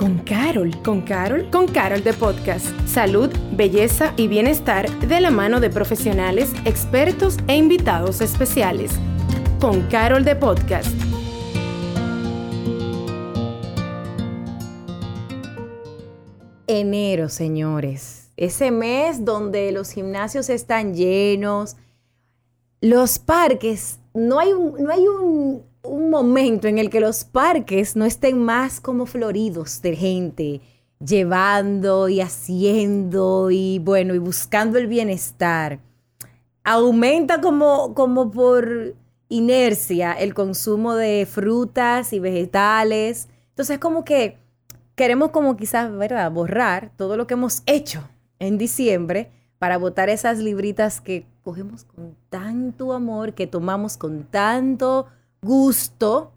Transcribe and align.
con 0.00 0.16
Carol. 0.20 0.74
¿Con 0.82 1.02
Carol? 1.02 1.50
Con 1.50 1.68
Carol 1.68 2.02
de 2.02 2.14
Podcast. 2.14 2.66
Salud, 2.86 3.28
belleza 3.52 4.14
y 4.16 4.28
bienestar 4.28 4.88
de 5.00 5.20
la 5.20 5.30
mano 5.30 5.60
de 5.60 5.68
profesionales, 5.68 6.54
expertos 6.64 7.36
e 7.48 7.56
invitados 7.58 8.22
especiales. 8.22 8.92
Con 9.60 9.82
Carol 9.88 10.24
de 10.24 10.36
Podcast. 10.36 10.88
Enero, 16.66 17.28
señores. 17.28 18.32
Ese 18.38 18.70
mes 18.70 19.26
donde 19.26 19.70
los 19.70 19.90
gimnasios 19.90 20.48
están 20.48 20.94
llenos, 20.94 21.76
los 22.80 23.18
parques, 23.18 23.98
no 24.14 24.38
hay 24.38 24.54
un, 24.54 24.82
no 24.82 24.90
hay 24.90 25.06
un, 25.06 25.69
un 25.82 26.10
momento 26.10 26.68
en 26.68 26.78
el 26.78 26.90
que 26.90 27.00
los 27.00 27.24
parques 27.24 27.96
no 27.96 28.04
estén 28.04 28.38
más 28.38 28.80
como 28.80 29.06
floridos 29.06 29.80
de 29.82 29.96
gente, 29.96 30.60
llevando 31.04 32.08
y 32.08 32.20
haciendo 32.20 33.50
y 33.50 33.78
bueno, 33.78 34.14
y 34.14 34.18
buscando 34.18 34.78
el 34.78 34.86
bienestar. 34.86 35.80
Aumenta 36.62 37.40
como, 37.40 37.94
como 37.94 38.30
por 38.30 38.94
inercia 39.28 40.12
el 40.12 40.34
consumo 40.34 40.94
de 40.94 41.26
frutas 41.26 42.12
y 42.12 42.18
vegetales. 42.18 43.28
Entonces 43.50 43.78
como 43.78 44.04
que 44.04 44.36
queremos 44.94 45.30
como 45.30 45.56
quizás, 45.56 45.90
¿verdad?, 45.90 46.30
borrar 46.30 46.92
todo 46.96 47.16
lo 47.16 47.26
que 47.26 47.34
hemos 47.34 47.62
hecho 47.64 48.06
en 48.38 48.58
diciembre 48.58 49.30
para 49.58 49.78
botar 49.78 50.08
esas 50.10 50.38
libritas 50.38 51.00
que 51.00 51.26
cogemos 51.42 51.84
con 51.84 52.16
tanto 52.28 52.92
amor, 52.92 53.34
que 53.34 53.46
tomamos 53.46 53.96
con 53.96 54.24
tanto 54.24 55.06
gusto. 55.42 56.32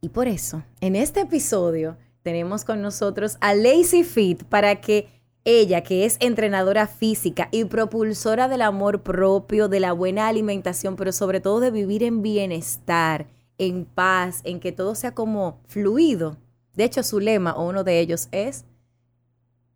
Y 0.00 0.08
por 0.08 0.28
eso, 0.28 0.62
en 0.80 0.96
este 0.96 1.20
episodio 1.20 1.96
tenemos 2.22 2.64
con 2.64 2.82
nosotros 2.82 3.36
a 3.40 3.54
Lazy 3.54 4.04
Fit 4.04 4.44
para 4.44 4.80
que 4.80 5.08
ella, 5.44 5.82
que 5.82 6.04
es 6.04 6.16
entrenadora 6.20 6.86
física 6.86 7.48
y 7.50 7.64
propulsora 7.64 8.48
del 8.48 8.62
amor 8.62 9.02
propio, 9.02 9.68
de 9.68 9.80
la 9.80 9.92
buena 9.92 10.28
alimentación, 10.28 10.94
pero 10.96 11.12
sobre 11.12 11.40
todo 11.40 11.60
de 11.60 11.72
vivir 11.72 12.04
en 12.04 12.22
bienestar, 12.22 13.26
en 13.58 13.84
paz, 13.84 14.40
en 14.44 14.60
que 14.60 14.70
todo 14.70 14.94
sea 14.94 15.14
como 15.14 15.58
fluido. 15.66 16.36
De 16.74 16.84
hecho, 16.84 17.02
su 17.02 17.18
lema 17.18 17.54
o 17.54 17.68
uno 17.68 17.82
de 17.84 17.98
ellos 17.98 18.28
es 18.30 18.64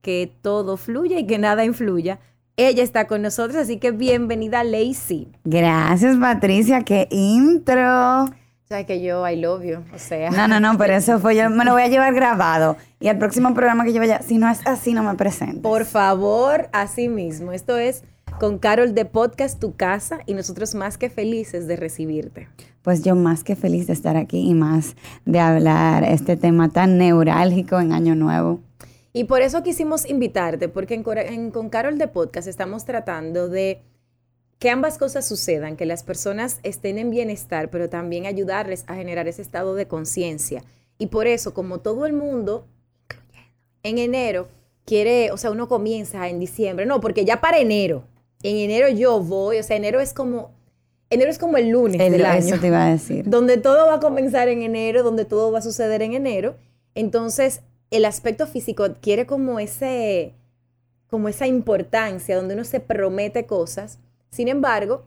que 0.03 0.33
todo 0.41 0.77
fluya 0.77 1.19
y 1.19 1.27
que 1.27 1.39
nada 1.39 1.65
influya. 1.65 2.21
Ella 2.57 2.83
está 2.83 3.07
con 3.07 3.23
nosotros, 3.23 3.57
así 3.57 3.79
que 3.79 3.91
bienvenida, 3.91 4.63
Lacey. 4.63 5.33
Gracias, 5.45 6.17
Patricia. 6.17 6.83
¡Qué 6.83 7.09
intro! 7.11 8.27
Sabes 8.69 8.87
que 8.87 9.01
yo 9.01 9.29
I 9.29 9.37
love 9.37 9.63
you, 9.63 9.85
o 9.95 9.99
sea. 9.99 10.29
No, 10.31 10.49
no, 10.49 10.59
no, 10.59 10.77
pero 10.77 10.95
eso 10.95 11.21
fue 11.21 11.37
yo, 11.37 11.49
me 11.49 11.65
lo 11.65 11.71
voy 11.71 11.83
a 11.83 11.87
llevar 11.87 12.13
grabado. 12.13 12.77
Y 12.99 13.07
el 13.07 13.17
próximo 13.17 13.55
programa 13.55 13.85
que 13.85 13.93
yo 13.93 14.01
vaya, 14.01 14.23
si 14.23 14.39
no 14.39 14.51
es 14.51 14.67
así, 14.67 14.93
no 14.93 15.05
me 15.05 15.15
presento. 15.15 15.63
Por 15.63 15.85
favor, 15.85 16.69
así 16.73 17.09
mismo. 17.09 17.53
Esto 17.53 17.77
es 17.77 18.03
con 18.41 18.59
Carol 18.59 18.93
de 18.93 19.05
Podcast 19.05 19.61
Tu 19.61 19.77
Casa 19.77 20.19
y 20.27 20.35
nosotros 20.35 20.75
más 20.75 20.99
que 20.99 21.11
felices 21.11 21.69
de 21.69 21.77
recibirte. 21.77 22.49
Pues 22.83 23.05
yo 23.05 23.15
más 23.15 23.45
que 23.45 23.55
feliz 23.55 23.87
de 23.87 23.93
estar 23.93 24.17
aquí 24.17 24.51
y 24.51 24.55
más 24.55 24.97
de 25.25 25.39
hablar 25.39 26.03
este 26.03 26.37
tema 26.37 26.69
tan 26.69 26.99
neurálgico 26.99 27.79
en 27.79 27.93
Año 27.93 28.17
Nuevo. 28.17 28.59
Y 29.13 29.25
por 29.25 29.43
eso 29.43 29.63
quisimos 29.63 30.11
invitarte, 30.11 30.69
porque 30.69 30.95
en, 30.95 31.05
en 31.33 31.51
con 31.53 31.71
Carol 31.71 31.99
de 31.99 32.09
Podcast 32.09 32.49
estamos 32.49 32.85
tratando 32.85 33.49
de 33.49 33.81
que 34.59 34.71
ambas 34.71 34.99
cosas 34.99 35.27
sucedan, 35.27 35.77
que 35.77 35.85
las 35.85 36.03
personas 36.03 36.61
estén 36.63 36.99
en 36.99 37.11
bienestar, 37.11 37.71
pero 37.71 37.89
también 37.89 38.27
ayudarles 38.27 38.85
a 38.87 38.95
generar 38.95 39.29
ese 39.29 39.43
estado 39.43 39.75
de 39.75 39.87
conciencia. 39.87 40.65
Y 40.99 41.09
por 41.09 41.27
eso, 41.27 41.53
como 41.53 41.81
todo 41.81 42.07
el 42.07 42.15
mundo, 42.15 42.67
en 43.83 43.99
enero, 43.99 44.49
quiere, 44.87 45.31
o 45.31 45.37
sea, 45.37 45.51
uno 45.51 45.69
comienza 45.69 46.29
en 46.29 46.41
diciembre, 46.41 46.87
no, 46.87 47.01
porque 47.01 47.25
ya 47.27 47.41
para 47.41 47.59
enero, 47.59 48.05
en 48.43 48.57
enero 48.57 48.89
yo 48.89 49.21
voy, 49.21 49.59
o 49.59 49.63
sea, 49.63 49.77
enero 49.77 50.01
es 50.01 50.15
como, 50.15 50.53
enero 51.11 51.31
es 51.31 51.39
como 51.39 51.59
el 51.59 51.69
lunes 51.69 51.99
del 51.99 52.25
año. 52.25 52.39
Eso 52.39 52.59
te 52.59 52.69
iba 52.69 52.87
a 52.87 52.91
decir. 52.91 53.25
Donde 53.29 53.59
todo 53.59 53.87
va 53.87 53.97
a 53.97 54.01
comenzar 54.01 54.49
en 54.49 54.63
enero, 54.63 55.03
donde 55.03 55.27
todo 55.27 55.53
va 55.53 55.59
a 55.59 55.63
suceder 55.63 56.01
en 56.01 56.15
enero. 56.15 56.57
Entonces, 56.95 57.61
el 57.91 58.07
aspecto 58.07 58.47
físico 58.47 58.85
adquiere 58.85 59.27
como 59.27 59.61
ese, 59.61 60.33
como 61.09 61.29
esa 61.29 61.47
importancia, 61.47 62.37
donde 62.37 62.55
uno 62.55 62.65
se 62.65 62.81
promete 62.81 63.45
cosas 63.45 63.99
sin 64.37 64.49
embargo, 64.49 65.07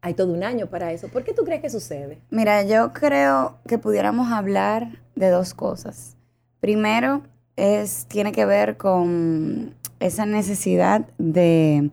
hay 0.00 0.14
todo 0.14 0.32
un 0.32 0.44
año 0.44 0.68
para 0.68 0.92
eso. 0.92 1.08
¿Por 1.08 1.24
qué 1.24 1.32
tú 1.32 1.42
crees 1.42 1.60
que 1.60 1.68
sucede? 1.68 2.20
Mira, 2.30 2.62
yo 2.62 2.92
creo 2.92 3.58
que 3.66 3.78
pudiéramos 3.78 4.30
hablar 4.30 5.00
de 5.16 5.28
dos 5.30 5.54
cosas. 5.54 6.16
Primero, 6.60 7.22
es, 7.56 8.06
tiene 8.06 8.30
que 8.30 8.44
ver 8.46 8.76
con 8.76 9.74
esa 9.98 10.24
necesidad 10.24 11.04
de, 11.18 11.90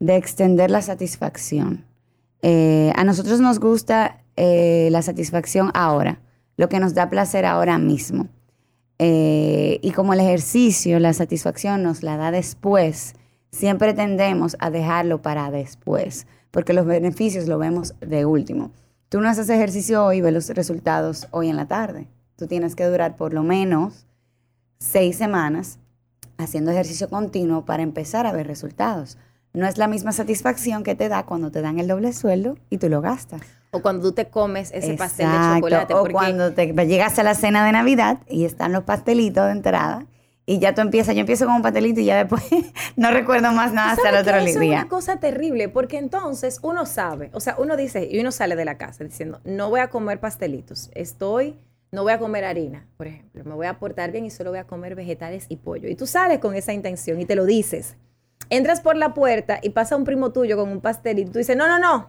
extender 0.00 0.68
la 0.72 0.82
satisfacción. 0.82 1.84
Eh, 2.42 2.92
a 2.96 3.04
nosotros 3.04 3.38
nos 3.38 3.60
gusta 3.60 4.24
eh, 4.34 4.88
la 4.90 5.02
satisfacción 5.02 5.70
ahora, 5.74 6.18
lo 6.56 6.68
que 6.68 6.80
nos 6.80 6.92
da 6.92 7.08
placer 7.08 7.46
ahora 7.46 7.78
mismo. 7.78 8.26
Eh, 8.98 9.78
y 9.80 9.92
como 9.92 10.12
el 10.12 10.18
ejercicio, 10.18 10.98
la 10.98 11.12
satisfacción 11.12 11.84
nos 11.84 12.02
la 12.02 12.16
da 12.16 12.32
después, 12.32 13.14
siempre 13.50 13.94
tendemos 13.94 14.56
a 14.58 14.70
dejarlo 14.70 15.22
para 15.22 15.50
después, 15.50 16.26
porque 16.50 16.72
los 16.72 16.86
beneficios 16.86 17.46
lo 17.46 17.58
vemos 17.58 17.94
de 18.00 18.24
último. 18.24 18.70
Tú 19.08 19.20
no 19.20 19.28
haces 19.28 19.48
ejercicio 19.48 20.04
hoy 20.04 20.18
y 20.18 20.20
ves 20.20 20.34
los 20.34 20.48
resultados 20.50 21.28
hoy 21.30 21.48
en 21.48 21.56
la 21.56 21.66
tarde. 21.66 22.08
Tú 22.36 22.46
tienes 22.46 22.74
que 22.74 22.84
durar 22.84 23.16
por 23.16 23.32
lo 23.32 23.42
menos 23.42 24.06
seis 24.78 25.16
semanas 25.16 25.78
haciendo 26.36 26.70
ejercicio 26.70 27.08
continuo 27.08 27.64
para 27.64 27.82
empezar 27.82 28.26
a 28.26 28.32
ver 28.32 28.46
resultados. 28.46 29.18
No 29.52 29.66
es 29.66 29.78
la 29.78 29.88
misma 29.88 30.12
satisfacción 30.12 30.84
que 30.84 30.94
te 30.94 31.08
da 31.08 31.24
cuando 31.24 31.50
te 31.50 31.62
dan 31.62 31.78
el 31.78 31.88
doble 31.88 32.12
sueldo 32.12 32.56
y 32.70 32.78
tú 32.78 32.88
lo 32.88 33.00
gastas. 33.00 33.40
O 33.70 33.80
cuando 33.80 34.08
tú 34.08 34.12
te 34.12 34.28
comes 34.28 34.70
ese 34.72 34.94
pastel 34.94 35.26
de 35.30 35.56
chocolate. 35.56 35.94
O 35.94 36.04
cuando 36.10 36.52
te 36.52 36.72
llegas 36.86 37.18
a 37.18 37.22
la 37.22 37.34
cena 37.34 37.64
de 37.64 37.72
Navidad 37.72 38.18
y 38.28 38.44
están 38.44 38.72
los 38.72 38.84
pastelitos 38.84 39.46
de 39.46 39.52
entrada 39.52 40.06
y 40.48 40.60
ya 40.60 40.74
tú 40.74 40.80
empiezas, 40.80 41.14
yo 41.14 41.20
empiezo 41.20 41.44
con 41.44 41.56
un 41.56 41.62
pastelito 41.62 42.00
y 42.00 42.06
ya 42.06 42.16
después 42.16 42.42
no 42.96 43.10
recuerdo 43.10 43.52
más 43.52 43.74
nada 43.74 43.92
hasta 43.92 44.08
el 44.08 44.16
otro 44.16 44.32
día. 44.38 44.48
Eso 44.48 44.62
es 44.62 44.68
una 44.68 44.88
cosa 44.88 45.20
terrible, 45.20 45.68
porque 45.68 45.98
entonces 45.98 46.58
uno 46.62 46.86
sabe, 46.86 47.28
o 47.34 47.40
sea, 47.40 47.56
uno 47.58 47.76
dice, 47.76 48.08
y 48.10 48.18
uno 48.18 48.32
sale 48.32 48.56
de 48.56 48.64
la 48.64 48.78
casa 48.78 49.04
diciendo, 49.04 49.42
no 49.44 49.68
voy 49.68 49.80
a 49.80 49.90
comer 49.90 50.20
pastelitos, 50.20 50.90
estoy, 50.94 51.58
no 51.92 52.02
voy 52.02 52.14
a 52.14 52.18
comer 52.18 52.46
harina, 52.46 52.86
por 52.96 53.08
ejemplo, 53.08 53.44
me 53.44 53.52
voy 53.52 53.66
a 53.66 53.78
portar 53.78 54.10
bien 54.10 54.24
y 54.24 54.30
solo 54.30 54.48
voy 54.48 54.58
a 54.58 54.64
comer 54.64 54.94
vegetales 54.94 55.44
y 55.50 55.56
pollo. 55.56 55.86
Y 55.86 55.96
tú 55.96 56.06
sales 56.06 56.38
con 56.38 56.54
esa 56.54 56.72
intención 56.72 57.20
y 57.20 57.26
te 57.26 57.36
lo 57.36 57.44
dices. 57.44 57.96
Entras 58.48 58.80
por 58.80 58.96
la 58.96 59.12
puerta 59.12 59.58
y 59.62 59.70
pasa 59.70 59.96
un 59.96 60.04
primo 60.04 60.32
tuyo 60.32 60.56
con 60.56 60.70
un 60.70 60.80
pastelito, 60.80 61.28
y 61.28 61.32
tú 61.32 61.38
dices, 61.40 61.58
no, 61.58 61.68
no, 61.68 61.78
no, 61.78 62.08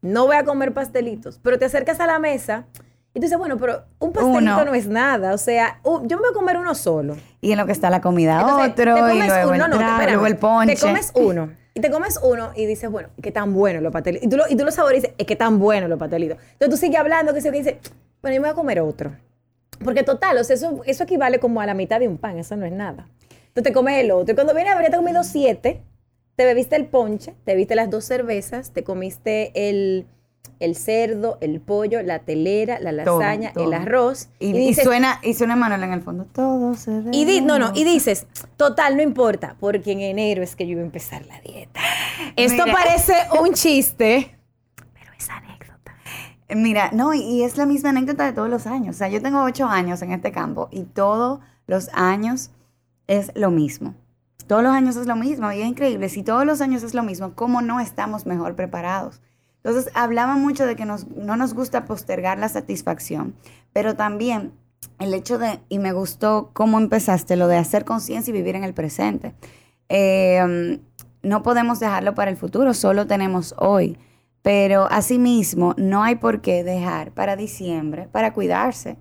no 0.00 0.24
voy 0.24 0.36
a 0.36 0.44
comer 0.44 0.72
pastelitos, 0.72 1.38
pero 1.42 1.58
te 1.58 1.66
acercas 1.66 2.00
a 2.00 2.06
la 2.06 2.18
mesa 2.18 2.64
y 3.12 3.18
tú 3.18 3.22
dices, 3.22 3.38
bueno, 3.38 3.58
pero 3.58 3.82
un 3.98 4.12
pastelito 4.12 4.64
no 4.64 4.74
es 4.74 4.86
nada. 4.86 5.34
O 5.34 5.38
sea, 5.38 5.80
yo 5.84 6.00
me 6.00 6.22
voy 6.22 6.30
a 6.30 6.32
comer 6.32 6.56
uno 6.58 6.74
solo. 6.76 7.16
Y 7.40 7.50
en 7.50 7.58
lo 7.58 7.66
que 7.66 7.72
está 7.72 7.90
la 7.90 8.00
comida 8.00 8.44
otro, 8.44 9.12
y 9.12 9.18
luego, 9.18 9.52
el, 9.52 9.60
luego 10.06 10.26
el 10.26 10.36
ponche. 10.36 10.76
Te 10.76 10.80
comes 10.80 11.10
uno. 11.14 11.50
Y 11.74 11.80
te 11.80 11.90
comes 11.90 12.20
uno 12.22 12.50
y 12.54 12.66
dices, 12.66 12.90
bueno, 12.90 13.08
qué 13.20 13.32
tan 13.32 13.52
bueno 13.52 13.80
los 13.80 13.92
pastelitos. 13.92 14.26
Y 14.26 14.30
tú 14.30 14.36
lo, 14.36 14.44
y 14.48 14.56
tú 14.56 14.64
lo 14.64 14.70
saborizas, 14.70 15.10
es 15.18 15.26
que 15.26 15.34
tan 15.34 15.58
bueno 15.58 15.88
los 15.88 15.98
pastelitos. 15.98 16.38
Entonces 16.52 16.70
tú 16.70 16.76
sigues 16.76 17.00
hablando, 17.00 17.34
que 17.34 17.40
se 17.40 17.50
que 17.50 17.58
dices, 17.58 17.74
bueno, 18.22 18.36
yo 18.36 18.42
me 18.42 18.48
voy 18.48 18.52
a 18.52 18.54
comer 18.54 18.80
otro. 18.80 19.12
Porque 19.82 20.02
total, 20.02 20.38
o 20.38 20.44
sea, 20.44 20.54
eso, 20.54 20.82
eso 20.84 21.04
equivale 21.04 21.40
como 21.40 21.60
a 21.60 21.66
la 21.66 21.74
mitad 21.74 21.98
de 21.98 22.06
un 22.06 22.18
pan, 22.18 22.38
eso 22.38 22.54
no 22.56 22.66
es 22.66 22.72
nada. 22.72 23.08
Entonces 23.48 23.64
te 23.64 23.72
comes 23.72 23.98
el 23.98 24.10
otro. 24.12 24.32
Y 24.32 24.34
cuando 24.34 24.54
viene 24.54 24.70
a 24.70 24.76
ver, 24.76 24.90
te 24.90 24.96
comido 24.96 25.24
siete, 25.24 25.80
te 26.36 26.44
bebiste 26.44 26.76
el 26.76 26.86
ponche, 26.86 27.34
te 27.44 27.52
bebiste 27.52 27.74
las 27.74 27.90
dos 27.90 28.04
cervezas, 28.04 28.70
te 28.70 28.84
comiste 28.84 29.52
el 29.68 30.06
el 30.60 30.76
cerdo, 30.76 31.38
el 31.40 31.60
pollo, 31.60 32.02
la 32.02 32.20
telera, 32.20 32.78
la 32.80 32.92
lasaña, 32.92 33.52
el 33.56 33.72
arroz. 33.72 34.28
Y, 34.38 34.74
suena, 34.74 35.18
y 35.22 35.34
suena 35.34 35.56
Manuel 35.56 35.82
en 35.82 35.92
el 35.92 36.02
fondo, 36.02 36.26
todo 36.26 36.74
se 36.74 37.00
ve. 37.00 37.10
Y 37.12 37.40
no, 37.40 37.58
no, 37.58 37.72
y 37.74 37.84
dices, 37.84 38.26
total, 38.56 38.96
no 38.96 39.02
importa, 39.02 39.56
porque 39.58 39.92
en 39.92 40.00
enero 40.00 40.42
es 40.42 40.54
que 40.56 40.66
yo 40.66 40.72
iba 40.72 40.82
a 40.82 40.84
empezar 40.84 41.24
la 41.26 41.40
dieta. 41.40 41.80
Esto 42.36 42.64
parece 42.70 43.14
un 43.40 43.54
chiste, 43.54 44.36
pero 44.92 45.10
es 45.18 45.30
anécdota. 45.30 45.96
Mira, 46.54 46.90
no, 46.92 47.14
y 47.14 47.42
es 47.42 47.56
la 47.56 47.64
misma 47.64 47.90
anécdota 47.90 48.26
de 48.26 48.34
todos 48.34 48.50
los 48.50 48.66
años. 48.66 48.96
O 48.96 48.98
sea, 48.98 49.08
yo 49.08 49.22
tengo 49.22 49.42
ocho 49.42 49.66
años 49.66 50.02
en 50.02 50.12
este 50.12 50.30
campo 50.30 50.68
y 50.70 50.82
todos 50.82 51.40
los 51.66 51.88
años 51.94 52.50
es 53.06 53.32
lo 53.34 53.50
mismo. 53.50 53.94
Todos 54.46 54.62
los 54.62 54.72
años 54.72 54.96
es 54.96 55.06
lo 55.06 55.16
mismo 55.16 55.50
y 55.52 55.62
es 55.62 55.66
increíble. 55.68 56.08
Si 56.10 56.22
todos 56.22 56.44
los 56.44 56.60
años 56.60 56.82
es 56.82 56.92
lo 56.92 57.02
mismo, 57.02 57.34
¿cómo 57.34 57.62
no 57.62 57.80
estamos 57.80 58.26
mejor 58.26 58.56
preparados? 58.56 59.22
Entonces, 59.62 59.92
hablaba 59.94 60.36
mucho 60.36 60.66
de 60.66 60.76
que 60.76 60.86
no 60.86 60.96
nos 61.36 61.54
gusta 61.54 61.84
postergar 61.84 62.38
la 62.38 62.48
satisfacción, 62.48 63.34
pero 63.72 63.94
también 63.94 64.52
el 65.00 65.14
hecho 65.14 65.38
de, 65.38 65.60
y 65.68 65.78
me 65.78 65.92
gustó 65.92 66.50
cómo 66.52 66.78
empezaste, 66.78 67.36
lo 67.36 67.48
de 67.48 67.56
hacer 67.56 67.84
conciencia 67.84 68.30
y 68.30 68.34
vivir 68.34 68.54
en 68.54 68.64
el 68.64 68.74
presente. 68.74 69.34
Em, 69.88 70.80
no 71.22 71.42
podemos 71.42 71.80
dejarlo 71.80 72.14
para 72.14 72.30
el 72.30 72.36
futuro, 72.36 72.74
solo 72.74 73.06
tenemos 73.06 73.54
hoy. 73.58 73.98
Pero 74.42 74.86
asimismo, 74.90 75.74
no 75.76 76.02
hay 76.02 76.16
por 76.16 76.40
qué 76.40 76.64
dejar 76.64 77.12
para 77.12 77.36
diciembre, 77.36 78.08
para 78.10 78.32
cuidarse 78.32 78.96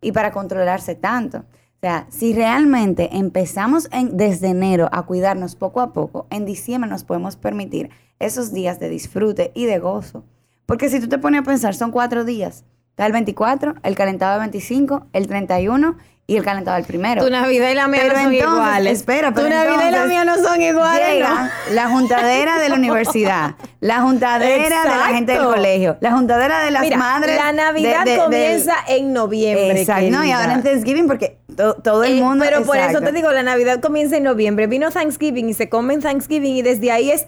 y 0.00 0.12
para 0.12 0.32
controlarse 0.32 0.94
tanto. 0.94 1.44
Sea, 1.80 2.06
si 2.10 2.34
realmente 2.34 3.08
empezamos 3.12 3.88
en- 3.92 4.16
desde 4.16 4.48
enero 4.48 4.88
a 4.92 5.02
cuidarnos 5.04 5.54
poco 5.56 5.80
a 5.80 5.92
poco, 5.92 6.26
en 6.30 6.44
diciembre 6.44 6.90
nos 6.90 7.04
podemos 7.04 7.36
permitir 7.36 7.90
esos 8.18 8.52
días 8.52 8.78
de 8.80 8.88
disfrute 8.88 9.50
y 9.54 9.64
de 9.66 9.78
gozo. 9.78 10.24
Porque 10.66 10.88
si 10.88 11.00
tú 11.00 11.08
te 11.08 11.18
pones 11.18 11.40
a 11.40 11.44
pensar, 11.44 11.74
son 11.74 11.90
cuatro 11.90 12.24
días. 12.24 12.64
Está 12.90 13.06
el 13.06 13.12
24, 13.12 13.74
el 13.82 13.94
calentado 13.96 14.32
del 14.32 14.40
25, 14.40 15.06
el 15.14 15.26
31 15.26 15.96
y 16.26 16.36
el 16.36 16.44
calentado 16.44 16.76
del 16.76 16.84
primero. 16.86 17.24
Tu 17.24 17.30
Navidad 17.30 17.70
y 17.70 17.74
la 17.74 17.88
mía 17.88 18.00
Pero 18.02 18.14
no 18.14 18.22
son 18.24 18.32
entonces, 18.34 18.54
iguales. 18.56 18.92
espera, 18.98 19.34
pero 19.34 19.46
Tu 19.48 19.52
Navidad 19.52 19.88
y 19.88 19.90
la 19.90 20.04
mía 20.04 20.24
no 20.24 20.36
son 20.36 20.60
iguales. 20.62 21.14
Llega 21.14 21.42
¿no? 21.68 21.74
la 21.74 21.88
juntadera 21.88 22.58
de 22.60 22.68
la 22.68 22.74
universidad, 22.76 23.54
la 23.80 24.00
juntadera 24.02 24.82
de 24.84 24.88
la 24.90 25.06
gente 25.06 25.32
del 25.32 25.40
Exacto. 25.40 25.56
colegio, 25.56 25.96
la 26.00 26.12
juntadera 26.12 26.60
de 26.62 26.70
las 26.70 26.82
Mira, 26.82 26.96
madres. 26.98 27.36
la 27.36 27.52
Navidad 27.52 28.04
de- 28.04 28.12
de- 28.12 28.18
comienza 28.18 28.74
en 28.86 29.12
noviembre. 29.12 29.80
Exacto. 29.80 30.10
No, 30.10 30.24
y 30.24 30.30
ahora 30.30 30.54
en 30.54 30.62
Thanksgiving 30.62 31.08
porque 31.08 31.39
to- 31.60 31.74
todo 31.82 32.04
el 32.04 32.18
Eh, 32.18 32.22
mundo. 32.22 32.44
pero 32.44 32.62
por 32.64 32.76
eso 32.76 33.00
te 33.00 33.12
digo, 33.12 33.30
la 33.30 33.42
Navidad 33.42 33.80
comienza 33.80 34.16
en 34.16 34.24
noviembre. 34.24 34.66
Vino 34.66 34.90
Thanksgiving 34.90 35.48
y 35.48 35.54
se 35.54 35.68
come 35.68 35.94
en 35.94 36.00
Thanksgiving 36.00 36.56
y 36.56 36.62
desde 36.62 36.90
ahí 36.90 37.10
es 37.10 37.26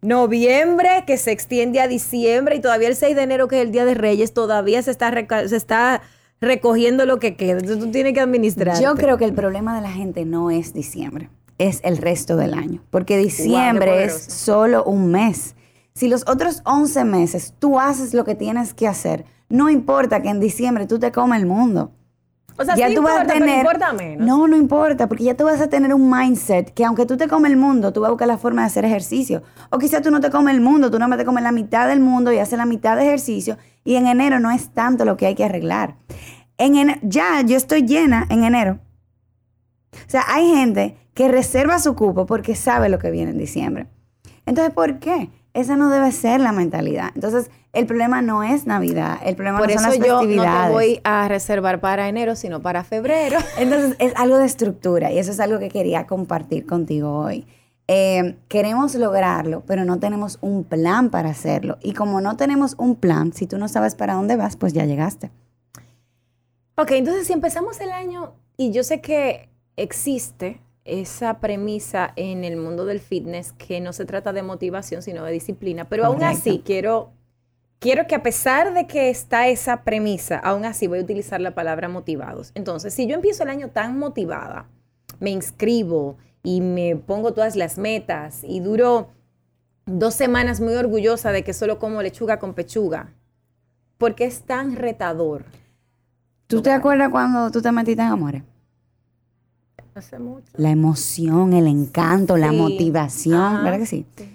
noviembre 0.00 1.04
que 1.06 1.16
se 1.16 1.30
extiende 1.30 1.80
a 1.80 1.88
diciembre 1.88 2.56
y 2.56 2.60
todavía 2.60 2.88
el 2.88 2.96
6 2.96 3.14
de 3.16 3.22
enero 3.22 3.48
que 3.48 3.56
es 3.60 3.62
el 3.62 3.72
Día 3.72 3.84
de 3.84 3.94
Reyes 3.94 4.34
todavía 4.34 4.82
se 4.82 4.90
está 4.90 5.12
se 5.48 5.56
está 5.56 6.02
recogiendo 6.40 7.06
lo 7.06 7.18
que 7.20 7.36
queda. 7.36 7.52
Entonces 7.60 7.78
tú 7.78 7.90
tienes 7.92 8.12
que 8.14 8.20
administrar. 8.20 8.80
Yo 8.80 8.94
creo 8.96 9.16
que 9.16 9.24
el 9.24 9.32
problema 9.32 9.76
de 9.76 9.80
la 9.82 9.92
gente 9.92 10.24
no 10.24 10.50
es 10.50 10.74
diciembre, 10.74 11.30
es 11.58 11.80
el 11.84 11.98
resto 11.98 12.36
del 12.36 12.54
año. 12.54 12.82
Porque 12.90 13.16
diciembre 13.16 14.04
es 14.04 14.24
solo 14.24 14.82
un 14.84 15.10
mes. 15.12 15.54
Si 15.94 16.08
los 16.08 16.24
otros 16.28 16.62
11 16.64 17.04
meses 17.04 17.54
tú 17.60 17.78
haces 17.78 18.12
lo 18.12 18.24
que 18.24 18.34
tienes 18.34 18.74
que 18.74 18.88
hacer, 18.88 19.24
no 19.48 19.68
importa 19.70 20.20
que 20.20 20.30
en 20.30 20.40
diciembre 20.40 20.86
tú 20.86 20.98
te 20.98 21.12
comas 21.12 21.38
el 21.40 21.46
mundo. 21.46 21.92
O 22.62 22.64
sea, 22.64 22.74
sí 22.74 22.94
importa, 22.94 23.24
pero 23.26 23.46
importa 23.46 23.92
menos. 23.92 24.26
No, 24.26 24.48
no 24.48 24.56
importa, 24.56 25.08
porque 25.08 25.24
ya 25.24 25.36
tú 25.36 25.44
vas 25.44 25.60
a 25.60 25.68
tener 25.68 25.92
un 25.92 26.10
mindset 26.10 26.72
que 26.72 26.84
aunque 26.84 27.06
tú 27.06 27.16
te 27.16 27.28
comes 27.28 27.50
el 27.50 27.56
mundo, 27.56 27.92
tú 27.92 28.00
vas 28.00 28.08
a 28.08 28.10
buscar 28.12 28.28
la 28.28 28.38
forma 28.38 28.62
de 28.62 28.66
hacer 28.66 28.84
ejercicio. 28.84 29.42
O 29.70 29.78
quizá 29.78 30.00
tú 30.00 30.10
no 30.10 30.20
te 30.20 30.30
comes 30.30 30.54
el 30.54 30.60
mundo, 30.60 30.90
tú 30.90 30.98
no 30.98 31.16
te 31.16 31.24
comes 31.24 31.42
la 31.42 31.52
mitad 31.52 31.88
del 31.88 32.00
mundo 32.00 32.32
y 32.32 32.38
haces 32.38 32.58
la 32.58 32.66
mitad 32.66 32.96
de 32.96 33.02
ejercicio. 33.02 33.58
Y 33.84 33.96
en 33.96 34.06
enero 34.06 34.40
no 34.40 34.50
es 34.50 34.70
tanto 34.70 35.04
lo 35.04 35.16
que 35.16 35.26
hay 35.26 35.34
que 35.34 35.44
arreglar. 35.44 35.96
En 36.58 36.98
ya 37.02 37.40
yo 37.42 37.56
estoy 37.56 37.82
llena 37.82 38.26
en 38.30 38.44
enero. 38.44 38.78
O 39.92 40.10
sea, 40.10 40.24
hay 40.28 40.48
gente 40.54 40.96
que 41.14 41.28
reserva 41.28 41.78
su 41.78 41.94
cupo 41.94 42.26
porque 42.26 42.54
sabe 42.54 42.88
lo 42.88 42.98
que 42.98 43.10
viene 43.10 43.32
en 43.32 43.38
diciembre. 43.38 43.88
Entonces, 44.46 44.72
¿por 44.72 44.98
qué? 44.98 45.30
Esa 45.54 45.76
no 45.76 45.90
debe 45.90 46.12
ser 46.12 46.40
la 46.40 46.52
mentalidad. 46.52 47.10
Entonces, 47.14 47.50
el 47.72 47.86
problema 47.86 48.22
no 48.22 48.42
es 48.42 48.66
Navidad, 48.66 49.18
el 49.24 49.34
problema 49.34 49.58
Por 49.58 49.68
no 49.68 49.74
eso 49.74 49.82
son 49.82 49.90
las 49.90 49.98
yo 49.98 50.14
no 50.14 50.18
festividades. 50.20 50.66
te 50.66 50.72
voy 50.72 51.00
a 51.04 51.28
reservar 51.28 51.80
para 51.80 52.08
enero, 52.08 52.36
sino 52.36 52.60
para 52.60 52.84
febrero. 52.84 53.38
Entonces, 53.58 53.96
es 53.98 54.14
algo 54.16 54.38
de 54.38 54.46
estructura 54.46 55.10
y 55.10 55.18
eso 55.18 55.30
es 55.30 55.40
algo 55.40 55.58
que 55.58 55.68
quería 55.68 56.06
compartir 56.06 56.66
contigo 56.66 57.18
hoy. 57.18 57.46
Eh, 57.88 58.36
queremos 58.48 58.94
lograrlo, 58.94 59.64
pero 59.66 59.84
no 59.84 59.98
tenemos 59.98 60.38
un 60.40 60.64
plan 60.64 61.10
para 61.10 61.30
hacerlo. 61.30 61.78
Y 61.82 61.94
como 61.94 62.20
no 62.20 62.36
tenemos 62.36 62.74
un 62.78 62.96
plan, 62.96 63.32
si 63.32 63.46
tú 63.46 63.58
no 63.58 63.68
sabes 63.68 63.94
para 63.94 64.14
dónde 64.14 64.36
vas, 64.36 64.56
pues 64.56 64.72
ya 64.72 64.84
llegaste. 64.84 65.30
Ok, 66.76 66.92
entonces 66.92 67.26
si 67.26 67.32
empezamos 67.32 67.80
el 67.80 67.90
año, 67.90 68.34
y 68.56 68.70
yo 68.70 68.82
sé 68.82 69.00
que 69.00 69.48
existe 69.76 70.60
esa 70.84 71.38
premisa 71.38 72.12
en 72.16 72.44
el 72.44 72.56
mundo 72.56 72.84
del 72.84 73.00
fitness 73.00 73.52
que 73.52 73.80
no 73.80 73.92
se 73.92 74.04
trata 74.04 74.32
de 74.32 74.42
motivación, 74.42 75.02
sino 75.02 75.24
de 75.24 75.32
disciplina, 75.32 75.88
pero 75.88 76.06
aún 76.06 76.22
así 76.22 76.62
quiero, 76.64 77.12
quiero 77.82 78.06
que 78.06 78.14
a 78.14 78.22
pesar 78.22 78.72
de 78.72 78.86
que 78.86 79.10
está 79.10 79.48
esa 79.48 79.82
premisa, 79.82 80.38
aún 80.38 80.64
así 80.64 80.86
voy 80.86 81.00
a 81.00 81.02
utilizar 81.02 81.40
la 81.40 81.50
palabra 81.50 81.88
motivados. 81.88 82.52
Entonces, 82.54 82.94
si 82.94 83.08
yo 83.08 83.16
empiezo 83.16 83.42
el 83.42 83.50
año 83.50 83.68
tan 83.68 83.98
motivada, 83.98 84.68
me 85.18 85.30
inscribo 85.30 86.16
y 86.44 86.60
me 86.60 86.94
pongo 86.94 87.34
todas 87.34 87.56
las 87.56 87.78
metas 87.78 88.44
y 88.44 88.60
duro 88.60 89.08
dos 89.84 90.14
semanas 90.14 90.60
muy 90.60 90.74
orgullosa 90.74 91.32
de 91.32 91.42
que 91.42 91.52
solo 91.52 91.80
como 91.80 92.00
lechuga 92.02 92.38
con 92.38 92.54
pechuga, 92.54 93.12
porque 93.98 94.26
es 94.26 94.42
tan 94.42 94.76
retador. 94.76 95.44
¿Tú 96.46 96.62
te 96.62 96.70
acuerdas 96.70 97.10
cuando 97.10 97.50
tú 97.50 97.60
te 97.60 97.72
metiste 97.72 98.02
en 98.02 98.08
amores? 98.08 98.42
Hace 99.94 100.20
mucho. 100.20 100.52
La 100.54 100.70
emoción, 100.70 101.52
el 101.52 101.66
encanto, 101.66 102.36
la 102.36 102.52
motivación, 102.52 103.40
Ajá. 103.56 103.62
¿verdad 103.64 103.78
que 103.78 103.86
sí? 103.86 104.06
Sí. 104.16 104.31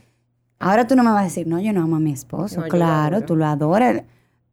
Ahora 0.59 0.87
tú 0.87 0.95
no 0.95 1.03
me 1.03 1.11
vas 1.11 1.21
a 1.21 1.25
decir, 1.25 1.47
no, 1.47 1.59
yo 1.59 1.71
no 1.73 1.83
amo 1.83 1.97
a 1.97 1.99
mi 1.99 2.11
esposo. 2.11 2.55
No, 2.57 2.61
yo 2.61 2.71
lo 2.73 2.77
claro, 2.77 3.21
tú 3.21 3.35
lo 3.35 3.45
adoras. 3.45 4.03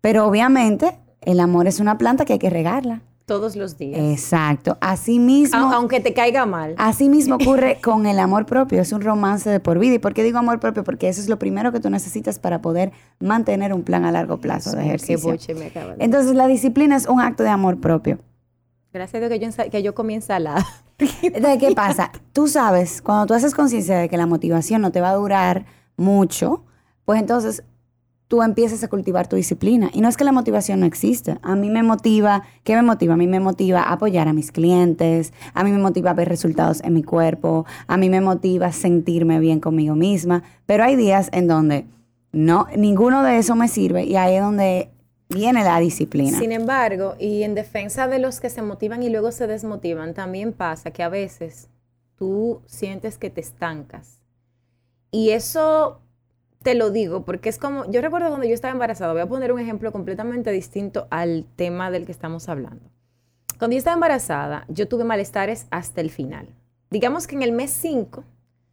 Pero 0.00 0.26
obviamente 0.26 0.98
el 1.22 1.40
amor 1.40 1.66
es 1.66 1.80
una 1.80 1.96
planta 1.98 2.24
que 2.24 2.34
hay 2.34 2.38
que 2.38 2.50
regarla. 2.50 3.00
Todos 3.26 3.56
los 3.56 3.78
días. 3.78 3.98
Exacto. 3.98 4.76
Así 4.82 5.18
mismo. 5.18 5.56
A- 5.56 5.76
aunque 5.76 5.98
te 6.00 6.12
caiga 6.12 6.44
mal. 6.44 6.74
Así 6.76 7.08
mismo 7.08 7.36
ocurre 7.40 7.78
con 7.82 8.04
el 8.04 8.18
amor 8.18 8.44
propio, 8.44 8.82
es 8.82 8.92
un 8.92 9.00
romance 9.00 9.48
de 9.48 9.60
por 9.60 9.78
vida. 9.78 9.94
¿Y 9.94 9.98
por 9.98 10.12
qué 10.12 10.22
digo 10.22 10.36
amor 10.38 10.60
propio? 10.60 10.84
Porque 10.84 11.08
eso 11.08 11.22
es 11.22 11.30
lo 11.30 11.38
primero 11.38 11.72
que 11.72 11.80
tú 11.80 11.88
necesitas 11.88 12.38
para 12.38 12.60
poder 12.60 12.92
mantener 13.20 13.72
un 13.72 13.82
plan 13.82 14.04
a 14.04 14.12
largo 14.12 14.36
plazo 14.42 14.72
de 14.72 14.82
Qué 14.82 14.88
ejercicio. 14.88 15.30
boche 15.30 15.54
me 15.54 15.66
acaba 15.68 15.94
de- 15.96 16.04
Entonces 16.04 16.34
la 16.34 16.46
disciplina 16.46 16.96
es 16.96 17.06
un 17.08 17.18
acto 17.22 17.42
de 17.44 17.48
amor 17.48 17.80
propio. 17.80 18.18
Gracias 18.92 19.22
a 19.22 19.26
Dios 19.26 19.30
que 19.56 19.64
yo, 19.64 19.70
que 19.70 19.82
yo 19.82 19.94
comí 19.94 20.14
ensalada. 20.14 20.64
Entonces, 21.22 21.58
¿qué 21.58 21.74
pasa? 21.74 22.12
Tú 22.34 22.46
sabes, 22.46 23.00
cuando 23.00 23.24
tú 23.26 23.34
haces 23.34 23.54
conciencia 23.54 23.96
de 23.98 24.08
que 24.10 24.16
la 24.18 24.26
motivación 24.26 24.82
no 24.82 24.92
te 24.92 25.00
va 25.00 25.10
a 25.10 25.14
durar 25.14 25.64
mucho, 25.96 26.64
pues 27.04 27.20
entonces 27.20 27.62
tú 28.28 28.42
empiezas 28.42 28.82
a 28.82 28.88
cultivar 28.88 29.28
tu 29.28 29.36
disciplina. 29.36 29.90
Y 29.92 30.00
no 30.00 30.08
es 30.08 30.16
que 30.16 30.24
la 30.24 30.32
motivación 30.32 30.80
no 30.80 30.86
existe. 30.86 31.38
A 31.42 31.54
mí 31.54 31.70
me 31.70 31.82
motiva, 31.82 32.42
¿qué 32.64 32.74
me 32.74 32.82
motiva? 32.82 33.14
A 33.14 33.16
mí 33.16 33.26
me 33.26 33.40
motiva 33.40 33.82
apoyar 33.82 34.28
a 34.28 34.32
mis 34.32 34.50
clientes, 34.50 35.32
a 35.52 35.62
mí 35.62 35.70
me 35.70 35.78
motiva 35.78 36.14
ver 36.14 36.28
resultados 36.28 36.82
en 36.82 36.94
mi 36.94 37.02
cuerpo, 37.02 37.66
a 37.86 37.96
mí 37.96 38.08
me 38.10 38.20
motiva 38.20 38.72
sentirme 38.72 39.38
bien 39.40 39.60
conmigo 39.60 39.94
misma. 39.94 40.42
Pero 40.66 40.84
hay 40.84 40.96
días 40.96 41.28
en 41.32 41.46
donde 41.46 41.86
no, 42.32 42.66
ninguno 42.76 43.22
de 43.22 43.38
eso 43.38 43.54
me 43.54 43.68
sirve 43.68 44.04
y 44.04 44.16
ahí 44.16 44.34
es 44.34 44.42
donde 44.42 44.90
viene 45.28 45.62
la 45.62 45.78
disciplina. 45.78 46.38
Sin 46.38 46.52
embargo, 46.52 47.14
y 47.18 47.44
en 47.44 47.54
defensa 47.54 48.08
de 48.08 48.18
los 48.18 48.40
que 48.40 48.50
se 48.50 48.62
motivan 48.62 49.02
y 49.02 49.10
luego 49.10 49.30
se 49.30 49.46
desmotivan, 49.46 50.14
también 50.14 50.52
pasa 50.52 50.90
que 50.90 51.02
a 51.02 51.08
veces 51.08 51.68
tú 52.16 52.62
sientes 52.66 53.18
que 53.18 53.30
te 53.30 53.40
estancas. 53.40 54.23
Y 55.14 55.30
eso 55.30 56.00
te 56.64 56.74
lo 56.74 56.90
digo 56.90 57.24
porque 57.24 57.48
es 57.48 57.56
como, 57.56 57.88
yo 57.88 58.00
recuerdo 58.00 58.30
cuando 58.30 58.48
yo 58.48 58.52
estaba 58.52 58.72
embarazada, 58.72 59.12
voy 59.12 59.22
a 59.22 59.28
poner 59.28 59.52
un 59.52 59.60
ejemplo 59.60 59.92
completamente 59.92 60.50
distinto 60.50 61.06
al 61.08 61.46
tema 61.54 61.92
del 61.92 62.04
que 62.04 62.10
estamos 62.10 62.48
hablando. 62.48 62.90
Cuando 63.60 63.74
yo 63.74 63.78
estaba 63.78 63.94
embarazada, 63.94 64.64
yo 64.66 64.88
tuve 64.88 65.04
malestares 65.04 65.68
hasta 65.70 66.00
el 66.00 66.10
final. 66.10 66.48
Digamos 66.90 67.28
que 67.28 67.36
en 67.36 67.42
el 67.42 67.52
mes 67.52 67.70
5, 67.70 68.24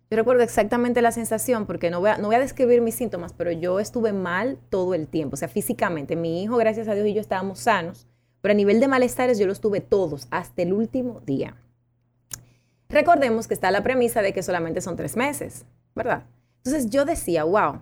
yo 0.10 0.17
recuerdo 0.17 0.41
exactamente 0.41 1.03
la 1.03 1.12
sensación, 1.12 1.67
porque 1.67 1.91
no 1.91 2.00
voy, 2.00 2.10
a, 2.10 2.17
no 2.17 2.25
voy 2.25 2.38
a 2.38 2.39
describir 2.39 2.81
mis 2.81 2.95
síntomas, 2.95 3.33
pero 3.33 3.51
yo 3.51 3.79
estuve 3.79 4.12
mal 4.12 4.57
todo 4.71 4.95
el 4.95 5.07
tiempo, 5.07 5.36
o 5.36 5.38
sea, 5.38 5.48
físicamente. 5.48 6.15
Mi 6.15 6.41
hijo, 6.41 6.57
gracias 6.57 6.88
a 6.88 6.95
Dios, 6.95 7.05
y 7.05 7.13
yo 7.13 7.21
estábamos 7.21 7.60
sanos, 7.60 8.07
pero 8.41 8.53
a 8.53 8.55
nivel 8.55 8.79
de 8.79 8.88
malestares 8.88 9.38
yo 9.38 9.45
los 9.45 9.62
tuve 9.62 9.79
todos 9.79 10.27
hasta 10.31 10.63
el 10.63 10.74
último 10.74 11.21
día. 11.24 11.55
Recordemos 12.89 13.48
que 13.48 13.53
está 13.53 13.69
la 13.69 13.83
premisa 13.83 14.24
de 14.24 14.33
que 14.33 14.41
solamente 14.41 14.81
son 14.81 14.95
tres 14.95 15.15
meses, 15.15 15.65
¿verdad? 15.95 16.24
Entonces 16.63 16.89
yo 16.89 17.05
decía, 17.05 17.43
wow. 17.43 17.81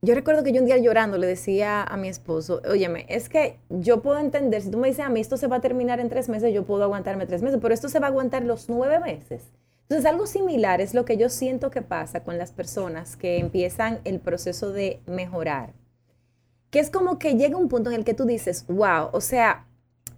Yo 0.00 0.14
recuerdo 0.14 0.44
que 0.44 0.52
yo 0.52 0.60
un 0.60 0.66
día 0.66 0.78
llorando 0.78 1.18
le 1.18 1.26
decía 1.26 1.82
a 1.82 1.96
mi 1.96 2.08
esposo, 2.08 2.62
óyeme, 2.70 3.04
es 3.08 3.28
que 3.28 3.58
yo 3.68 4.00
puedo 4.00 4.18
entender, 4.18 4.62
si 4.62 4.70
tú 4.70 4.78
me 4.78 4.86
dices 4.86 5.04
a 5.04 5.08
mí 5.08 5.20
esto 5.20 5.36
se 5.36 5.48
va 5.48 5.56
a 5.56 5.60
terminar 5.60 5.98
en 5.98 6.08
tres 6.08 6.28
meses, 6.28 6.54
yo 6.54 6.64
puedo 6.64 6.84
aguantarme 6.84 7.26
tres 7.26 7.42
meses, 7.42 7.58
pero 7.60 7.74
esto 7.74 7.88
se 7.88 7.98
va 7.98 8.06
a 8.06 8.10
aguantar 8.10 8.44
los 8.44 8.68
nueve 8.68 9.00
meses. 9.00 9.42
Entonces 9.82 10.06
algo 10.06 10.26
similar 10.26 10.80
es 10.80 10.94
lo 10.94 11.04
que 11.04 11.16
yo 11.16 11.28
siento 11.28 11.70
que 11.70 11.82
pasa 11.82 12.22
con 12.22 12.38
las 12.38 12.52
personas 12.52 13.16
que 13.16 13.38
empiezan 13.38 13.98
el 14.04 14.20
proceso 14.20 14.70
de 14.70 15.00
mejorar. 15.06 15.72
Que 16.70 16.78
es 16.78 16.90
como 16.90 17.18
que 17.18 17.34
llega 17.36 17.56
un 17.56 17.68
punto 17.68 17.90
en 17.90 17.96
el 17.96 18.04
que 18.04 18.14
tú 18.14 18.24
dices, 18.24 18.66
wow, 18.68 19.08
o 19.12 19.20
sea, 19.20 19.66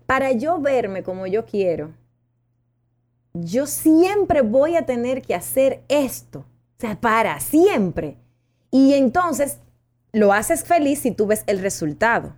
para 0.07 0.33
yo 0.33 0.61
verme 0.61 1.05
como 1.05 1.27
yo 1.29 1.47
quiero, 1.47 1.95
yo 3.33 3.67
siempre 3.67 4.43
voy 4.43 4.75
a 4.77 4.85
tener 4.85 5.23
que 5.23 5.37
hacer 5.37 5.83
esto. 5.89 6.45
Sea, 6.81 7.01
para 7.01 7.39
siempre. 7.41 8.17
Y 8.71 8.95
entonces 8.95 9.59
lo 10.13 10.33
haces 10.33 10.65
feliz 10.65 11.01
si 11.01 11.11
tú 11.11 11.27
ves 11.27 11.45
el 11.47 11.59
resultado. 11.61 12.35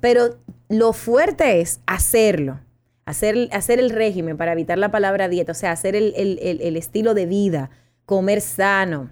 Pero 0.00 0.36
lo 0.68 0.92
fuerte 0.92 1.60
es 1.60 1.80
hacerlo. 1.86 2.60
Hacer, 3.06 3.48
hacer 3.52 3.78
el 3.78 3.90
régimen 3.90 4.36
para 4.36 4.52
evitar 4.52 4.78
la 4.78 4.90
palabra 4.90 5.28
dieta, 5.28 5.52
o 5.52 5.54
sea, 5.54 5.70
hacer 5.72 5.94
el, 5.94 6.12
el- 6.16 6.38
el- 6.42 6.60
el 6.62 6.76
estilo 6.76 7.12
de 7.14 7.26
vida, 7.26 7.70
comer 8.06 8.40
sano, 8.40 9.10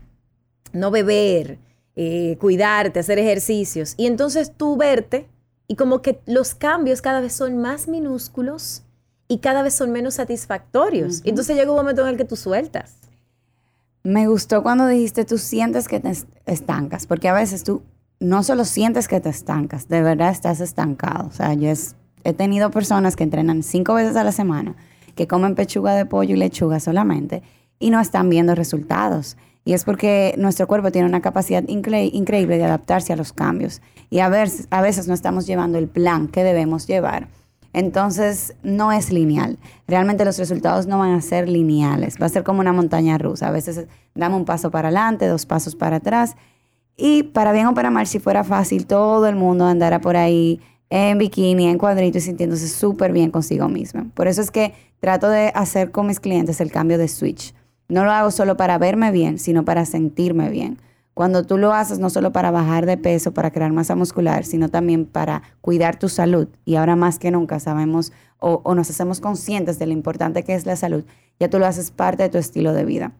no 0.72 0.90
beber, 0.90 1.58
eh, 1.94 2.36
cuidarte, 2.40 3.00
hacer 3.00 3.18
ejercicios. 3.18 3.94
Y 3.98 4.06
entonces 4.06 4.52
tú 4.56 4.76
verte 4.78 5.28
y 5.68 5.76
como 5.76 6.00
que 6.02 6.20
los 6.26 6.54
cambios 6.54 7.02
cada 7.02 7.20
vez 7.20 7.34
son 7.34 7.58
más 7.58 7.86
minúsculos 7.86 8.82
y 9.28 9.38
cada 9.38 9.62
vez 9.62 9.74
son 9.74 9.92
menos 9.92 10.14
satisfactorios. 10.14 11.18
Ujú. 11.20 11.28
Entonces 11.28 11.54
llega 11.56 11.70
un 11.70 11.76
momento 11.76 12.02
en 12.02 12.08
el 12.08 12.16
que 12.16 12.24
tú 12.24 12.34
sueltas. 12.36 12.96
Me 14.04 14.26
gustó 14.26 14.62
cuando 14.62 14.86
dijiste 14.86 15.24
tú 15.24 15.38
sientes 15.38 15.86
que 15.88 16.00
te 16.00 16.10
es- 16.10 16.26
estancas, 16.46 17.06
porque 17.06 17.28
a 17.28 17.34
veces 17.34 17.62
tú 17.62 17.82
no 18.18 18.42
solo 18.42 18.64
sientes 18.64 19.08
que 19.08 19.20
te 19.20 19.28
estancas, 19.28 19.88
de 19.88 20.02
verdad 20.02 20.30
estás 20.30 20.60
estancado. 20.60 21.28
O 21.28 21.32
sea, 21.32 21.54
yo 21.54 21.70
es- 21.70 21.96
he 22.24 22.32
tenido 22.32 22.70
personas 22.70 23.16
que 23.16 23.24
entrenan 23.24 23.62
cinco 23.62 23.94
veces 23.94 24.16
a 24.16 24.24
la 24.24 24.32
semana 24.32 24.74
que 25.14 25.26
comen 25.26 25.54
pechuga 25.54 25.94
de 25.94 26.06
pollo 26.06 26.34
y 26.34 26.38
lechuga 26.38 26.80
solamente 26.80 27.42
y 27.78 27.90
no 27.90 28.00
están 28.00 28.28
viendo 28.28 28.54
resultados. 28.54 29.36
Y 29.64 29.74
es 29.74 29.84
porque 29.84 30.34
nuestro 30.38 30.66
cuerpo 30.66 30.90
tiene 30.90 31.06
una 31.06 31.20
capacidad 31.20 31.62
increíble 31.68 32.58
de 32.58 32.64
adaptarse 32.64 33.12
a 33.12 33.16
los 33.16 33.32
cambios. 33.32 33.80
Y 34.10 34.18
a 34.18 34.28
veces, 34.28 34.66
a 34.70 34.82
veces 34.82 35.06
no 35.06 35.14
estamos 35.14 35.46
llevando 35.46 35.78
el 35.78 35.86
plan 35.88 36.26
que 36.26 36.42
debemos 36.42 36.88
llevar. 36.88 37.28
Entonces, 37.72 38.54
no 38.62 38.92
es 38.92 39.10
lineal. 39.10 39.58
Realmente 39.88 40.24
los 40.24 40.38
resultados 40.38 40.86
no 40.86 40.98
van 40.98 41.12
a 41.12 41.22
ser 41.22 41.48
lineales. 41.48 42.16
Va 42.20 42.26
a 42.26 42.28
ser 42.28 42.44
como 42.44 42.60
una 42.60 42.72
montaña 42.72 43.16
rusa. 43.18 43.48
A 43.48 43.50
veces 43.50 43.86
damos 44.14 44.40
un 44.40 44.44
paso 44.44 44.70
para 44.70 44.88
adelante, 44.88 45.26
dos 45.26 45.46
pasos 45.46 45.74
para 45.74 45.96
atrás. 45.96 46.36
Y 46.96 47.22
para 47.22 47.52
bien 47.52 47.66
o 47.66 47.74
para 47.74 47.90
mal, 47.90 48.06
si 48.06 48.18
fuera 48.18 48.44
fácil, 48.44 48.86
todo 48.86 49.26
el 49.26 49.36
mundo 49.36 49.66
andara 49.66 50.00
por 50.00 50.16
ahí 50.16 50.60
en 50.90 51.16
bikini, 51.16 51.68
en 51.68 51.78
cuadrito 51.78 52.18
y 52.18 52.20
sintiéndose 52.20 52.68
súper 52.68 53.12
bien 53.12 53.30
consigo 53.30 53.68
mismo. 53.68 54.10
Por 54.12 54.28
eso 54.28 54.42
es 54.42 54.50
que 54.50 54.74
trato 55.00 55.30
de 55.30 55.50
hacer 55.54 55.90
con 55.90 56.06
mis 56.06 56.20
clientes 56.20 56.60
el 56.60 56.70
cambio 56.70 56.98
de 56.98 57.08
switch. 57.08 57.54
No 57.88 58.04
lo 58.04 58.10
hago 58.10 58.30
solo 58.30 58.58
para 58.58 58.76
verme 58.76 59.10
bien, 59.10 59.38
sino 59.38 59.64
para 59.64 59.86
sentirme 59.86 60.50
bien. 60.50 60.78
Cuando 61.14 61.44
tú 61.44 61.58
lo 61.58 61.72
haces 61.72 61.98
no 61.98 62.08
solo 62.08 62.32
para 62.32 62.50
bajar 62.50 62.86
de 62.86 62.96
peso, 62.96 63.32
para 63.32 63.50
crear 63.50 63.72
masa 63.72 63.94
muscular, 63.94 64.44
sino 64.44 64.70
también 64.70 65.04
para 65.04 65.42
cuidar 65.60 65.98
tu 65.98 66.08
salud. 66.08 66.48
Y 66.64 66.76
ahora 66.76 66.96
más 66.96 67.18
que 67.18 67.30
nunca 67.30 67.60
sabemos 67.60 68.12
o, 68.38 68.74
nos 68.74 68.90
hacemos 68.90 69.20
conscientes 69.20 69.78
de 69.78 69.86
lo 69.86 69.92
importante 69.92 70.42
que 70.42 70.54
es 70.54 70.66
la 70.66 70.74
salud, 70.74 71.04
ya 71.38 71.48
tú 71.48 71.58
lo 71.58 71.66
haces 71.66 71.90
parte 71.90 72.24
de 72.24 72.28
tu 72.28 72.38
estilo 72.38 72.72
de 72.72 72.84
vida. 72.84 73.12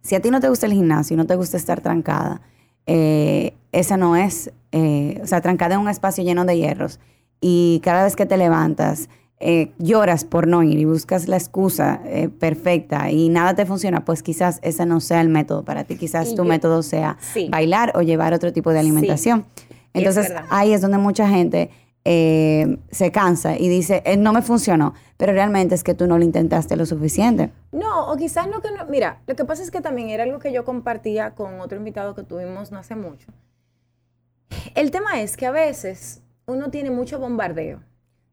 Si 0.00 0.14
a 0.14 0.20
ti 0.20 0.30
no 0.30 0.40
te 0.40 0.48
gusta 0.48 0.66
el 0.66 0.72
gimnasio 0.72 1.16
no 1.16 1.26
te 1.26 1.36
gusta 1.36 1.56
estar 1.56 1.80
trancada, 1.80 2.40
eh, 2.86 3.54
esa 3.72 3.96
no 3.96 4.16
es, 4.16 4.52
eh, 4.72 5.20
o 5.22 5.26
sea, 5.26 5.40
trancada 5.40 5.74
en 5.74 5.80
un 5.80 5.88
espacio 5.88 6.24
lleno 6.24 6.44
de 6.44 6.56
hierros 6.56 7.00
y 7.40 7.80
cada 7.84 8.04
vez 8.04 8.16
que 8.16 8.24
te 8.24 8.36
levantas, 8.36 9.10
eh, 9.38 9.72
lloras 9.78 10.24
por 10.24 10.46
no 10.46 10.62
ir 10.62 10.78
y 10.78 10.86
buscas 10.86 11.28
la 11.28 11.36
excusa 11.36 12.00
eh, 12.06 12.30
perfecta 12.30 13.10
y 13.10 13.28
nada 13.28 13.54
te 13.54 13.66
funciona, 13.66 14.02
pues 14.02 14.22
quizás 14.22 14.60
ese 14.62 14.86
no 14.86 15.00
sea 15.00 15.20
el 15.20 15.28
método 15.28 15.62
para 15.62 15.84
ti. 15.84 15.96
Quizás 15.96 16.34
tu 16.34 16.44
método 16.44 16.82
sea 16.82 17.18
bailar 17.50 17.92
o 17.96 18.00
llevar 18.00 18.32
otro 18.32 18.52
tipo 18.52 18.72
de 18.72 18.78
alimentación. 18.78 19.44
Entonces 19.92 20.32
ahí 20.48 20.72
es 20.72 20.80
donde 20.80 20.96
mucha 20.96 21.28
gente 21.28 21.68
eh, 22.06 22.78
se 22.90 23.12
cansa 23.12 23.58
y 23.58 23.68
dice, 23.68 24.02
no 24.16 24.32
me 24.32 24.40
funcionó, 24.40 24.94
pero 25.18 25.32
realmente 25.32 25.74
es 25.74 25.84
que 25.84 25.92
tú 25.92 26.06
no 26.06 26.16
lo 26.16 26.24
intentaste 26.24 26.74
lo 26.76 26.86
suficiente. 26.86 27.50
No, 27.72 28.10
o 28.10 28.16
quizás 28.16 28.48
no 28.48 28.62
que 28.62 28.70
no. 28.70 28.86
Mira, 28.86 29.20
lo 29.26 29.36
que 29.36 29.44
pasa 29.44 29.62
es 29.62 29.70
que 29.70 29.82
también 29.82 30.08
era 30.08 30.24
algo 30.24 30.38
que 30.38 30.50
yo 30.50 30.64
compartía 30.64 31.34
con 31.34 31.60
otro 31.60 31.76
invitado 31.76 32.14
que 32.14 32.22
tuvimos 32.22 32.72
no 32.72 32.78
hace 32.78 32.96
mucho. 32.96 33.28
El 34.74 34.90
tema 34.90 35.20
es 35.20 35.36
que 35.36 35.44
a 35.44 35.50
veces 35.50 36.22
uno 36.46 36.70
tiene 36.70 36.90
mucho 36.90 37.18
bombardeo 37.18 37.80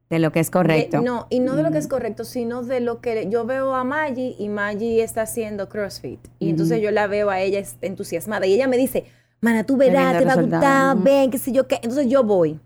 de 0.09 0.19
lo 0.19 0.31
que 0.31 0.39
es 0.39 0.49
correcto. 0.49 1.01
no, 1.01 1.27
y 1.29 1.39
no 1.39 1.55
de 1.55 1.63
lo 1.63 1.71
que 1.71 1.77
es 1.79 1.87
correcto, 1.87 2.23
sino 2.23 2.61
de 2.61 2.79
lo 2.79 3.01
que 3.01 3.29
yo 3.29 3.45
veo 3.45 3.73
a 3.73 3.83
Maggie 3.83 4.35
y 4.37 4.49
Maggie 4.49 5.01
está 5.01 5.23
haciendo 5.23 5.69
CrossFit. 5.69 6.19
Y 6.39 6.49
entonces 6.49 6.81
yo 6.81 6.91
la 6.91 7.07
veo 7.07 7.29
a 7.29 7.39
ella 7.39 7.63
entusiasmada 7.81 8.45
y 8.45 8.53
ella 8.53 8.67
me 8.67 8.77
dice, 8.77 9.05
mana, 9.41 9.63
tú 9.63 9.75
verás, 9.75 10.17
te 10.17 10.25
va 10.25 10.33
a 10.33 10.41
gustar, 10.41 10.97
ven, 10.97 11.31
qué 11.31 11.37
sé 11.37 11.51
yo 11.51 11.67
qué. 11.67 11.75
Entonces 11.75 12.07
yo 12.07 12.23
voy, 12.23 12.59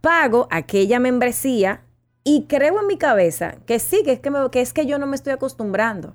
pago 0.00 0.46
aquella 0.50 1.00
membresía 1.00 1.82
y 2.22 2.44
creo 2.44 2.80
en 2.80 2.86
mi 2.86 2.96
cabeza 2.96 3.56
que 3.66 3.78
sí, 3.78 4.02
que 4.04 4.12
es 4.12 4.20
que, 4.20 4.30
que, 4.50 4.60
es 4.60 4.72
que 4.72 4.86
yo 4.86 4.98
no 4.98 5.06
me 5.06 5.16
estoy 5.16 5.32
acostumbrando. 5.32 6.14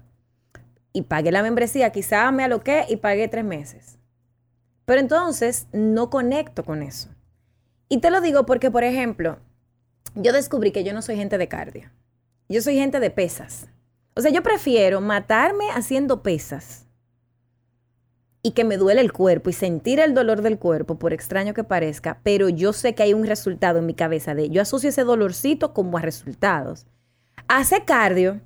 Y 0.92 1.04
pagué 1.04 1.32
la 1.32 1.44
membresía, 1.44 1.92
quizá 1.92 2.32
me 2.32 2.44
aloqué 2.44 2.86
y 2.90 2.98
pagué 2.98 3.28
tres 3.28 3.46
meses. 3.46 4.00
Pero 4.86 5.02
entonces 5.02 5.68
no 5.72 6.10
conecto 6.10 6.66
con 6.66 6.82
eso. 6.82 7.10
Y 7.90 8.00
te 8.00 8.10
lo 8.10 8.22
digo 8.22 8.46
porque, 8.46 8.72
por 8.72 8.84
ejemplo, 8.84 9.38
yo 10.16 10.34
descubrí 10.34 10.72
que 10.72 10.84
yo 10.84 10.94
no 10.94 11.02
soy 11.02 11.16
gente 11.16 11.38
de 11.38 11.48
cardio. 11.48 11.90
Yo 12.48 12.62
soy 12.62 12.76
gente 12.76 13.00
de 13.00 13.12
pesas. 13.12 13.68
O 14.16 14.22
sea, 14.22 14.32
yo 14.32 14.44
prefiero 14.44 15.02
matarme 15.02 15.70
haciendo 15.72 16.24
pesas 16.24 16.88
y 18.42 18.52
que 18.52 18.64
me 18.64 18.78
duele 18.78 19.02
el 19.02 19.12
cuerpo 19.12 19.50
y 19.50 19.54
sentir 19.54 20.00
el 20.00 20.14
dolor 20.14 20.42
del 20.42 20.58
cuerpo, 20.58 20.98
por 20.98 21.14
extraño 21.14 21.54
que 21.54 21.64
parezca, 21.64 22.20
pero 22.24 22.50
yo 22.50 22.74
sé 22.74 22.96
que 22.96 23.04
hay 23.04 23.14
un 23.14 23.26
resultado 23.26 23.80
en 23.80 23.86
mi 23.86 23.94
cabeza 23.94 24.34
de, 24.34 24.50
yo 24.50 24.62
asocio 24.62 24.90
ese 24.90 25.04
dolorcito 25.04 25.74
como 25.74 25.98
a 25.98 26.02
resultados. 26.02 26.86
Hace 27.48 27.84
cardio 27.84 28.42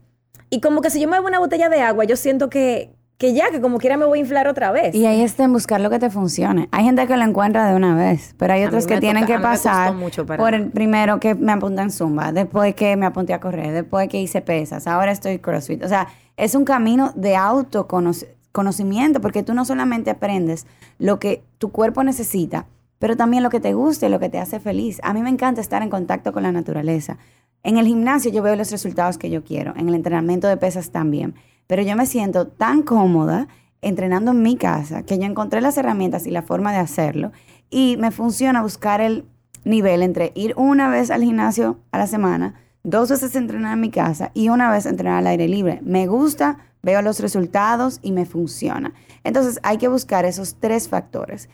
y 0.49 0.61
como 0.61 0.81
que 0.81 0.89
si 0.89 0.99
yo 0.99 1.07
me 1.07 1.17
bebo 1.17 1.27
una 1.27 1.39
botella 1.39 1.69
de 1.69 1.81
agua, 1.81 2.05
yo 2.05 2.15
siento 2.15 2.49
que, 2.49 2.93
que 3.23 3.33
ya, 3.33 3.51
que 3.51 3.61
como 3.61 3.77
quiera 3.77 3.95
me 3.95 4.05
voy 4.05 4.19
a 4.19 4.21
inflar 4.21 4.49
otra 4.49 4.73
vez. 4.73 4.93
Y 4.93 5.05
ahí 5.05 5.21
está 5.21 5.45
en 5.45 5.53
buscar 5.53 5.79
lo 5.79 5.89
que 5.89 5.97
te 5.97 6.09
funcione. 6.09 6.67
Hay 6.71 6.83
gente 6.83 7.07
que 7.07 7.15
lo 7.15 7.23
encuentra 7.23 7.65
de 7.69 7.73
una 7.73 7.95
vez, 7.95 8.35
pero 8.37 8.51
hay 8.51 8.65
otros 8.65 8.85
que 8.85 8.99
tienen 8.99 9.25
que 9.25 9.39
pasar 9.39 9.95
por 10.35 10.53
el 10.53 10.67
primero 10.71 11.21
que 11.21 11.33
me 11.33 11.53
apunté 11.53 11.83
en 11.83 11.89
Zumba, 11.89 12.33
después 12.33 12.75
que 12.75 12.97
me 12.97 13.05
apunté 13.05 13.33
a 13.33 13.39
correr, 13.39 13.71
después 13.71 14.09
que 14.09 14.19
hice 14.19 14.41
pesas, 14.41 14.87
ahora 14.87 15.13
estoy 15.13 15.39
CrossFit. 15.39 15.85
O 15.85 15.87
sea, 15.87 16.09
es 16.35 16.53
un 16.53 16.65
camino 16.65 17.13
de 17.15 17.37
autoconocimiento, 17.37 19.21
porque 19.21 19.41
tú 19.41 19.53
no 19.53 19.63
solamente 19.63 20.11
aprendes 20.11 20.67
lo 20.99 21.17
que 21.17 21.45
tu 21.59 21.71
cuerpo 21.71 22.03
necesita, 22.03 22.65
pero 22.99 23.15
también 23.15 23.41
lo 23.41 23.49
que 23.49 23.61
te 23.61 23.73
gusta 23.73 24.07
y 24.07 24.09
lo 24.09 24.19
que 24.19 24.27
te 24.27 24.39
hace 24.39 24.59
feliz. 24.59 24.99
A 25.01 25.13
mí 25.13 25.21
me 25.21 25.29
encanta 25.29 25.61
estar 25.61 25.81
en 25.81 25.89
contacto 25.89 26.33
con 26.33 26.43
la 26.43 26.51
naturaleza. 26.51 27.17
En 27.63 27.77
el 27.77 27.85
gimnasio 27.85 28.33
yo 28.33 28.43
veo 28.43 28.57
los 28.57 28.69
resultados 28.69 29.17
que 29.17 29.29
yo 29.29 29.45
quiero, 29.45 29.73
en 29.77 29.87
el 29.87 29.95
entrenamiento 29.95 30.49
de 30.49 30.57
pesas 30.57 30.89
también 30.91 31.35
pero 31.67 31.81
yo 31.81 31.95
me 31.95 32.05
siento 32.05 32.47
tan 32.47 32.81
cómoda 32.81 33.47
entrenando 33.81 34.31
en 34.31 34.41
mi 34.41 34.55
casa 34.55 35.03
que 35.03 35.17
yo 35.17 35.25
encontré 35.25 35.61
las 35.61 35.77
herramientas 35.77 36.25
y 36.25 36.31
la 36.31 36.41
forma 36.41 36.71
de 36.71 36.79
hacerlo 36.79 37.31
y 37.69 37.97
me 37.97 38.11
funciona 38.11 38.61
buscar 38.61 39.01
el 39.01 39.25
nivel 39.65 40.03
entre 40.03 40.31
ir 40.35 40.53
una 40.57 40.89
vez 40.89 41.09
al 41.09 41.23
gimnasio 41.23 41.79
a 41.91 41.97
la 41.97 42.07
semana, 42.07 42.55
dos 42.83 43.09
veces 43.09 43.35
entrenar 43.35 43.73
en 43.73 43.81
mi 43.81 43.89
casa 43.89 44.31
y 44.33 44.49
una 44.49 44.71
vez 44.71 44.85
entrenar 44.85 45.17
al 45.17 45.27
aire 45.27 45.47
libre. 45.47 45.79
Me 45.83 46.05
gusta, 46.07 46.59
veo 46.81 47.01
los 47.01 47.19
resultados 47.19 47.99
y 48.01 48.11
me 48.11 48.25
funciona. 48.25 48.93
Entonces 49.23 49.59
hay 49.63 49.77
que 49.77 49.87
buscar 49.87 50.25
esos 50.25 50.55
tres 50.59 50.87
factores. 50.87 51.49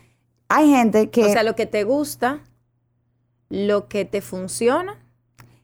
Hay 0.49 0.69
gente 0.69 1.09
que... 1.09 1.25
O 1.25 1.31
sea, 1.31 1.43
lo 1.43 1.55
que 1.55 1.67
te 1.67 1.83
gusta, 1.83 2.41
lo 3.49 3.87
que 3.87 4.05
te 4.05 4.21
funciona. 4.21 4.97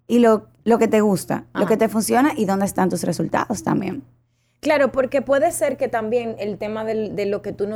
Y 0.08 0.20
lo, 0.20 0.48
lo 0.64 0.78
que 0.78 0.88
te 0.88 1.02
gusta, 1.02 1.46
lo 1.56 1.66
que 1.66 1.78
te 1.78 1.90
funciona 1.90 2.34
y 2.38 2.46
dónde 2.46 2.66
están 2.66 2.90
tus 2.90 3.02
resultados 3.04 3.64
también. 3.64 4.04
Claro, 4.66 4.92
porque 4.92 5.22
puede 5.22 5.52
ser 5.52 5.78
que 5.78 5.90
también 5.90 6.38
el 6.40 6.58
tema 6.58 6.84
de 6.84 7.26
lo 7.28 7.44
que 7.44 7.54
tú 7.54 7.68
no, 7.68 7.76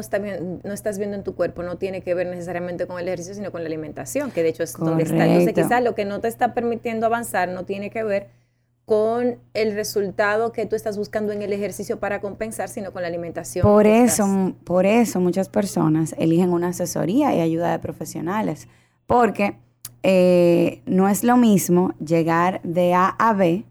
no 0.63 0.73
estás 0.73 0.97
viendo 0.97 1.15
en 1.15 1.23
tu 1.23 1.35
cuerpo 1.35 1.61
no 1.61 1.77
tiene 1.77 2.01
que 2.01 2.15
ver 2.15 2.25
necesariamente 2.25 2.87
con 2.87 2.99
el 2.99 3.07
ejercicio, 3.07 3.35
sino 3.35 3.51
con 3.51 3.61
la 3.61 3.67
alimentación, 3.67 4.31
que 4.31 4.41
de 4.41 4.49
hecho 4.49 4.63
es 4.63 4.73
donde 4.73 5.03
está. 5.03 5.27
Entonces 5.27 5.53
quizás 5.53 5.83
lo 5.83 5.93
que 5.93 6.05
no 6.05 6.19
te 6.19 6.27
está 6.27 6.55
permitiendo 6.55 7.05
avanzar 7.05 7.47
no 7.49 7.63
tiene 7.63 7.91
que 7.91 8.03
ver 8.03 8.29
con 8.85 9.37
el 9.53 9.75
resultado 9.75 10.51
que 10.51 10.65
tú 10.65 10.75
estás 10.75 10.97
buscando 10.97 11.31
en 11.31 11.43
el 11.43 11.53
ejercicio 11.53 11.99
para 11.99 12.21
compensar, 12.21 12.69
sino 12.69 12.91
con 12.91 13.03
la 13.03 13.07
alimentación. 13.07 13.61
Por 13.61 13.85
eso, 13.85 14.55
por 14.63 14.87
eso 14.87 15.19
muchas 15.19 15.47
personas 15.47 16.15
eligen 16.17 16.49
una 16.49 16.69
asesoría 16.69 17.35
y 17.35 17.39
ayuda 17.39 17.71
de 17.71 17.77
profesionales, 17.77 18.67
porque 19.05 19.57
eh, 20.01 20.81
no 20.87 21.07
es 21.07 21.23
lo 21.23 21.37
mismo 21.37 21.93
llegar 22.03 22.61
de 22.63 22.95
A 22.95 23.09
a 23.09 23.33
B, 23.33 23.63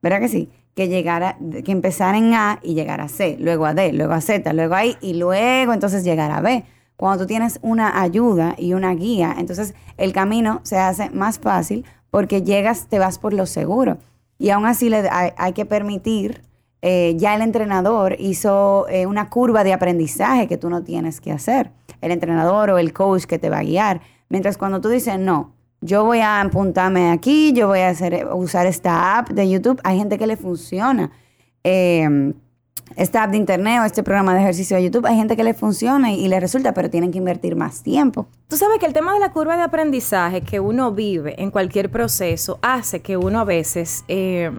¿verdad 0.00 0.20
que 0.20 0.28
sí? 0.28 0.48
Que 0.74 0.88
llegara, 0.88 1.36
que 1.64 1.72
empezara 1.72 2.16
en 2.16 2.34
A 2.34 2.58
y 2.62 2.74
llegar 2.74 3.00
a 3.00 3.08
C, 3.08 3.36
luego 3.38 3.66
a 3.66 3.74
D, 3.74 3.92
luego 3.92 4.12
a 4.14 4.20
Z, 4.20 4.52
luego 4.52 4.74
a 4.74 4.86
I 4.86 4.96
y 5.00 5.14
luego 5.14 5.72
entonces 5.72 6.04
llegar 6.04 6.30
a 6.30 6.40
B. 6.40 6.64
Cuando 6.96 7.24
tú 7.24 7.26
tienes 7.26 7.58
una 7.62 8.00
ayuda 8.00 8.54
y 8.56 8.74
una 8.74 8.94
guía, 8.94 9.34
entonces 9.38 9.74
el 9.96 10.12
camino 10.12 10.60
se 10.62 10.78
hace 10.78 11.10
más 11.10 11.38
fácil 11.38 11.84
porque 12.10 12.42
llegas, 12.42 12.86
te 12.88 12.98
vas 12.98 13.18
por 13.18 13.32
lo 13.32 13.46
seguro. 13.46 13.98
Y 14.38 14.50
aún 14.50 14.66
así 14.66 14.88
le, 14.88 15.08
hay, 15.10 15.52
que 15.52 15.64
permitir, 15.64 16.42
eh, 16.80 17.14
ya 17.16 17.34
el 17.34 17.42
entrenador 17.42 18.16
hizo 18.18 18.86
eh, 18.88 19.06
una 19.06 19.30
curva 19.30 19.64
de 19.64 19.72
aprendizaje 19.72 20.48
que 20.48 20.58
tú 20.58 20.68
no 20.68 20.82
tienes 20.82 21.20
que 21.20 21.32
hacer. 21.32 21.70
El 22.00 22.10
entrenador 22.10 22.70
o 22.70 22.78
el 22.78 22.92
coach 22.92 23.24
que 23.24 23.38
te 23.38 23.50
va 23.50 23.58
a 23.58 23.62
guiar. 23.62 24.00
Mientras 24.28 24.58
cuando 24.58 24.80
tú 24.80 24.88
dices, 24.88 25.18
no, 25.18 25.52
yo 25.82 26.04
voy 26.04 26.20
a 26.20 26.40
apuntarme 26.40 27.10
aquí, 27.10 27.52
yo 27.52 27.66
voy 27.66 27.80
a 27.80 27.92
usar 28.34 28.66
esta 28.66 29.18
app 29.18 29.30
de 29.30 29.50
YouTube. 29.50 29.80
Hay 29.84 29.98
gente 29.98 30.16
que 30.16 30.26
le 30.26 30.36
funciona. 30.36 31.10
Eh, 31.64 32.32
esta 32.96 33.24
app 33.24 33.30
de 33.30 33.38
internet 33.38 33.80
o 33.82 33.84
este 33.84 34.02
programa 34.02 34.34
de 34.34 34.40
ejercicio 34.40 34.76
de 34.76 34.84
YouTube, 34.84 35.06
hay 35.06 35.16
gente 35.16 35.36
que 35.36 35.44
le 35.44 35.54
funciona 35.54 36.12
y, 36.12 36.28
le 36.28 36.38
resulta, 36.40 36.74
pero 36.74 36.90
tienen 36.90 37.10
que 37.10 37.18
invertir 37.18 37.56
más 37.56 37.82
tiempo. 37.82 38.26
Tú 38.48 38.56
sabes 38.56 38.78
que 38.78 38.86
el 38.86 38.92
tema 38.92 39.12
de 39.14 39.20
la 39.20 39.32
curva 39.32 39.56
de 39.56 39.62
aprendizaje 39.62 40.42
que 40.42 40.60
uno 40.60 40.92
vive 40.92 41.40
en 41.40 41.50
cualquier 41.50 41.90
proceso 41.90 42.58
hace 42.62 43.00
que 43.00 43.16
uno 43.16 43.40
a 43.40 43.44
veces 43.44 44.04
eh, 44.08 44.50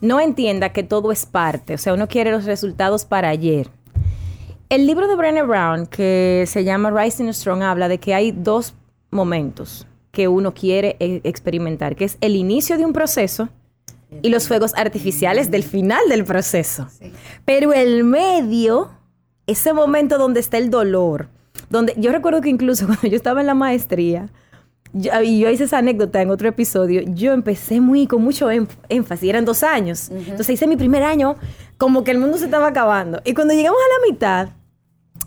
no 0.00 0.20
entienda 0.20 0.72
que 0.72 0.82
todo 0.82 1.12
es 1.12 1.26
parte, 1.26 1.74
o 1.74 1.78
sea, 1.78 1.94
uno 1.94 2.08
quiere 2.08 2.30
los 2.32 2.44
resultados 2.44 3.04
para 3.04 3.28
ayer. 3.28 3.70
El 4.68 4.86
libro 4.86 5.06
de 5.06 5.14
Brené 5.14 5.42
Brown, 5.42 5.86
que 5.86 6.44
se 6.48 6.64
llama 6.64 6.90
Rising 6.90 7.32
Strong, 7.32 7.62
habla 7.62 7.88
de 7.88 7.98
que 7.98 8.14
hay 8.14 8.32
dos 8.32 8.74
momentos 9.10 9.86
que 10.16 10.28
uno 10.28 10.54
quiere 10.54 10.96
eh, 10.98 11.20
experimentar, 11.24 11.94
que 11.94 12.06
es 12.06 12.16
el 12.22 12.36
inicio 12.36 12.78
de 12.78 12.86
un 12.86 12.94
proceso 12.94 13.50
y 14.22 14.30
los 14.30 14.48
fuegos 14.48 14.72
artificiales 14.74 15.50
del 15.50 15.62
final 15.62 16.00
del 16.08 16.24
proceso. 16.24 16.88
Pero 17.44 17.74
el 17.74 18.02
medio, 18.02 18.92
ese 19.46 19.74
momento 19.74 20.16
donde 20.16 20.40
está 20.40 20.56
el 20.56 20.70
dolor, 20.70 21.28
donde 21.68 21.92
yo 21.98 22.12
recuerdo 22.12 22.40
que 22.40 22.48
incluso 22.48 22.86
cuando 22.86 23.08
yo 23.08 23.14
estaba 23.14 23.42
en 23.42 23.46
la 23.46 23.52
maestría, 23.52 24.30
yo, 24.94 25.10
y 25.22 25.40
yo 25.40 25.50
hice 25.50 25.64
esa 25.64 25.78
anécdota 25.78 26.22
en 26.22 26.30
otro 26.30 26.48
episodio. 26.48 27.02
Yo 27.02 27.34
empecé 27.34 27.82
muy 27.82 28.06
con 28.06 28.22
mucho 28.22 28.48
énfasis, 28.88 29.28
eran 29.28 29.44
dos 29.44 29.62
años. 29.62 30.08
Entonces 30.08 30.48
hice 30.48 30.66
mi 30.66 30.76
primer 30.76 31.02
año 31.02 31.36
como 31.76 32.04
que 32.04 32.12
el 32.12 32.18
mundo 32.18 32.38
se 32.38 32.46
estaba 32.46 32.68
acabando. 32.68 33.20
Y 33.26 33.34
cuando 33.34 33.52
llegamos 33.52 33.78
a 33.78 34.00
la 34.00 34.10
mitad, 34.10 34.48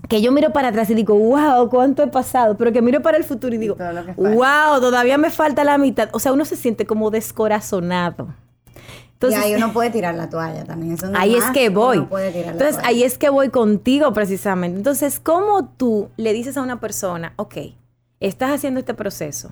que 0.09 0.21
yo 0.21 0.31
miro 0.31 0.51
para 0.51 0.69
atrás 0.69 0.89
y 0.89 0.95
digo, 0.95 1.15
wow, 1.15 1.69
cuánto 1.69 2.01
he 2.01 2.07
pasado, 2.07 2.57
pero 2.57 2.73
que 2.73 2.81
miro 2.81 3.01
para 3.01 3.15
el 3.15 3.23
futuro 3.23 3.53
y 3.53 3.59
digo, 3.59 3.77
wow, 4.17 4.81
todavía 4.81 5.19
me 5.19 5.29
falta 5.29 5.63
la 5.63 5.77
mitad. 5.77 6.09
O 6.13 6.19
sea, 6.19 6.33
uno 6.33 6.45
se 6.45 6.55
siente 6.55 6.87
como 6.87 7.11
descorazonado. 7.11 8.33
Entonces, 9.13 9.39
y 9.39 9.43
ahí 9.43 9.55
uno 9.55 9.71
puede 9.71 9.91
tirar 9.91 10.15
la 10.15 10.27
toalla 10.27 10.63
también. 10.63 10.97
ahí 11.13 11.35
es 11.35 11.45
que 11.51 11.69
voy. 11.69 12.07
Entonces, 12.33 12.79
ahí 12.83 13.03
es 13.03 13.19
que 13.19 13.29
voy 13.29 13.49
contigo 13.49 14.11
precisamente. 14.11 14.77
Entonces, 14.77 15.19
¿cómo 15.19 15.65
tú 15.65 16.09
le 16.17 16.33
dices 16.33 16.57
a 16.57 16.63
una 16.63 16.79
persona, 16.79 17.33
ok, 17.35 17.57
estás 18.19 18.51
haciendo 18.51 18.79
este 18.79 18.95
proceso 18.95 19.51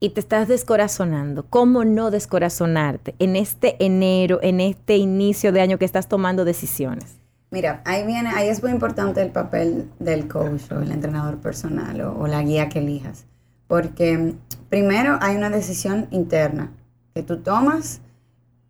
y 0.00 0.10
te 0.10 0.18
estás 0.18 0.48
descorazonando? 0.48 1.46
¿Cómo 1.48 1.84
no 1.84 2.10
descorazonarte 2.10 3.14
en 3.20 3.36
este 3.36 3.76
enero, 3.84 4.40
en 4.42 4.58
este 4.58 4.96
inicio 4.96 5.52
de 5.52 5.60
año 5.60 5.78
que 5.78 5.84
estás 5.84 6.08
tomando 6.08 6.44
decisiones? 6.44 7.18
Mira, 7.50 7.80
ahí 7.84 8.04
viene, 8.04 8.30
ahí 8.30 8.48
es 8.48 8.62
muy 8.62 8.72
importante 8.72 9.22
el 9.22 9.30
papel 9.30 9.90
del 9.98 10.28
coach 10.28 10.70
o 10.70 10.80
el 10.80 10.92
entrenador 10.92 11.38
personal 11.38 12.00
o 12.00 12.26
la 12.26 12.42
guía 12.42 12.68
que 12.68 12.80
elijas. 12.80 13.24
Porque 13.66 14.34
primero 14.68 15.18
hay 15.20 15.36
una 15.36 15.50
decisión 15.50 16.08
interna 16.10 16.70
que 17.14 17.22
tú 17.22 17.38
tomas 17.38 18.00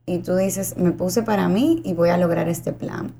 y 0.06 0.18
tú 0.18 0.36
dices, 0.36 0.76
me 0.76 0.92
puse 0.92 1.22
para 1.22 1.48
mí 1.48 1.82
y 1.84 1.92
voy 1.92 2.10
a 2.10 2.18
lograr 2.18 2.48
este 2.48 2.72
plan. 2.72 3.12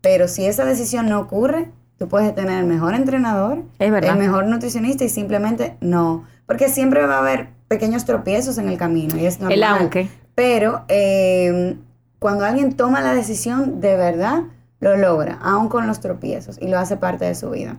Pero 0.00 0.28
si 0.28 0.44
esa 0.44 0.64
decisión 0.64 1.08
no 1.08 1.20
ocurre, 1.20 1.70
tú 1.96 2.08
puedes 2.08 2.34
tener 2.34 2.58
el 2.58 2.66
mejor 2.66 2.94
entrenador, 2.94 3.62
el 3.78 4.16
mejor 4.16 4.46
nutricionista 4.46 5.04
y 5.04 5.08
simplemente 5.08 5.76
no. 5.80 6.24
Porque 6.46 6.68
siempre 6.68 7.06
va 7.06 7.16
a 7.16 7.18
haber 7.20 7.48
pequeños 7.68 8.04
tropiezos 8.04 8.58
en 8.58 8.68
el 8.68 8.76
camino 8.76 9.16
y 9.16 9.26
es 9.26 9.40
normal. 9.40 9.56
El 9.56 9.62
aunque. 9.64 10.08
Pero 10.34 10.84
eh, 10.88 11.76
cuando 12.18 12.44
alguien 12.44 12.74
toma 12.74 13.00
la 13.00 13.14
decisión, 13.14 13.80
de 13.80 13.96
verdad 13.96 14.42
lo 14.84 14.98
logra, 14.98 15.38
aún 15.42 15.70
con 15.70 15.86
los 15.86 16.00
tropiezos, 16.00 16.58
y 16.60 16.68
lo 16.68 16.78
hace 16.78 16.98
parte 16.98 17.24
de 17.24 17.34
su 17.34 17.50
vida. 17.50 17.78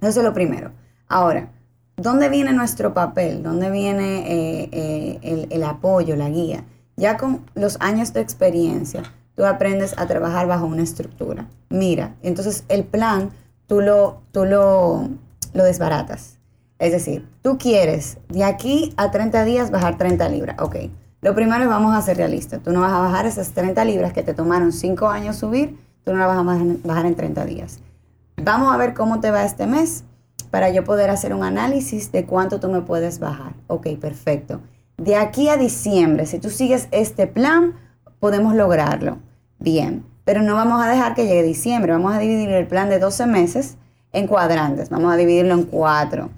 Eso 0.00 0.20
es 0.20 0.24
lo 0.24 0.32
primero. 0.32 0.70
Ahora, 1.08 1.48
¿dónde 1.96 2.28
viene 2.28 2.52
nuestro 2.52 2.94
papel? 2.94 3.42
¿Dónde 3.42 3.70
viene 3.70 4.20
eh, 4.20 4.68
eh, 4.70 5.48
el, 5.50 5.64
apoyo, 5.64 6.14
la 6.14 6.30
guía? 6.30 6.64
Ya 6.96 7.16
con 7.16 7.44
los 7.54 7.76
años 7.80 8.12
de 8.12 8.20
experiencia, 8.20 9.02
tú 9.34 9.44
aprendes 9.44 9.98
a 9.98 10.06
trabajar 10.06 10.46
bajo 10.46 10.64
una 10.66 10.82
estructura. 10.82 11.48
Mira, 11.70 12.14
entonces 12.22 12.64
el 12.68 12.84
plan 12.84 13.30
tú 13.66 13.80
lo, 13.80 14.22
tú 14.30 14.44
lo, 14.44 15.08
lo 15.54 15.64
desbaratas. 15.64 16.38
Es 16.78 16.92
decir, 16.92 17.26
tú 17.42 17.58
quieres 17.58 18.18
de 18.28 18.44
aquí 18.44 18.94
a 18.96 19.10
30 19.10 19.44
días 19.44 19.72
bajar 19.72 19.98
30 19.98 20.28
libras. 20.28 20.56
Ok, 20.60 20.76
lo 21.20 21.34
primero 21.34 21.64
es 21.64 21.68
vamos 21.68 21.96
a 21.96 22.02
ser 22.02 22.16
realistas. 22.16 22.62
Tú 22.62 22.70
no 22.70 22.80
vas 22.80 22.92
a 22.92 23.00
bajar 23.00 23.26
esas 23.26 23.50
30 23.50 23.84
libras 23.86 24.12
que 24.12 24.22
te 24.22 24.34
tomaron 24.34 24.72
5 24.72 25.08
años 25.08 25.36
subir, 25.36 25.83
tú 26.04 26.12
no 26.12 26.18
las 26.18 26.28
vas 26.28 26.38
a 26.38 26.64
bajar 26.84 27.06
en 27.06 27.14
30 27.14 27.44
días. 27.46 27.80
Vamos 28.42 28.72
a 28.72 28.76
ver 28.76 28.94
cómo 28.94 29.20
te 29.20 29.30
va 29.30 29.44
este 29.44 29.66
mes 29.66 30.04
para 30.50 30.70
yo 30.70 30.84
poder 30.84 31.10
hacer 31.10 31.34
un 31.34 31.44
análisis 31.44 32.12
de 32.12 32.24
cuánto 32.24 32.60
tú 32.60 32.68
me 32.68 32.80
puedes 32.80 33.18
bajar. 33.18 33.54
Ok, 33.68 33.88
perfecto 34.00 34.60
de 34.96 35.16
aquí 35.16 35.48
a 35.48 35.56
diciembre, 35.56 36.26
si 36.26 36.38
tú 36.38 36.50
sigues 36.50 36.88
este 36.90 37.26
plan, 37.26 37.74
podemos 38.20 38.54
lograrlo. 38.54 39.18
Bien, 39.58 40.04
pero 40.24 40.42
no 40.42 40.54
vamos 40.54 40.84
a 40.84 40.88
dejar 40.88 41.14
que 41.14 41.26
llegue 41.26 41.42
diciembre, 41.42 41.92
vamos 41.92 42.14
a 42.14 42.18
dividir 42.18 42.50
el 42.50 42.66
plan 42.66 42.88
de 42.88 42.98
12 42.98 43.26
meses 43.26 43.76
en 44.12 44.26
cuadrantes, 44.26 44.90
vamos 44.90 45.12
a 45.12 45.16
dividirlo 45.16 45.54
en 45.54 45.64
cuatro. 45.64 46.30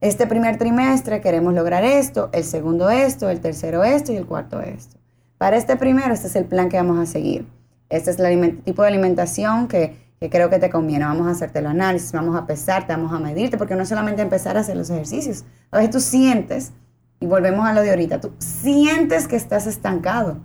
Este 0.00 0.26
primer 0.26 0.58
trimestre 0.58 1.20
queremos 1.20 1.54
lograr 1.54 1.84
esto, 1.84 2.30
el 2.32 2.44
segundo 2.44 2.90
esto, 2.90 3.28
el 3.30 3.40
tercero 3.40 3.84
esto 3.84 4.12
y 4.12 4.16
el 4.16 4.26
cuarto 4.26 4.60
esto. 4.60 4.96
Para 5.38 5.56
este 5.56 5.76
primero, 5.76 6.14
este 6.14 6.28
es 6.28 6.36
el 6.36 6.46
plan 6.46 6.68
que 6.68 6.76
vamos 6.76 6.98
a 6.98 7.06
seguir. 7.06 7.46
Este 7.92 8.10
es 8.10 8.18
el 8.18 8.62
tipo 8.62 8.80
de 8.80 8.88
alimentación 8.88 9.68
que, 9.68 10.00
creo 10.30 10.48
que 10.48 10.58
te 10.58 10.70
conviene. 10.70 11.04
Vamos 11.04 11.26
a 11.26 11.32
hacerte 11.32 11.58
el 11.58 11.66
análisis, 11.66 12.10
vamos 12.12 12.34
a 12.34 12.46
pesarte, 12.46 12.94
vamos 12.94 13.12
a 13.12 13.18
medirte, 13.18 13.58
porque 13.58 13.74
no 13.74 13.82
es 13.82 13.90
solamente 13.90 14.22
empezar 14.22 14.56
a 14.56 14.60
hacer 14.60 14.78
los 14.78 14.88
ejercicios. 14.88 15.44
A 15.70 15.76
veces 15.76 15.90
tú 15.90 16.00
sientes 16.00 16.72
y 17.20 17.26
volvemos 17.26 17.66
a 17.66 17.74
lo 17.74 17.82
de 17.82 17.90
ahorita, 17.90 18.18
tú 18.18 18.32
sientes 18.38 19.28
que 19.28 19.36
estás 19.36 19.66
estancado, 19.66 20.38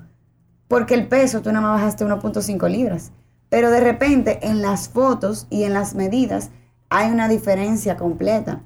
porque 0.68 0.94
el 0.94 1.08
peso 1.08 1.42
tú 1.42 1.50
nada 1.54 1.62
más 1.62 1.80
bajaste 1.80 2.06
1.5 2.06 2.70
libras, 2.70 3.12
pero 3.48 3.72
de 3.72 3.80
repente 3.80 4.46
en 4.46 4.62
las 4.62 4.90
fotos 4.90 5.48
y 5.50 5.64
en 5.64 5.74
las 5.74 5.96
medidas 5.96 6.50
hay 6.90 7.10
una 7.12 7.30
diferencia 7.30 7.96
completa. 7.96 8.62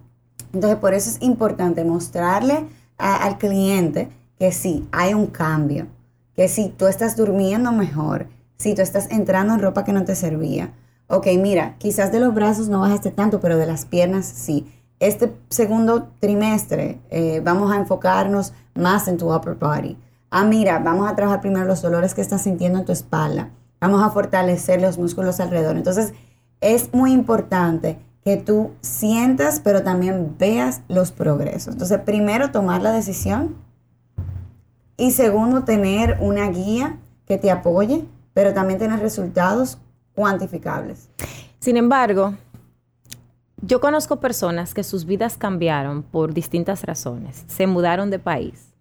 Entonces 0.53 0.79
por 0.79 0.95
eso 0.95 1.11
es 1.11 1.21
importante 1.21 1.85
mostrarle 1.85 2.65
al 2.97 3.37
cliente 3.37 4.09
que 4.39 4.51
sí, 4.51 4.87
hay 4.91 5.13
un 5.13 5.27
cambio, 5.27 5.85
que 6.35 6.47
si 6.47 6.69
tú 6.69 6.87
estás 6.87 7.15
durmiendo 7.15 7.71
mejor, 7.71 8.25
si 8.61 8.75
tú 8.75 8.81
estás 8.81 9.09
entrando 9.11 9.53
en 9.53 9.59
ropa 9.59 9.83
que 9.83 9.93
no 9.93 10.05
te 10.05 10.15
servía, 10.15 10.71
ok, 11.07 11.27
mira, 11.39 11.75
quizás 11.77 12.11
de 12.11 12.19
los 12.19 12.33
brazos 12.33 12.69
no 12.69 12.79
bajaste 12.79 13.11
tanto, 13.11 13.39
pero 13.39 13.57
de 13.57 13.65
las 13.65 13.85
piernas 13.85 14.25
sí 14.25 14.71
este 15.01 15.33
segundo 15.49 16.09
trimestre 16.19 16.99
eh, 17.09 17.41
vamos 17.43 17.71
a 17.71 17.77
enfocarnos 17.77 18.53
más 18.75 19.07
en 19.07 19.17
tu 19.17 19.33
upper 19.33 19.55
body. 19.55 19.97
Ah, 20.29 20.45
mira, 20.45 20.77
vamos 20.77 21.09
a 21.09 21.15
trabajar 21.15 21.41
primero 21.41 21.65
los 21.65 21.81
dolores 21.81 22.13
que 22.13 22.21
estás 22.21 22.43
sintiendo 22.43 22.79
en 22.79 22.85
tu 22.85 22.91
espalda. 22.91 23.49
Vamos 23.81 24.03
a 24.03 24.11
fortalecer 24.11 24.79
los 24.79 24.99
músculos 24.99 25.39
alrededor. 25.39 25.75
Entonces, 25.75 26.13
es 26.61 26.93
muy 26.93 27.11
importante 27.13 27.97
que 28.23 28.37
tú 28.37 28.71
sientas, 28.81 29.59
pero 29.59 29.81
también 29.81 30.35
veas 30.37 30.81
los 30.87 31.11
progresos. 31.11 31.73
Entonces, 31.73 31.99
primero, 32.01 32.51
tomar 32.51 32.83
la 32.83 32.91
decisión. 32.91 33.55
Y 34.97 35.11
segundo, 35.11 35.63
tener 35.63 36.19
una 36.21 36.47
guía 36.49 36.99
que 37.25 37.39
te 37.39 37.49
apoye, 37.49 38.05
pero 38.33 38.53
también 38.53 38.79
tener 38.79 38.99
resultados 38.99 39.77
cuantificables. 40.13 41.09
Sin 41.59 41.77
embargo, 41.77 42.33
yo 43.61 43.79
conozco 43.79 44.19
personas 44.19 44.73
que 44.73 44.83
sus 44.83 45.05
vidas 45.05 45.37
cambiaron 45.37 46.01
por 46.03 46.33
distintas 46.33 46.83
razones. 46.83 47.43
Se 47.47 47.67
mudaron 47.67 48.09
de 48.09 48.19
país. 48.19 48.73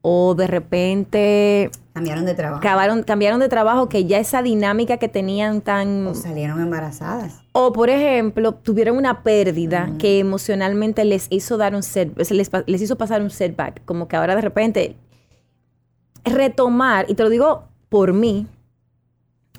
O 0.00 0.34
de 0.34 0.46
repente... 0.46 1.70
Cambiaron 1.92 2.24
de 2.24 2.34
trabajo. 2.34 2.62
cambiaron 3.04 3.40
de 3.40 3.48
trabajo 3.48 3.88
que 3.88 4.04
ya 4.04 4.18
esa 4.18 4.40
dinámica 4.40 4.98
que 4.98 5.08
tenían 5.08 5.60
tan... 5.60 6.06
O 6.06 6.14
salieron 6.14 6.60
embarazadas. 6.60 7.42
O, 7.52 7.72
por 7.72 7.90
ejemplo, 7.90 8.52
tuvieron 8.52 8.96
una 8.96 9.22
pérdida 9.22 9.90
que 9.98 10.18
emocionalmente 10.18 11.04
les 11.04 11.26
hizo 11.30 11.56
dar 11.56 11.74
un 11.74 11.82
set, 11.82 12.16
les, 12.30 12.50
les 12.66 12.82
hizo 12.82 12.96
pasar 12.96 13.20
un 13.20 13.30
setback. 13.30 13.84
Como 13.84 14.08
que 14.08 14.16
ahora 14.16 14.36
de 14.36 14.42
repente 14.42 14.96
retomar, 16.24 17.06
y 17.08 17.14
te 17.14 17.22
lo 17.22 17.28
digo 17.28 17.64
por 17.88 18.12
mí, 18.12 18.46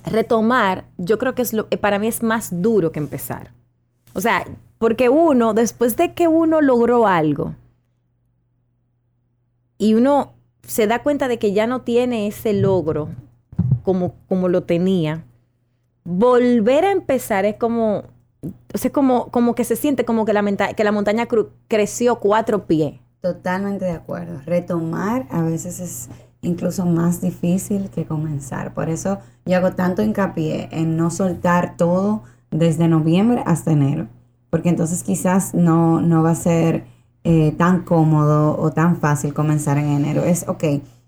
retomar, 0.08 0.86
yo 0.98 1.17
creo 1.17 1.36
que 1.36 1.41
es 1.41 1.54
lo, 1.54 1.67
para 1.67 2.00
mí 2.00 2.08
es 2.08 2.24
más 2.24 2.62
duro 2.62 2.91
que 2.91 3.00
empezar. 3.00 3.52
O 4.13 4.22
sea, 4.22 4.46
porque 4.78 5.10
uno, 5.10 5.54
después 5.54 5.96
de 5.98 6.13
que 6.13 6.28
uno 6.28 6.62
logró 6.62 7.08
algo 7.08 7.56
y 9.78 9.93
uno 9.93 10.34
se 10.63 10.88
da 10.88 11.04
cuenta 11.04 11.28
de 11.28 11.39
que 11.39 11.54
ya 11.54 11.67
no 11.67 11.82
tiene 11.82 12.28
ese 12.28 12.54
logro 12.54 13.10
como, 13.84 14.15
como 14.28 14.50
lo 14.50 14.63
tenía, 14.63 15.24
volver 16.04 16.86
a 16.86 16.91
empezar 16.91 17.46
es 17.46 17.56
como, 17.56 18.04
o 18.74 18.78
sea, 18.78 18.91
como, 18.91 19.30
como 19.30 19.56
que 19.56 19.63
se 19.63 19.76
siente 19.76 20.06
como 20.06 20.26
que 20.26 20.34
la, 20.34 20.43
que 20.74 20.84
la 20.84 20.91
montaña 20.91 21.28
creció 21.67 22.20
cuatro 22.20 22.65
pies. 22.65 23.00
Totalmente 23.22 23.86
de 23.86 23.91
acuerdo. 23.91 24.41
Retomar 24.46 25.26
a 25.32 25.41
veces 25.41 25.80
es 25.80 26.10
incluso 26.41 26.86
más 26.86 27.21
difícil 27.21 27.89
que 27.89 28.06
comenzar. 28.06 28.73
Por 28.73 28.89
eso 28.89 29.19
yo 29.45 29.58
hago 29.58 29.73
tanto 29.73 30.02
hincapié 30.02 30.69
en 30.71 30.97
no 30.97 31.10
soltar 31.10 31.78
todo 31.78 32.23
desde 32.52 32.88
noviembre 32.88 33.43
hasta 33.45 33.71
enero, 33.71 34.08
porque 34.50 34.69
entonces 34.69 35.04
quizás 35.04 35.54
no, 35.54 36.02
no 36.02 36.23
va 36.23 36.32
a 36.32 36.36
ser 36.36 36.86
eh, 37.23 37.54
tan 37.58 37.82
cómodo 37.84 38.58
o 38.58 38.71
tan 38.71 38.97
fácil 38.97 39.34
comenzar 39.34 39.78
en 39.78 39.89
enero. 39.89 40.23
Es, 40.23 40.47
ok, 40.47 40.63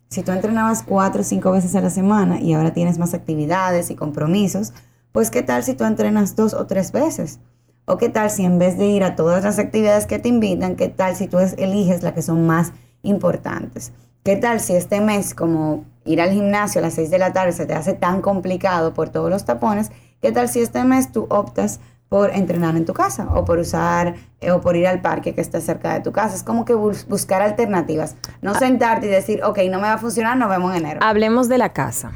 si 0.10 0.24
tú 0.24 0.32
entrenabas 0.32 0.84
cuatro 0.84 1.22
o 1.22 1.24
cinco 1.24 1.52
veces 1.52 1.76
a 1.76 1.82
la 1.82 1.90
semana 1.90 2.42
y 2.42 2.54
ahora 2.54 2.74
tienes 2.74 2.98
más 2.98 3.14
actividades 3.14 3.92
y 3.92 3.96
compromisos, 3.96 4.74
pues 5.12 5.32
qué 5.32 5.44
tal 5.44 5.64
si 5.64 5.76
tú 5.76 5.86
entrenas 5.86 6.36
dos 6.36 6.54
o 6.54 6.66
tres 6.66 6.92
veces? 6.92 7.40
O 7.86 7.98
qué 7.98 8.10
tal 8.10 8.30
si 8.30 8.44
en 8.44 8.60
vez 8.60 8.78
de 8.78 8.88
ir 8.88 9.04
a 9.04 9.16
todas 9.16 9.44
las 9.44 9.60
actividades 9.60 10.06
que 10.06 10.20
te 10.20 10.30
invitan, 10.30 10.76
qué 10.76 10.90
tal 10.90 11.16
si 11.16 11.28
tú 11.28 11.38
eliges 11.40 12.04
las 12.04 12.14
que 12.14 12.22
son 12.22 12.46
más 12.46 12.74
importantes? 13.02 13.94
¿Qué 14.24 14.36
tal 14.36 14.60
si 14.60 14.76
este 14.76 15.00
mes, 15.00 15.34
como 15.34 15.86
ir 16.04 16.20
al 16.22 16.32
gimnasio 16.32 16.80
a 16.80 16.82
las 16.82 16.96
seis 16.96 17.10
de 17.10 17.20
la 17.20 17.32
tarde 17.32 17.54
se 17.54 17.66
te 17.66 17.74
hace 17.74 17.94
tan 17.94 18.22
complicado 18.22 18.94
por 18.94 19.10
todos 19.10 19.30
los 19.30 19.46
tapones? 19.46 19.92
¿Qué 20.22 20.32
tal 20.32 20.50
si 20.50 20.60
este 20.60 20.84
mes 20.84 21.12
tú 21.12 21.26
optas 21.30 21.80
por 22.10 22.32
entrenar 22.32 22.76
en 22.76 22.86
tu 22.86 22.94
casa 22.94 23.30
o 23.34 23.46
por 23.46 23.60
usar 23.60 24.16
eh, 24.42 24.52
o 24.52 24.60
por 24.60 24.76
ir 24.76 24.88
al 24.88 25.02
parque 25.02 25.34
que 25.34 25.40
está 25.40 25.62
cerca 25.62 25.94
de 25.94 26.02
tu 26.02 26.12
casa? 26.12 26.36
Es 26.36 26.44
como 26.44 26.66
que 26.66 26.74
buscar 26.74 27.42
alternativas, 27.42 28.18
no 28.42 28.52
ah. 28.52 28.60
sentarte 28.60 29.08
y 29.08 29.10
decir, 29.10 29.42
ok, 29.44 29.60
no 29.70 29.78
me 29.78 29.84
va 29.84 29.94
a 29.94 29.98
funcionar, 29.98 30.36
nos 30.36 30.50
vemos 30.50 30.76
en 30.76 30.86
enero. 30.86 31.00
Hablemos 31.02 31.48
de 31.48 31.58
la 31.58 31.72
casa, 31.72 32.12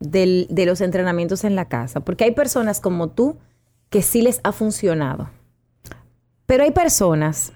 de 0.00 0.64
los 0.66 0.80
entrenamientos 0.80 1.44
en 1.44 1.54
la 1.54 1.66
casa, 1.66 2.00
porque 2.00 2.24
hay 2.24 2.30
personas 2.30 2.80
como 2.80 3.08
tú 3.08 3.36
que 3.90 4.00
sí 4.00 4.22
les 4.22 4.40
ha 4.42 4.52
funcionado, 4.52 5.28
pero 6.46 6.62
hay 6.62 6.70
personas 6.70 7.52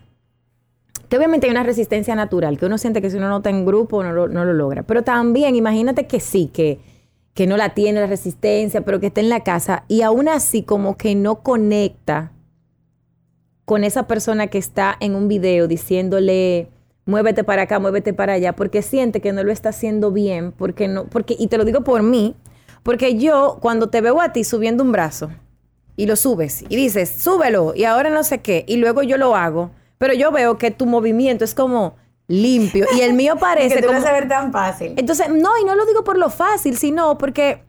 que 1.10 1.16
obviamente 1.18 1.46
hay 1.46 1.50
una 1.50 1.64
resistencia 1.64 2.14
natural, 2.14 2.56
que 2.56 2.64
uno 2.64 2.78
siente 2.78 3.02
que 3.02 3.10
si 3.10 3.18
uno 3.18 3.28
no 3.28 3.38
está 3.38 3.50
en 3.50 3.66
grupo 3.66 4.02
no 4.02 4.12
lo, 4.12 4.28
no 4.28 4.44
lo 4.46 4.54
logra. 4.54 4.84
Pero 4.84 5.02
también 5.02 5.56
imagínate 5.56 6.06
que 6.06 6.20
sí, 6.20 6.46
que, 6.52 6.80
que 7.34 7.46
no 7.46 7.56
la 7.56 7.74
tiene 7.74 8.00
la 8.00 8.06
resistencia, 8.06 8.80
pero 8.82 9.00
que 9.00 9.08
está 9.08 9.20
en 9.20 9.28
la 9.28 9.40
casa 9.40 9.84
y 9.88 10.02
aún 10.02 10.28
así 10.28 10.62
como 10.62 10.96
que 10.96 11.14
no 11.14 11.42
conecta 11.42 12.32
con 13.64 13.84
esa 13.84 14.06
persona 14.06 14.46
que 14.46 14.58
está 14.58 14.96
en 15.00 15.14
un 15.14 15.28
video 15.28 15.66
diciéndole 15.68 16.68
muévete 17.06 17.44
para 17.44 17.62
acá, 17.62 17.78
muévete 17.80 18.14
para 18.14 18.34
allá, 18.34 18.54
porque 18.54 18.82
siente 18.82 19.20
que 19.20 19.32
no 19.32 19.42
lo 19.42 19.50
está 19.50 19.70
haciendo 19.70 20.12
bien, 20.12 20.52
porque 20.52 20.86
no, 20.88 21.06
porque, 21.06 21.34
y 21.38 21.48
te 21.48 21.58
lo 21.58 21.64
digo 21.64 21.82
por 21.82 22.02
mí, 22.02 22.36
porque 22.82 23.16
yo 23.16 23.58
cuando 23.60 23.88
te 23.88 24.00
veo 24.00 24.20
a 24.20 24.32
ti 24.32 24.44
subiendo 24.44 24.84
un 24.84 24.92
brazo 24.92 25.30
y 25.96 26.06
lo 26.06 26.14
subes 26.14 26.64
y 26.68 26.76
dices, 26.76 27.10
súbelo 27.10 27.74
y 27.74 27.84
ahora 27.84 28.10
no 28.10 28.22
sé 28.22 28.38
qué, 28.38 28.64
y 28.66 28.76
luego 28.76 29.02
yo 29.02 29.18
lo 29.18 29.34
hago, 29.34 29.72
pero 30.00 30.14
yo 30.14 30.32
veo 30.32 30.56
que 30.56 30.70
tu 30.70 30.86
movimiento 30.86 31.44
es 31.44 31.54
como 31.54 31.96
limpio 32.26 32.86
y 32.96 33.02
el 33.02 33.12
mío 33.12 33.36
parece 33.40 33.74
que 33.74 33.82
tú 33.82 33.88
como... 33.88 33.98
vas 33.98 34.08
a 34.08 34.12
ver 34.12 34.28
tan 34.28 34.50
fácil. 34.50 34.94
Entonces, 34.96 35.28
no, 35.28 35.58
y 35.60 35.64
no 35.64 35.74
lo 35.74 35.84
digo 35.84 36.04
por 36.04 36.16
lo 36.16 36.30
fácil, 36.30 36.78
sino 36.78 37.18
porque 37.18 37.64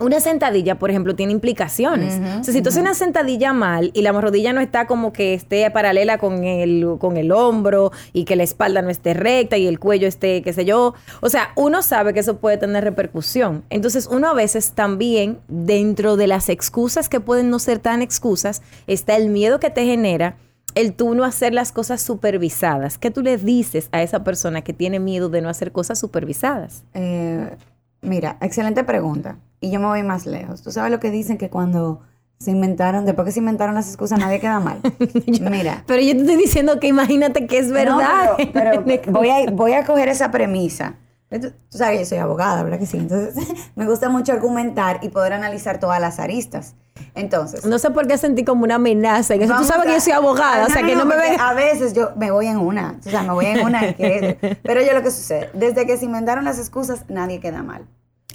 una 0.00 0.18
sentadilla, 0.18 0.80
por 0.80 0.90
ejemplo, 0.90 1.14
tiene 1.14 1.32
implicaciones. 1.32 2.14
o 2.40 2.44
sea, 2.44 2.52
si 2.52 2.60
tú 2.60 2.70
haces 2.70 2.82
una 2.82 2.94
sentadilla 2.94 3.52
mal 3.52 3.92
y 3.94 4.02
la 4.02 4.10
rodilla 4.10 4.52
no 4.52 4.60
está 4.60 4.88
como 4.88 5.12
que 5.12 5.32
esté 5.32 5.70
paralela 5.70 6.18
con 6.18 6.42
el, 6.42 6.96
con 6.98 7.16
el 7.16 7.30
hombro 7.30 7.92
y 8.12 8.24
que 8.24 8.34
la 8.34 8.42
espalda 8.42 8.82
no 8.82 8.90
esté 8.90 9.14
recta 9.14 9.58
y 9.58 9.68
el 9.68 9.78
cuello 9.78 10.08
esté, 10.08 10.42
qué 10.42 10.52
sé 10.52 10.64
yo. 10.64 10.94
O 11.20 11.28
sea, 11.28 11.52
uno 11.54 11.82
sabe 11.82 12.14
que 12.14 12.20
eso 12.20 12.38
puede 12.38 12.58
tener 12.58 12.82
repercusión. 12.82 13.62
Entonces, 13.70 14.08
uno 14.10 14.28
a 14.28 14.34
veces 14.34 14.72
también, 14.72 15.38
dentro 15.46 16.16
de 16.16 16.26
las 16.26 16.48
excusas 16.48 17.08
que 17.08 17.20
pueden 17.20 17.48
no 17.48 17.60
ser 17.60 17.78
tan 17.78 18.02
excusas, 18.02 18.62
está 18.88 19.14
el 19.14 19.28
miedo 19.28 19.60
que 19.60 19.70
te 19.70 19.84
genera 19.84 20.36
el 20.74 20.94
tú 20.94 21.14
no 21.14 21.24
hacer 21.24 21.54
las 21.54 21.72
cosas 21.72 22.00
supervisadas. 22.00 22.98
¿Qué 22.98 23.10
tú 23.10 23.22
le 23.22 23.36
dices 23.36 23.88
a 23.92 24.02
esa 24.02 24.24
persona 24.24 24.62
que 24.62 24.72
tiene 24.72 25.00
miedo 25.00 25.28
de 25.28 25.40
no 25.40 25.48
hacer 25.48 25.72
cosas 25.72 25.98
supervisadas? 25.98 26.84
Eh, 26.94 27.56
mira, 28.00 28.36
excelente 28.40 28.84
pregunta. 28.84 29.38
Y 29.60 29.70
yo 29.70 29.80
me 29.80 29.86
voy 29.86 30.02
más 30.02 30.26
lejos. 30.26 30.62
Tú 30.62 30.70
sabes 30.70 30.90
lo 30.90 31.00
que 31.00 31.10
dicen 31.10 31.36
que 31.38 31.50
cuando 31.50 32.00
se 32.38 32.52
inventaron, 32.52 33.04
después 33.04 33.26
que 33.26 33.32
se 33.32 33.40
inventaron 33.40 33.74
las 33.74 33.88
excusas, 33.88 34.18
nadie 34.18 34.38
queda 34.38 34.60
mal. 34.60 34.80
Mira. 35.50 35.82
Pero 35.86 36.00
yo 36.02 36.12
te 36.12 36.20
estoy 36.20 36.36
diciendo 36.36 36.78
que 36.78 36.86
imagínate 36.86 37.46
que 37.46 37.58
es 37.58 37.70
verdad. 37.72 38.36
No, 38.38 38.52
pero, 38.52 38.84
pero 38.84 39.02
voy, 39.12 39.30
a, 39.30 39.50
voy 39.50 39.72
a 39.72 39.84
coger 39.84 40.08
esa 40.08 40.30
premisa. 40.30 40.94
Tú, 41.30 41.52
tú 41.70 41.78
sabes 41.78 41.98
que 41.98 42.04
yo 42.04 42.08
soy 42.08 42.18
abogada, 42.18 42.62
¿verdad 42.62 42.78
que 42.78 42.86
sí? 42.86 42.96
Entonces, 42.96 43.34
me 43.76 43.86
gusta 43.86 44.08
mucho 44.08 44.32
argumentar 44.32 45.00
y 45.02 45.10
poder 45.10 45.34
analizar 45.34 45.78
todas 45.78 46.00
las 46.00 46.18
aristas. 46.18 46.74
Entonces. 47.14 47.64
No 47.64 47.78
sé 47.78 47.90
por 47.90 48.06
qué 48.06 48.18
sentí 48.18 48.44
como 48.44 48.64
una 48.64 48.76
amenaza. 48.76 49.34
En 49.34 49.42
eso 49.42 49.54
tú 49.56 49.64
sabes 49.64 49.86
que 49.86 49.92
yo 49.92 50.00
soy 50.00 50.12
abogada, 50.12 50.66
o 50.66 50.70
sea, 50.70 50.82
que 50.82 50.96
no, 50.96 51.04
me 51.04 51.16
ven. 51.16 51.40
A 51.40 51.54
veces 51.54 51.92
yo 51.92 52.10
me 52.16 52.30
voy 52.30 52.46
en 52.46 52.58
una. 52.58 52.98
O 53.04 53.10
sea, 53.10 53.22
me 53.22 53.32
voy 53.32 53.46
en 53.46 53.64
una. 53.64 53.92
Que, 53.94 54.58
pero 54.62 54.82
yo 54.82 54.92
lo 54.94 55.02
que 55.02 55.10
sucede, 55.10 55.50
desde 55.54 55.86
que 55.86 55.96
se 55.96 56.06
inventaron 56.06 56.44
las 56.44 56.58
excusas, 56.58 57.04
nadie 57.08 57.40
queda 57.40 57.62
mal. 57.62 57.86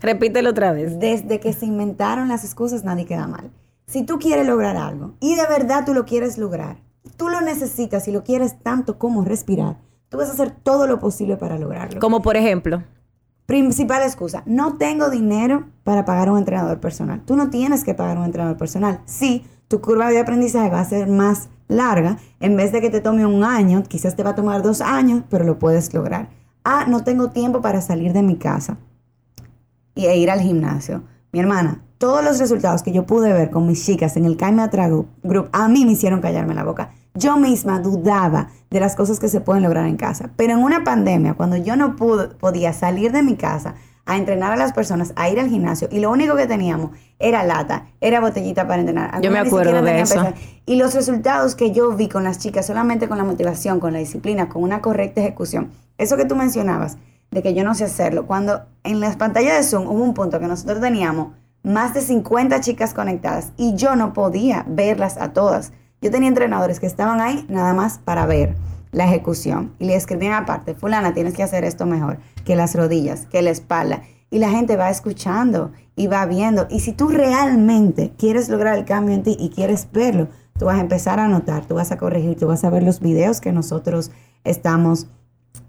Repítelo 0.01 0.49
otra 0.49 0.71
vez. 0.71 0.99
Desde 0.99 1.39
que 1.39 1.53
se 1.53 1.65
inventaron 1.65 2.27
las 2.27 2.43
excusas, 2.43 2.83
nadie 2.83 3.05
queda 3.05 3.27
mal. 3.27 3.51
Si 3.87 4.03
tú 4.03 4.19
quieres 4.19 4.45
lograr 4.47 4.77
algo 4.77 5.15
y 5.19 5.35
de 5.35 5.45
verdad 5.47 5.85
tú 5.85 5.93
lo 5.93 6.05
quieres 6.05 6.37
lograr, 6.37 6.77
tú 7.17 7.29
lo 7.29 7.41
necesitas 7.41 8.07
y 8.07 8.11
lo 8.11 8.23
quieres 8.23 8.59
tanto 8.61 8.97
como 8.97 9.23
respirar, 9.23 9.77
tú 10.13 10.19
vas 10.19 10.29
a 10.29 10.33
hacer 10.33 10.51
todo 10.51 10.85
lo 10.85 10.99
posible 10.99 11.37
para 11.37 11.57
lograrlo. 11.57 11.99
Como 11.99 12.21
por 12.21 12.37
ejemplo. 12.37 12.83
Principal 13.47 14.03
excusa, 14.03 14.43
no 14.45 14.77
tengo 14.77 15.09
dinero 15.09 15.65
para 15.83 16.05
pagar 16.05 16.29
un 16.29 16.37
entrenador 16.37 16.79
personal. 16.79 17.23
Tú 17.25 17.35
no 17.35 17.49
tienes 17.49 17.83
que 17.83 17.95
pagar 17.95 18.19
un 18.19 18.25
entrenador 18.25 18.55
personal. 18.55 19.01
Sí, 19.05 19.43
tu 19.67 19.81
curva 19.81 20.11
de 20.11 20.19
aprendizaje 20.19 20.69
va 20.69 20.81
a 20.81 20.85
ser 20.85 21.07
más 21.07 21.49
larga. 21.67 22.17
En 22.39 22.55
vez 22.55 22.71
de 22.71 22.79
que 22.79 22.91
te 22.91 23.01
tome 23.01 23.25
un 23.25 23.43
año, 23.43 23.81
quizás 23.81 24.15
te 24.15 24.21
va 24.21 24.29
a 24.29 24.35
tomar 24.35 24.61
dos 24.61 24.81
años, 24.81 25.23
pero 25.31 25.45
lo 25.45 25.57
puedes 25.57 25.91
lograr. 25.95 26.29
Ah, 26.63 26.85
no 26.87 27.03
tengo 27.03 27.31
tiempo 27.31 27.61
para 27.61 27.81
salir 27.81 28.13
de 28.13 28.21
mi 28.21 28.37
casa 28.37 28.77
e 29.95 30.15
ir 30.15 30.29
al 30.29 30.41
gimnasio. 30.41 31.01
Mi 31.31 31.39
hermana, 31.39 31.81
todos 31.97 32.23
los 32.23 32.37
resultados 32.37 32.83
que 32.83 32.91
yo 32.91 33.07
pude 33.07 33.33
ver 33.33 33.49
con 33.49 33.65
mis 33.65 33.83
chicas 33.83 34.15
en 34.15 34.25
el 34.25 34.37
Caime 34.37 34.61
Atrago 34.61 35.07
Group, 35.23 35.49
a 35.53 35.67
mí 35.67 35.85
me 35.85 35.93
hicieron 35.93 36.21
callarme 36.21 36.53
la 36.53 36.63
boca. 36.63 36.91
Yo 37.15 37.37
misma 37.37 37.79
dudaba 37.79 38.49
de 38.69 38.79
las 38.79 38.95
cosas 38.95 39.19
que 39.19 39.29
se 39.29 39.39
pueden 39.39 39.63
lograr 39.63 39.85
en 39.85 39.97
casa. 39.97 40.31
Pero 40.35 40.53
en 40.53 40.59
una 40.59 40.83
pandemia, 40.83 41.35
cuando 41.35 41.57
yo 41.57 41.75
no 41.75 41.95
pude, 41.95 42.29
podía 42.29 42.73
salir 42.73 43.11
de 43.11 43.23
mi 43.23 43.35
casa 43.35 43.75
a 44.05 44.17
entrenar 44.17 44.51
a 44.51 44.57
las 44.57 44.73
personas, 44.73 45.13
a 45.15 45.29
ir 45.29 45.39
al 45.39 45.47
gimnasio, 45.47 45.87
y 45.89 45.99
lo 45.99 46.11
único 46.11 46.35
que 46.35 46.45
teníamos 46.45 46.91
era 47.19 47.43
lata, 47.43 47.85
era 48.01 48.19
botellita 48.19 48.67
para 48.67 48.81
entrenar. 48.81 49.21
Yo 49.21 49.31
me 49.31 49.39
acuerdo 49.39 49.81
de 49.81 50.01
eso. 50.01 50.33
Y 50.65 50.75
los 50.75 50.93
resultados 50.93 51.55
que 51.55 51.71
yo 51.71 51.91
vi 51.95 52.09
con 52.09 52.23
las 52.23 52.39
chicas, 52.39 52.65
solamente 52.65 53.07
con 53.07 53.17
la 53.17 53.23
motivación, 53.23 53.79
con 53.79 53.93
la 53.93 53.99
disciplina, 53.99 54.49
con 54.49 54.63
una 54.63 54.81
correcta 54.81 55.21
ejecución, 55.21 55.71
eso 55.97 56.17
que 56.17 56.25
tú 56.25 56.35
mencionabas, 56.35 56.97
de 57.31 57.41
que 57.41 57.53
yo 57.53 57.63
no 57.63 57.75
sé 57.75 57.85
hacerlo. 57.85 58.27
Cuando 58.27 58.63
en 58.83 58.99
las 58.99 59.15
pantallas 59.15 59.57
de 59.57 59.63
Zoom 59.63 59.87
hubo 59.87 60.03
un 60.03 60.13
punto 60.13 60.39
que 60.39 60.47
nosotros 60.47 60.81
teníamos 60.81 61.29
más 61.63 61.93
de 61.93 62.01
50 62.01 62.59
chicas 62.59 62.93
conectadas 62.93 63.53
y 63.57 63.75
yo 63.75 63.95
no 63.95 64.13
podía 64.13 64.65
verlas 64.67 65.17
a 65.17 65.31
todas. 65.33 65.71
Yo 66.03 66.11
tenía 66.11 66.27
entrenadores 66.27 66.81
que 66.81 66.85
estaban 66.85 67.21
ahí 67.21 67.45
nada 67.47 67.73
más 67.73 67.97
para 67.97 68.25
ver 68.25 68.57
la 68.91 69.05
ejecución 69.05 69.71
y 69.79 69.85
le 69.85 69.95
escribían 69.95 70.33
aparte, 70.33 70.75
fulana, 70.75 71.13
tienes 71.13 71.33
que 71.33 71.43
hacer 71.43 71.63
esto 71.63 71.85
mejor, 71.85 72.17
que 72.43 72.57
las 72.57 72.75
rodillas, 72.75 73.25
que 73.25 73.41
la 73.41 73.51
espalda. 73.51 74.01
Y 74.29 74.39
la 74.39 74.49
gente 74.49 74.75
va 74.75 74.89
escuchando 74.89 75.71
y 75.95 76.07
va 76.07 76.25
viendo. 76.25 76.67
Y 76.69 76.81
si 76.81 76.91
tú 76.91 77.07
realmente 77.07 78.11
quieres 78.17 78.49
lograr 78.49 78.77
el 78.77 78.83
cambio 78.83 79.15
en 79.15 79.23
ti 79.23 79.37
y 79.39 79.49
quieres 79.49 79.87
verlo, 79.93 80.27
tú 80.59 80.65
vas 80.65 80.77
a 80.77 80.81
empezar 80.81 81.21
a 81.21 81.29
notar, 81.29 81.67
tú 81.67 81.75
vas 81.75 81.93
a 81.93 81.97
corregir, 81.97 82.37
tú 82.37 82.47
vas 82.47 82.65
a 82.65 82.69
ver 82.69 82.83
los 82.83 82.99
videos 82.99 83.39
que 83.39 83.53
nosotros 83.53 84.11
estamos 84.43 85.07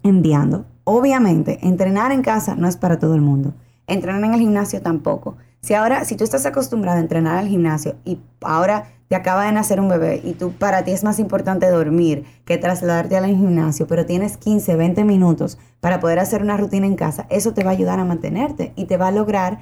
enviando. 0.02 0.64
Obviamente, 0.82 1.60
entrenar 1.62 2.10
en 2.10 2.22
casa 2.22 2.56
no 2.56 2.66
es 2.66 2.76
para 2.76 2.98
todo 2.98 3.14
el 3.14 3.20
mundo. 3.20 3.54
Entrenar 3.86 4.24
en 4.24 4.34
el 4.34 4.40
gimnasio 4.40 4.82
tampoco. 4.82 5.36
Si 5.64 5.72
ahora, 5.72 6.04
si 6.04 6.14
tú 6.14 6.24
estás 6.24 6.44
acostumbrado 6.44 6.98
a 6.98 7.00
entrenar 7.00 7.38
al 7.38 7.48
gimnasio 7.48 7.94
y 8.04 8.18
ahora 8.42 8.84
te 9.08 9.16
acaba 9.16 9.46
de 9.46 9.52
nacer 9.52 9.80
un 9.80 9.88
bebé 9.88 10.20
y 10.22 10.34
tú 10.34 10.52
para 10.52 10.84
ti 10.84 10.90
es 10.90 11.04
más 11.04 11.18
importante 11.18 11.70
dormir 11.70 12.26
que 12.44 12.58
trasladarte 12.58 13.16
al 13.16 13.24
gimnasio, 13.24 13.86
pero 13.86 14.04
tienes 14.04 14.36
15, 14.36 14.76
20 14.76 15.04
minutos 15.04 15.56
para 15.80 16.00
poder 16.00 16.18
hacer 16.18 16.42
una 16.42 16.58
rutina 16.58 16.84
en 16.84 16.96
casa, 16.96 17.26
eso 17.30 17.54
te 17.54 17.64
va 17.64 17.70
a 17.70 17.72
ayudar 17.72 17.98
a 17.98 18.04
mantenerte 18.04 18.74
y 18.76 18.84
te 18.84 18.98
va 18.98 19.06
a 19.06 19.10
lograr, 19.10 19.60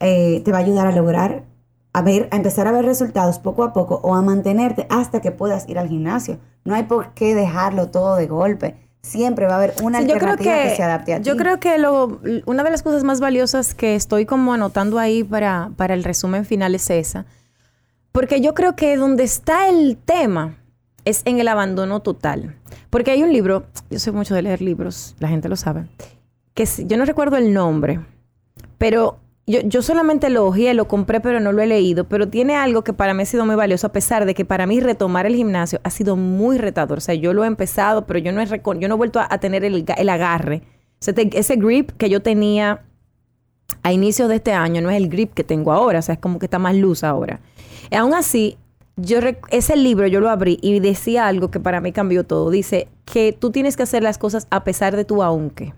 eh, 0.00 0.40
te 0.42 0.52
va 0.52 0.56
a 0.56 0.62
ayudar 0.62 0.86
a 0.86 0.92
lograr 0.92 1.44
a 1.92 2.00
ver, 2.00 2.30
a 2.30 2.36
empezar 2.36 2.66
a 2.66 2.72
ver 2.72 2.86
resultados 2.86 3.38
poco 3.38 3.62
a 3.62 3.74
poco 3.74 4.00
o 4.02 4.14
a 4.14 4.22
mantenerte 4.22 4.86
hasta 4.88 5.20
que 5.20 5.32
puedas 5.32 5.68
ir 5.68 5.78
al 5.78 5.90
gimnasio. 5.90 6.38
No 6.64 6.74
hay 6.74 6.84
por 6.84 7.12
qué 7.12 7.34
dejarlo 7.34 7.90
todo 7.90 8.16
de 8.16 8.26
golpe 8.26 8.76
siempre 9.02 9.46
va 9.46 9.54
a 9.54 9.56
haber 9.56 9.74
una 9.82 9.98
Sí, 9.98 10.10
alternativa 10.10 10.62
que, 10.62 10.76
se 10.76 10.82
adapte 10.82 11.14
a 11.14 11.18
ti. 11.18 11.24
Yo 11.24 11.36
creo 11.36 11.60
que 11.60 11.76
lo, 11.78 12.20
una 12.46 12.62
de 12.62 12.70
las 12.70 12.82
cosas 12.82 13.04
más 13.04 13.20
valiosas 13.20 13.74
que 13.74 13.94
estoy 13.94 14.26
como 14.26 14.54
anotando 14.54 14.98
ahí 14.98 15.24
para, 15.24 15.70
para 15.76 15.94
el 15.94 16.04
resumen 16.04 16.44
final 16.44 16.74
es 16.74 16.88
esa. 16.90 17.26
Porque 18.12 18.40
yo 18.40 18.54
creo 18.54 18.76
que 18.76 18.96
donde 18.96 19.24
está 19.24 19.68
el 19.68 19.96
tema 19.96 20.56
es 21.04 21.22
en 21.24 21.40
el 21.40 21.48
abandono 21.48 22.00
total. 22.00 22.56
Porque 22.90 23.10
hay 23.10 23.22
un 23.22 23.32
libro, 23.32 23.66
yo 23.90 23.98
sé 23.98 24.12
mucho 24.12 24.34
de 24.34 24.42
leer 24.42 24.60
libros, 24.60 25.16
la 25.18 25.28
gente 25.28 25.48
lo 25.48 25.56
sabe, 25.56 25.86
que 26.54 26.66
yo 26.86 26.96
no 26.96 27.04
recuerdo 27.04 27.36
el 27.36 27.52
nombre, 27.52 28.00
pero 28.78 29.18
yo, 29.46 29.60
yo 29.62 29.82
solamente 29.82 30.30
lo 30.30 30.46
ojeé, 30.46 30.72
lo 30.74 30.86
compré, 30.86 31.20
pero 31.20 31.40
no 31.40 31.52
lo 31.52 31.62
he 31.62 31.66
leído. 31.66 32.04
Pero 32.08 32.28
tiene 32.28 32.54
algo 32.54 32.84
que 32.84 32.92
para 32.92 33.12
mí 33.14 33.22
ha 33.22 33.26
sido 33.26 33.44
muy 33.44 33.56
valioso, 33.56 33.86
a 33.88 33.92
pesar 33.92 34.24
de 34.24 34.34
que 34.34 34.44
para 34.44 34.66
mí 34.66 34.80
retomar 34.80 35.26
el 35.26 35.34
gimnasio 35.34 35.80
ha 35.82 35.90
sido 35.90 36.16
muy 36.16 36.58
retador. 36.58 36.98
O 36.98 37.00
sea, 37.00 37.14
yo 37.14 37.32
lo 37.32 37.44
he 37.44 37.46
empezado, 37.46 38.06
pero 38.06 38.18
yo 38.18 38.32
no 38.32 38.40
he, 38.40 38.46
yo 38.46 38.88
no 38.88 38.94
he 38.94 38.98
vuelto 38.98 39.20
a, 39.20 39.38
tener 39.38 39.64
el, 39.64 39.84
ga- 39.84 39.96
el 39.98 40.08
agarre. 40.08 40.62
O 41.00 41.04
sea, 41.04 41.14
ese 41.16 41.56
grip 41.56 41.90
que 41.98 42.08
yo 42.08 42.22
tenía 42.22 42.82
a 43.82 43.92
inicios 43.92 44.28
de 44.28 44.36
este 44.36 44.52
año 44.52 44.80
no 44.80 44.90
es 44.90 44.96
el 44.96 45.08
grip 45.08 45.34
que 45.34 45.42
tengo 45.44 45.72
ahora. 45.72 45.98
O 45.98 46.02
sea, 46.02 46.14
es 46.14 46.20
como 46.20 46.38
que 46.38 46.46
está 46.46 46.58
más 46.60 46.76
luz 46.76 47.02
ahora. 47.02 47.40
Y 47.90 47.96
aún 47.96 48.14
así, 48.14 48.56
yo 48.96 49.18
ese 49.50 49.76
libro 49.76 50.06
yo 50.06 50.20
lo 50.20 50.30
abrí 50.30 50.58
y 50.62 50.78
decía 50.78 51.26
algo 51.26 51.50
que 51.50 51.58
para 51.58 51.80
mí 51.80 51.90
cambió 51.90 52.24
todo. 52.24 52.50
Dice 52.50 52.88
que 53.04 53.32
tú 53.32 53.50
tienes 53.50 53.76
que 53.76 53.82
hacer 53.82 54.02
las 54.04 54.18
cosas 54.18 54.46
a 54.50 54.62
pesar 54.62 54.94
de 54.94 55.04
tu 55.04 55.22
aunque. 55.22 55.74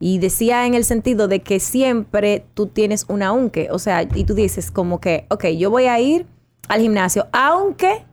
Y 0.00 0.18
decía 0.18 0.66
en 0.66 0.74
el 0.74 0.84
sentido 0.84 1.28
de 1.28 1.40
que 1.40 1.60
siempre 1.60 2.44
tú 2.54 2.66
tienes 2.66 3.04
un 3.08 3.22
aunque. 3.22 3.68
O 3.70 3.78
sea, 3.78 4.02
y 4.02 4.24
tú 4.24 4.34
dices 4.34 4.70
como 4.70 5.00
que, 5.00 5.26
ok, 5.28 5.46
yo 5.56 5.70
voy 5.70 5.86
a 5.86 5.98
ir 5.98 6.26
al 6.68 6.80
gimnasio, 6.80 7.26
aunque 7.32 8.04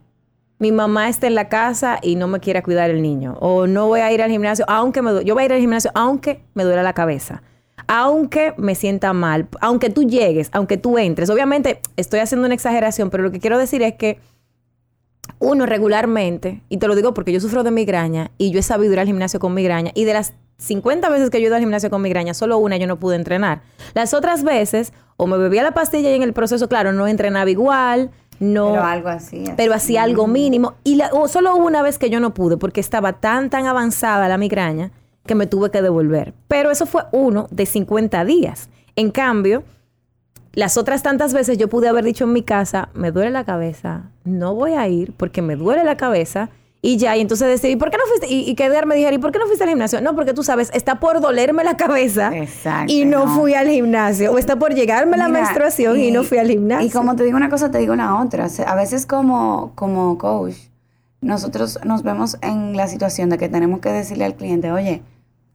mi 0.58 0.72
mamá 0.72 1.10
esté 1.10 1.28
en 1.28 1.36
la 1.36 1.50
casa 1.50 2.00
y 2.02 2.16
no 2.16 2.28
me 2.28 2.40
quiera 2.40 2.64
cuidar 2.64 2.90
el 2.90 3.02
niño. 3.02 3.38
O 3.40 3.68
no 3.68 3.88
voy 3.88 4.00
a 4.00 4.12
ir 4.12 4.22
al 4.22 4.32
gimnasio, 4.32 4.66
aunque 4.68 5.02
me 5.02 5.24
yo 5.24 5.34
voy 5.34 5.44
a 5.44 5.46
ir 5.46 5.54
al 5.54 5.60
gimnasio, 5.60 5.92
aunque 5.94 6.42
me 6.54 6.64
duela 6.64 6.84
la 6.84 6.94
cabeza. 6.94 7.44
Aunque 7.88 8.54
me 8.58 8.74
sienta 8.74 9.14
mal, 9.14 9.48
aunque 9.62 9.90
tú 9.90 10.04
llegues, 10.04 10.50
aunque 10.54 10.78
tú 10.78 10.98
entres. 10.98 11.30
Obviamente 11.30 11.82
estoy 11.98 12.20
haciendo 12.20 12.46
una 12.46 12.56
exageración, 12.56 13.10
pero 13.10 13.22
lo 13.24 13.32
que 13.32 13.40
quiero 13.40 13.60
decir 13.60 13.84
es 13.84 13.94
que 13.94 14.18
uno 15.40 15.66
regularmente, 15.66 16.62
y 16.70 16.78
te 16.78 16.88
lo 16.88 16.96
digo 16.96 17.14
porque 17.14 17.32
yo 17.32 17.40
sufro 17.40 17.64
de 17.64 17.72
migraña 17.72 18.32
y 18.38 18.52
yo 18.52 18.60
he 18.60 18.64
sabido 18.64 18.94
ir 18.94 19.00
al 19.00 19.08
gimnasio 19.08 19.40
con 19.40 19.54
migraña, 19.54 19.92
y 19.94 20.04
de 20.06 20.14
las 20.14 20.34
50 20.58 21.10
veces 21.10 21.30
que 21.30 21.40
yo 21.40 21.46
he 21.46 21.48
ido 21.48 21.56
al 21.56 21.62
gimnasio 21.62 21.90
con 21.90 22.02
migraña, 22.02 22.34
solo 22.34 22.58
una 22.58 22.78
yo 22.78 22.88
no 22.88 22.98
pude 22.98 23.16
entrenar. 23.18 23.62
Las 23.94 24.14
otras 24.14 24.44
veces, 24.44 24.94
o 25.18 25.28
me 25.28 25.38
bebía 25.38 25.64
la 25.64 25.74
pastilla 25.74 26.10
y 26.12 26.14
en 26.16 26.24
el 26.24 26.34
proceso, 26.34 26.68
claro, 26.70 26.94
no 26.94 27.08
entrenaba 27.08 27.50
igual, 27.50 28.12
no. 28.40 28.72
Pero 28.72 28.84
algo 28.84 29.10
así. 29.10 29.44
así. 29.44 29.54
pero 29.56 29.74
hacía 29.74 30.04
algo 30.04 30.28
mínimo. 30.28 30.74
Y 30.84 30.96
la- 30.96 31.10
o 31.14 31.28
solo 31.28 31.56
hubo 31.56 31.66
una 31.66 31.82
vez 31.82 31.98
que 31.98 32.10
yo 32.10 32.20
no 32.20 32.34
pude 32.34 32.58
porque 32.58 32.80
estaba 32.82 33.14
tan, 33.14 33.50
tan 33.50 33.66
avanzada 33.66 34.28
la 34.28 34.38
migraña 34.38 34.92
que 35.26 35.36
me 35.36 35.48
tuve 35.48 35.72
que 35.72 35.82
devolver. 35.82 36.34
Pero 36.48 36.70
eso 36.72 36.86
fue 36.86 37.04
uno 37.12 37.48
de 37.52 37.66
50 37.66 38.24
días. 38.26 38.70
En 38.98 39.12
cambio, 39.12 39.64
las 40.56 40.78
otras 40.78 41.04
tantas 41.04 41.34
veces 41.34 41.58
yo 41.58 41.68
pude 41.68 41.88
haber 41.90 42.04
dicho 42.04 42.24
en 42.24 42.34
mi 42.34 42.42
casa, 42.42 42.90
me 42.94 43.12
duele 43.12 43.30
la 43.30 43.44
cabeza, 43.44 44.10
no 44.24 44.56
voy 44.56 44.74
a 44.74 44.88
ir 44.88 45.14
porque 45.14 45.42
me 45.42 45.56
duele 45.56 45.84
la 45.84 45.98
cabeza. 45.98 46.50
Y 46.82 46.98
ya, 46.98 47.18
y 47.18 47.22
entonces 47.22 47.48
decir, 47.48 47.72
¿y 47.72 47.78
por 47.78 47.90
qué 47.90 47.98
no 47.98 48.04
fuiste? 48.06 48.28
Y, 48.28 48.48
y 48.48 48.54
quedarme 48.54 48.94
dijera, 48.96 49.16
¿y 49.16 49.18
por 49.18 49.32
qué 49.32 49.40
no 49.40 49.48
fuiste 49.48 49.64
al 49.64 49.72
gimnasio? 49.72 50.02
No, 50.02 50.16
porque 50.16 50.34
tú 50.34 50.44
sabes, 50.44 50.70
está 50.72 51.00
por 51.00 51.20
dolerme 51.20 51.64
la 51.64 51.78
cabeza 51.78 52.30
Exacto, 52.38 52.94
y 52.94 53.06
no, 53.06 53.26
no. 53.26 53.36
fui 53.36 53.56
al 53.56 53.68
gimnasio. 53.70 54.32
O 54.32 54.38
está 54.38 54.58
por 54.58 54.76
llegarme 54.76 55.18
la 55.18 55.28
Mira, 55.28 55.42
menstruación 55.42 56.00
y, 56.00 56.12
no 56.12 56.24
fui 56.24 56.38
al 56.38 56.48
gimnasio. 56.48 56.88
Y 56.88 56.92
como 56.92 57.16
te 57.16 57.24
digo 57.24 57.38
una 57.38 57.50
cosa, 57.50 57.72
te 57.72 57.80
digo 57.80 57.96
la 57.96 58.22
otra. 58.22 58.48
A 58.68 58.76
veces 58.76 59.08
como, 59.08 59.72
como 59.74 60.20
coach, 60.20 60.56
nosotros 61.22 61.80
nos 61.84 62.04
vemos 62.04 62.38
en 62.42 62.78
la 62.78 62.88
situación 62.88 63.30
de 63.30 63.40
que 63.40 63.50
tenemos 63.50 63.80
que 63.80 63.90
decirle 63.90 64.26
al 64.26 64.36
cliente, 64.36 64.72
oye, 64.72 65.02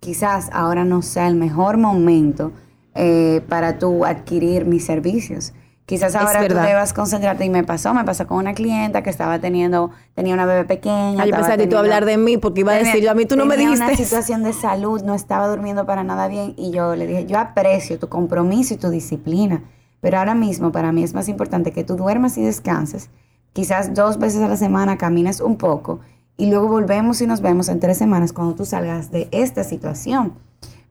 quizás 0.00 0.50
ahora 0.52 0.84
no 0.84 1.00
sea 1.00 1.28
el 1.28 1.36
mejor 1.36 1.76
momento 1.76 2.50
eh, 2.94 3.42
para 3.48 3.79
tú 3.79 4.05
adquirir 4.05 4.64
mis 4.64 4.85
servicios. 4.85 5.53
Quizás 5.90 6.14
ahora 6.14 6.46
tú 6.46 6.55
debas 6.55 6.92
concentrarte, 6.92 7.44
y 7.44 7.50
me 7.50 7.64
pasó, 7.64 7.92
me 7.92 8.05
pasó 8.05 8.24
con 8.29 8.38
una 8.38 8.55
clienta 8.55 9.03
que 9.03 9.11
estaba 9.11 9.40
teniendo, 9.40 9.90
tenía 10.14 10.35
una 10.35 10.46
bebé 10.46 10.64
pequeña. 10.64 11.24
Estaba 11.24 11.38
pensaba 11.38 11.57
que 11.57 11.66
tú 11.66 11.76
hablar 11.76 12.05
de 12.05 12.16
mí 12.16 12.37
porque 12.37 12.61
iba 12.61 12.72
a 12.72 12.76
decir, 12.76 13.09
a 13.09 13.14
mí 13.14 13.26
tú 13.26 13.35
no 13.35 13.44
me 13.44 13.57
dijiste. 13.57 13.85
una 13.85 13.96
situación 13.96 14.44
de 14.44 14.53
salud, 14.53 15.03
no 15.03 15.16
estaba 15.16 15.48
durmiendo 15.48 15.87
para 15.87 16.05
nada 16.05 16.29
bien 16.29 16.55
y 16.57 16.70
yo 16.70 16.94
le 16.94 17.09
dije, 17.09 17.26
yo 17.26 17.38
aprecio 17.40 17.98
tu 17.98 18.09
compromiso 18.09 18.74
y 18.74 18.76
tu 18.76 18.88
disciplina, 18.88 19.64
pero 20.00 20.18
ahora 20.18 20.37
mismo 20.37 20.70
para 20.70 20.92
mí 20.92 21.03
es 21.03 21.12
más 21.12 21.29
importante 21.29 21.72
que 21.72 21.83
tú 21.83 21.96
duermas 21.96 22.38
y 22.38 22.42
descanses, 22.42 23.11
quizás 23.53 23.92
dos 23.92 24.20
veces 24.20 24.42
a 24.42 24.48
la 24.48 24.57
semana 24.57 24.96
camines 24.96 25.40
un 25.40 25.57
poco 25.57 25.98
y 26.37 26.50
luego 26.50 26.68
volvemos 26.68 27.20
y 27.20 27.26
nos 27.26 27.40
vemos 27.40 27.68
en 27.68 27.81
tres 27.81 27.98
semanas 27.98 28.33
cuando 28.33 28.55
tú 28.55 28.64
salgas 28.64 29.11
de 29.11 29.29
esta 29.33 29.64
situación. 29.64 30.35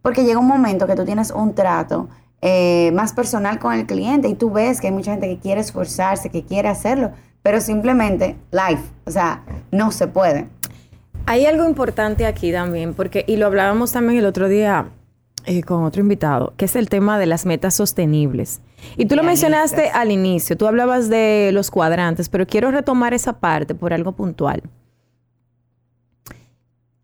Porque 0.02 0.24
llega 0.24 0.40
un 0.40 0.48
momento 0.48 0.88
que 0.88 0.96
tú 0.96 1.06
tienes 1.06 1.32
un 1.32 1.54
trato 1.56 2.08
eh, 2.42 2.92
más 2.94 3.14
personal 3.14 3.60
con 3.60 3.74
el 3.74 3.86
cliente 3.86 4.30
y 4.30 4.34
tú 4.34 4.50
ves 4.50 4.80
que 4.80 4.88
hay 4.88 4.94
mucha 4.94 5.12
gente 5.12 5.28
que 5.28 5.40
quiere 5.40 5.60
esforzarse, 5.60 6.30
que 6.30 6.44
quiere 6.44 6.70
hacerlo, 6.70 7.12
pero 7.42 7.60
simplemente 7.60 8.38
life, 8.52 8.84
o 9.06 9.12
sea, 9.12 9.44
no 9.72 9.92
se 9.92 10.08
puede. 10.08 10.48
Hay 11.26 11.46
algo 11.46 11.66
importante 11.66 12.26
aquí 12.26 12.52
también, 12.52 12.94
porque, 12.94 13.26
y 13.28 13.36
lo 13.36 13.46
hablábamos 13.46 13.92
también 13.92 14.20
el 14.20 14.26
otro 14.26 14.48
día 14.48 14.88
eh, 15.46 15.64
con 15.64 15.84
otro 15.84 16.02
invitado, 16.02 16.54
que 16.58 16.66
es 16.66 16.76
el 16.76 16.90
tema 16.90 17.20
de 17.20 17.26
las 17.26 17.46
metas 17.46 17.76
sostenibles. 17.76 18.62
Y 18.96 19.06
tú 19.06 19.16
lo 19.16 19.24
mencionaste 19.24 19.90
al 19.90 20.12
inicio, 20.12 20.56
tú 20.58 20.66
hablabas 20.66 21.10
de 21.10 21.52
los 21.54 21.72
cuadrantes, 21.72 22.30
pero 22.30 22.48
quiero 22.48 22.72
retomar 22.72 23.14
esa 23.14 23.34
parte 23.34 23.76
por 23.76 23.94
algo 23.94 24.14
puntual. 24.14 24.64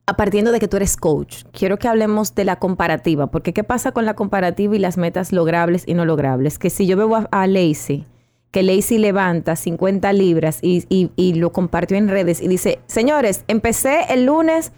A 0.07 0.15
partiendo 0.17 0.51
de 0.51 0.59
que 0.59 0.67
tú 0.67 0.77
eres 0.77 0.97
coach, 0.97 1.43
quiero 1.51 1.77
que 1.79 1.87
hablemos 1.87 2.35
de 2.35 2.45
la 2.45 2.57
comparativa, 2.57 3.27
porque 3.27 3.53
¿qué 3.53 3.63
pasa 3.63 3.91
con 3.91 4.05
la 4.05 4.13
comparativa 4.15 4.75
y 4.75 4.79
las 4.79 4.97
metas 4.97 5.31
logrables 5.31 5.83
y 5.87 5.95
no 5.95 6.05
logrables? 6.05 6.59
Que 6.59 6.69
si 6.69 6.85
yo 6.85 6.95
veo 6.95 7.15
a, 7.15 7.27
a 7.31 7.47
Lacey, 7.47 8.05
que 8.51 8.61
Lacey 8.61 8.99
levanta 8.99 9.55
50 9.55 10.13
libras 10.13 10.59
y, 10.61 10.85
y- 10.89 11.09
y 11.15 11.33
lo 11.33 11.51
compartió 11.51 11.97
en 11.97 12.07
redes 12.07 12.39
y 12.41 12.47
dice, 12.47 12.79
señores, 12.85 13.43
empecé 13.47 14.01
el 14.13 14.25
lunes 14.25 14.71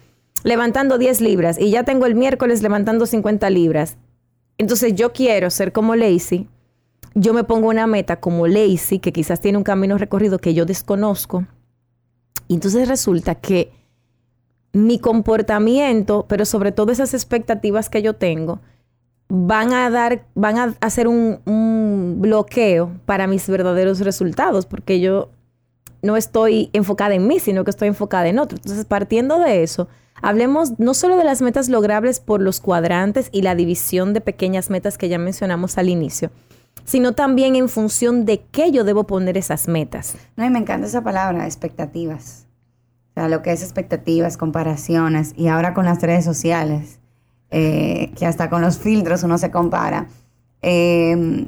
levantando 0.44 0.96
10 0.96 1.20
libras 1.20 1.58
y 1.60 1.70
ya 1.70 1.84
tengo 1.84 2.06
el 2.06 2.14
miércoles 2.14 2.62
levantando 2.62 3.04
50 3.04 3.50
libras. 3.50 3.98
Entonces 4.56 4.94
yo 4.94 5.12
quiero 5.12 5.50
ser 5.50 5.72
como 5.72 5.94
Lacey, 5.94 6.48
yo 7.14 7.34
me 7.34 7.44
pongo 7.44 7.68
una 7.68 7.86
meta 7.86 8.16
como 8.18 8.46
Lacey, 8.46 8.98
que 8.98 9.12
quizás 9.12 9.40
tiene 9.42 9.58
un 9.58 9.64
camino 9.64 9.98
recorrido 9.98 10.38
que 10.38 10.54
yo 10.54 10.64
desconozco, 10.64 11.44
y 12.48 12.54
entonces 12.54 12.88
resulta 12.88 13.34
que 13.34 13.72
mi 14.86 14.98
comportamiento, 14.98 16.26
pero 16.28 16.44
sobre 16.44 16.72
todo 16.72 16.92
esas 16.92 17.14
expectativas 17.14 17.88
que 17.90 18.02
yo 18.02 18.14
tengo, 18.14 18.60
van 19.28 19.72
a 19.72 19.90
dar, 19.90 20.24
van 20.34 20.58
a 20.58 20.74
hacer 20.80 21.06
un, 21.06 22.16
bloqueo 22.20 22.90
para 23.04 23.26
mis 23.26 23.48
verdaderos 23.48 24.00
resultados, 24.00 24.66
porque 24.66 25.00
yo 25.00 25.30
no 26.02 26.16
estoy 26.16 26.70
enfocada 26.72 27.14
en 27.14 27.26
mí, 27.26 27.38
sino 27.38 27.64
que 27.64 27.70
estoy 27.70 27.88
enfocada 27.88 28.28
en 28.28 28.38
otro. 28.38 28.56
Entonces, 28.56 28.84
partiendo 28.84 29.38
de 29.38 29.62
eso, 29.62 29.88
hablemos 30.20 30.78
no 30.78 30.94
solo 30.94 31.16
de 31.16 31.24
las 31.24 31.42
metas 31.42 31.68
logrables 31.68 32.20
por 32.20 32.40
los 32.40 32.60
cuadrantes 32.60 33.28
y 33.30 33.42
la 33.42 33.54
división 33.54 34.14
de 34.14 34.20
pequeñas 34.20 34.70
metas 34.70 34.98
que 34.98 35.08
ya 35.08 35.18
mencionamos 35.18 35.78
al 35.78 35.88
inicio, 35.88 36.30
sino 36.84 37.12
también 37.12 37.54
en 37.54 37.68
función 37.68 38.24
de 38.24 38.40
qué 38.50 38.72
yo 38.72 38.84
debo 38.84 39.04
poner 39.04 39.36
esas 39.36 39.68
metas. 39.68 40.16
No, 40.36 40.48
me 40.50 40.58
encanta 40.58 40.86
esa 40.86 41.02
palabra, 41.02 41.44
expectativas. 41.46 42.47
Lo 43.26 43.42
que 43.42 43.50
es 43.50 43.62
expectativas, 43.62 44.36
comparaciones, 44.36 45.32
y 45.36 45.48
ahora 45.48 45.74
con 45.74 45.86
las 45.86 46.00
redes 46.00 46.24
sociales, 46.24 47.00
eh, 47.50 48.12
que 48.16 48.26
hasta 48.26 48.48
con 48.50 48.62
los 48.62 48.78
filtros 48.78 49.24
uno 49.24 49.38
se 49.38 49.50
compara. 49.50 50.06
Eh, 50.62 51.46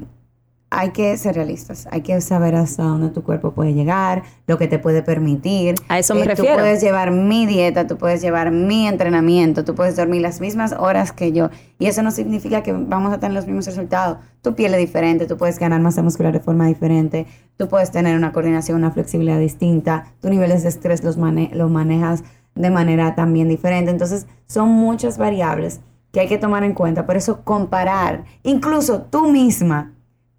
hay 0.73 0.91
que 0.91 1.17
ser 1.17 1.35
realistas, 1.35 1.85
hay 1.91 1.99
que 2.01 2.19
saber 2.21 2.55
hasta 2.55 2.83
dónde 2.83 3.09
tu 3.09 3.23
cuerpo 3.23 3.51
puede 3.51 3.73
llegar, 3.73 4.23
lo 4.47 4.57
que 4.57 4.67
te 4.69 4.79
puede 4.79 5.03
permitir. 5.03 5.75
A 5.89 5.99
eso 5.99 6.15
me 6.15 6.21
Eh, 6.21 6.25
refiero. 6.25 6.55
Tú 6.55 6.59
puedes 6.61 6.81
llevar 6.81 7.11
mi 7.11 7.45
dieta, 7.45 7.87
tú 7.87 7.97
puedes 7.97 8.21
llevar 8.21 8.51
mi 8.51 8.87
entrenamiento, 8.87 9.65
tú 9.65 9.75
puedes 9.75 9.97
dormir 9.97 10.21
las 10.21 10.39
mismas 10.39 10.71
horas 10.71 11.11
que 11.11 11.33
yo. 11.33 11.49
Y 11.77 11.87
eso 11.87 12.01
no 12.03 12.11
significa 12.11 12.63
que 12.63 12.71
vamos 12.71 13.11
a 13.13 13.19
tener 13.19 13.33
los 13.35 13.45
mismos 13.47 13.65
resultados. 13.65 14.19
Tu 14.41 14.55
piel 14.55 14.73
es 14.73 14.79
diferente, 14.79 15.25
tú 15.27 15.35
puedes 15.35 15.59
ganar 15.59 15.81
masa 15.81 16.01
muscular 16.03 16.31
de 16.31 16.39
forma 16.39 16.65
diferente, 16.67 17.27
tú 17.57 17.67
puedes 17.67 17.91
tener 17.91 18.15
una 18.15 18.31
coordinación, 18.31 18.77
una 18.77 18.91
flexibilidad 18.91 19.39
distinta, 19.39 20.05
tus 20.21 20.31
niveles 20.31 20.63
de 20.63 20.69
estrés 20.69 21.03
los, 21.03 21.17
mane- 21.17 21.51
los 21.53 21.69
manejas 21.69 22.23
de 22.55 22.69
manera 22.69 23.13
también 23.13 23.49
diferente. 23.49 23.91
Entonces, 23.91 24.25
son 24.47 24.69
muchas 24.69 25.17
variables 25.17 25.81
que 26.13 26.21
hay 26.21 26.27
que 26.29 26.37
tomar 26.37 26.63
en 26.63 26.73
cuenta. 26.73 27.05
Por 27.05 27.17
eso, 27.17 27.41
comparar, 27.43 28.23
incluso 28.43 29.01
tú 29.01 29.29
misma 29.29 29.91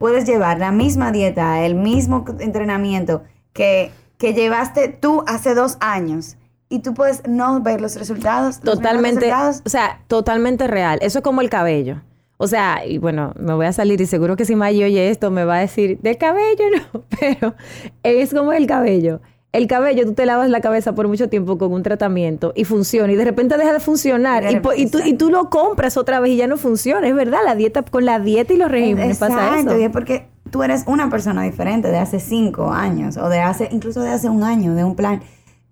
puedes 0.03 0.27
llevar 0.27 0.59
la 0.59 0.73
misma 0.73 1.12
dieta, 1.12 1.65
el 1.65 1.77
mismo 1.77 2.25
entrenamiento 2.41 3.23
que, 3.53 3.93
que 4.19 4.35
llevaste 4.35 4.88
tú 4.88 5.23
hace 5.29 5.55
dos 5.55 5.77
años 5.79 6.37
y 6.69 6.81
tú 6.81 6.93
puedes 6.93 7.23
no 7.29 7.61
ver 7.61 7.81
los 7.81 7.95
resultados. 7.95 8.57
los 8.65 8.79
Totalmente, 8.79 9.27
resultados. 9.27 9.62
o 9.65 9.69
sea, 9.69 10.01
totalmente 10.09 10.67
real. 10.67 10.99
Eso 11.03 11.21
es 11.21 11.23
como 11.23 11.41
el 11.41 11.49
cabello. 11.49 12.01
O 12.37 12.49
sea, 12.49 12.85
y 12.85 12.99
bueno, 12.99 13.33
me 13.38 13.55
voy 13.55 13.67
a 13.67 13.73
salir 13.73 14.01
y 14.01 14.07
seguro 14.07 14.35
que 14.35 14.45
si 14.45 14.57
Maggie 14.57 14.87
oye 14.87 15.09
esto 15.09 15.31
me 15.31 15.45
va 15.45 15.59
a 15.59 15.61
decir, 15.61 16.01
de 16.01 16.19
cabello 16.19 16.65
no, 16.93 17.05
pero 17.21 17.55
es 18.03 18.35
como 18.35 18.53
el 18.53 18.67
cabello. 18.67 19.21
El 19.53 19.67
cabello, 19.67 20.07
tú 20.07 20.15
te 20.15 20.25
lavas 20.25 20.49
la 20.49 20.62
cabeza 20.62 20.95
por 20.95 21.09
mucho 21.09 21.29
tiempo 21.29 21.59
con 21.59 21.73
un 21.73 21.83
tratamiento 21.83 22.53
y 22.57 22.65
funciona 22.65 23.12
y 23.12 23.17
de 23.17 23.25
repente 23.25 23.59
deja 23.59 23.75
de 23.75 23.81
funcionar 23.81 24.45
Y 24.77 24.87
tú, 24.87 24.99
y 25.05 25.12
tú 25.15 25.29
lo 25.29 25.51
compras 25.51 25.99
otra 25.99 26.21
vez 26.21 26.33
y 26.33 26.37
ya 26.37 26.47
no 26.47 26.57
funciona. 26.57 27.07
Es 27.07 27.15
verdad, 27.15 27.41
la 27.45 27.55
dieta, 27.55 27.83
con 27.83 28.07
la 28.07 28.19
dieta 28.19 28.55
y 28.55 28.57
los 28.57 28.71
regímenes 28.71 29.19
pasa 29.19 29.35
Exacto, 29.35 29.73
eso. 29.73 29.81
y 29.81 29.85
es 29.85 29.91
porque 29.91 30.27
tú 30.51 30.62
eres 30.62 30.85
una 30.87 31.11
persona 31.11 31.43
diferente 31.43 31.88
de 31.88 31.99
hace 31.99 32.19
cinco 32.19 32.71
años 32.71 33.19
o 33.19 33.29
de 33.29 33.41
hace, 33.41 33.69
incluso 33.73 34.01
de 34.01 34.09
hace 34.09 34.31
un 34.31 34.43
año, 34.43 34.75
de 34.75 34.85
un 34.85 34.97
plan. 34.97 35.21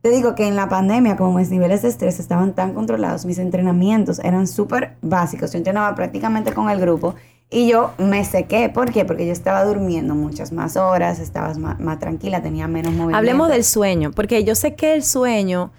Te 0.03 0.11
digo 0.11 0.35
que 0.35 0.47
en 0.47 0.57
la 0.57 0.69
pandemia, 0.69 1.17
como 1.17 1.39
mis 1.39 1.51
niveles 1.51 1.81
de 1.81 1.89
estrés 1.89 2.21
estaban 2.21 2.55
tan 2.55 2.75
controlados, 2.75 3.25
mis 3.25 3.39
entrenamientos 3.39 4.19
eran 4.19 4.47
súper 4.47 4.97
básicos. 5.01 5.53
Yo 5.53 5.59
entrenaba 5.59 5.95
prácticamente 5.95 6.53
con 6.53 6.69
el 6.69 6.81
grupo 6.81 7.15
y 7.51 7.69
yo 7.69 7.93
me 7.99 8.25
sequé. 8.25 8.69
¿Por 8.69 8.93
qué? 8.93 9.05
Porque 9.05 9.27
yo 9.27 9.33
estaba 9.33 9.65
durmiendo 9.65 10.15
muchas 10.15 10.53
más 10.53 10.77
horas, 10.77 11.19
estaba 11.19 11.53
más, 11.55 11.81
más 11.81 11.99
tranquila, 11.99 12.43
tenía 12.43 12.69
menos 12.69 12.93
movimiento. 12.93 13.19
Hablemos 13.19 13.49
del 13.49 13.65
sueño, 13.65 14.13
porque 14.13 14.45
yo 14.45 14.55
sé 14.55 14.77
que 14.77 14.95
el 14.95 15.03
sueño, 15.03 15.73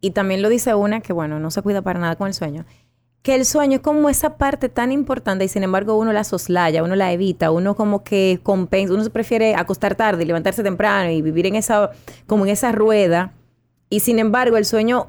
y 0.00 0.10
también 0.10 0.42
lo 0.42 0.50
dice 0.50 0.74
una 0.74 1.00
que, 1.00 1.14
bueno, 1.14 1.40
no 1.40 1.50
se 1.50 1.62
cuida 1.62 1.80
para 1.80 1.98
nada 1.98 2.16
con 2.16 2.28
el 2.28 2.34
sueño, 2.34 2.66
que 3.22 3.34
el 3.34 3.46
sueño 3.46 3.76
es 3.76 3.80
como 3.80 4.10
esa 4.10 4.36
parte 4.36 4.68
tan 4.68 4.92
importante 4.92 5.46
y 5.46 5.48
sin 5.48 5.62
embargo 5.62 5.96
uno 5.96 6.12
la 6.12 6.24
soslaya, 6.24 6.84
uno 6.84 6.94
la 6.94 7.10
evita, 7.10 7.50
uno 7.50 7.74
como 7.74 8.04
que 8.04 8.38
compensa, 8.42 8.92
uno 8.92 9.02
se 9.02 9.08
prefiere 9.08 9.54
acostar 9.54 9.94
tarde 9.94 10.24
y 10.24 10.26
levantarse 10.26 10.62
temprano 10.62 11.10
y 11.10 11.22
vivir 11.22 11.46
en 11.46 11.56
esa, 11.56 11.92
como 12.26 12.44
en 12.44 12.52
esa 12.52 12.70
rueda. 12.70 13.32
Y 13.88 14.00
sin 14.00 14.18
embargo 14.18 14.58
el 14.58 14.66
sueño, 14.66 15.08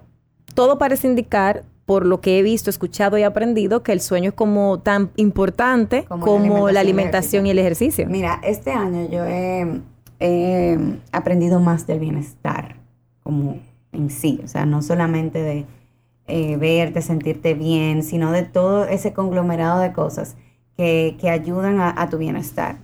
todo 0.54 0.78
parece 0.78 1.08
indicar, 1.08 1.66
por 1.86 2.06
lo 2.06 2.20
que 2.20 2.40
he 2.40 2.44
visto, 2.44 2.70
escuchado 2.70 3.18
y 3.18 3.24
aprendido, 3.24 3.84
que 3.84 3.92
el 3.92 4.02
sueño 4.02 4.30
es 4.30 4.36
como 4.36 4.80
tan 4.80 5.12
importante 5.16 6.06
Como 6.06 6.26
como, 6.26 6.68
la 6.68 6.74
la 6.74 6.80
alimentación 6.80 7.46
y 7.46 7.52
el 7.52 7.60
ejercicio. 7.60 8.08
Mira, 8.10 8.40
este 8.44 8.72
año 8.72 9.08
yo 9.10 9.24
he, 9.26 9.82
he 10.20 10.78
aprendido 11.12 11.60
más 11.60 11.86
del 11.86 12.00
bienestar, 12.00 12.78
como 13.24 13.60
en 13.92 14.10
sí, 14.10 14.42
o 14.44 14.48
sea, 14.48 14.66
no 14.66 14.82
solamente 14.82 15.42
de 15.42 15.66
eh, 16.28 16.58
verte, 16.58 17.02
sentirte 17.02 17.54
bien, 17.54 18.02
sino 18.02 18.32
de 18.32 18.42
todo 18.44 18.86
ese 18.86 19.14
conglomerado 19.14 19.80
de 19.80 19.94
cosas 19.94 20.36
que, 20.76 21.16
que 21.20 21.30
ayudan 21.30 21.80
a, 21.80 22.02
a 22.02 22.10
tu 22.10 22.18
bienestar. 22.18 22.78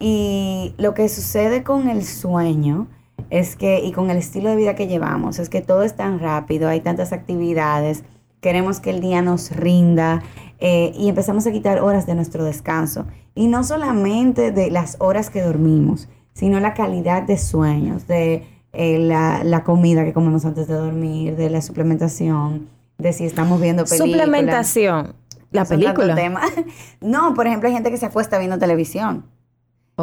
Y 0.00 0.74
lo 0.78 0.94
que 0.94 1.08
sucede 1.08 1.62
con 1.62 1.88
el 1.88 2.04
sueño 2.04 2.88
es 3.30 3.54
que, 3.54 3.80
y 3.84 3.92
con 3.92 4.10
el 4.10 4.16
estilo 4.16 4.50
de 4.50 4.56
vida 4.56 4.74
que 4.74 4.88
llevamos, 4.88 5.38
es 5.38 5.48
que 5.48 5.60
todo 5.60 5.84
es 5.84 5.94
tan 5.94 6.18
rápido, 6.18 6.68
hay 6.68 6.80
tantas 6.80 7.12
actividades, 7.12 8.02
queremos 8.42 8.80
que 8.80 8.90
el 8.90 9.00
día 9.00 9.22
nos 9.22 9.50
rinda 9.52 10.22
eh, 10.58 10.92
y 10.98 11.08
empezamos 11.08 11.46
a 11.46 11.52
quitar 11.52 11.80
horas 11.80 12.06
de 12.06 12.14
nuestro 12.14 12.44
descanso. 12.44 13.06
Y 13.34 13.46
no 13.46 13.64
solamente 13.64 14.52
de 14.52 14.70
las 14.70 14.96
horas 14.98 15.30
que 15.30 15.40
dormimos, 15.40 16.08
sino 16.34 16.60
la 16.60 16.74
calidad 16.74 17.22
de 17.22 17.38
sueños, 17.38 18.06
de 18.06 18.44
eh, 18.72 18.98
la, 18.98 19.44
la 19.44 19.64
comida 19.64 20.04
que 20.04 20.12
comemos 20.12 20.44
antes 20.44 20.66
de 20.66 20.74
dormir, 20.74 21.36
de 21.36 21.48
la 21.48 21.62
suplementación, 21.62 22.68
de 22.98 23.12
si 23.12 23.24
estamos 23.24 23.60
viendo 23.60 23.84
películas. 23.84 24.10
Suplementación. 24.10 25.14
La 25.52 25.64
película. 25.64 26.14
temas. 26.14 26.50
No, 27.00 27.34
por 27.34 27.46
ejemplo, 27.46 27.68
hay 27.68 27.74
gente 27.74 27.90
que 27.90 27.96
se 27.96 28.06
acuesta 28.06 28.38
viendo 28.38 28.58
televisión. 28.58 29.24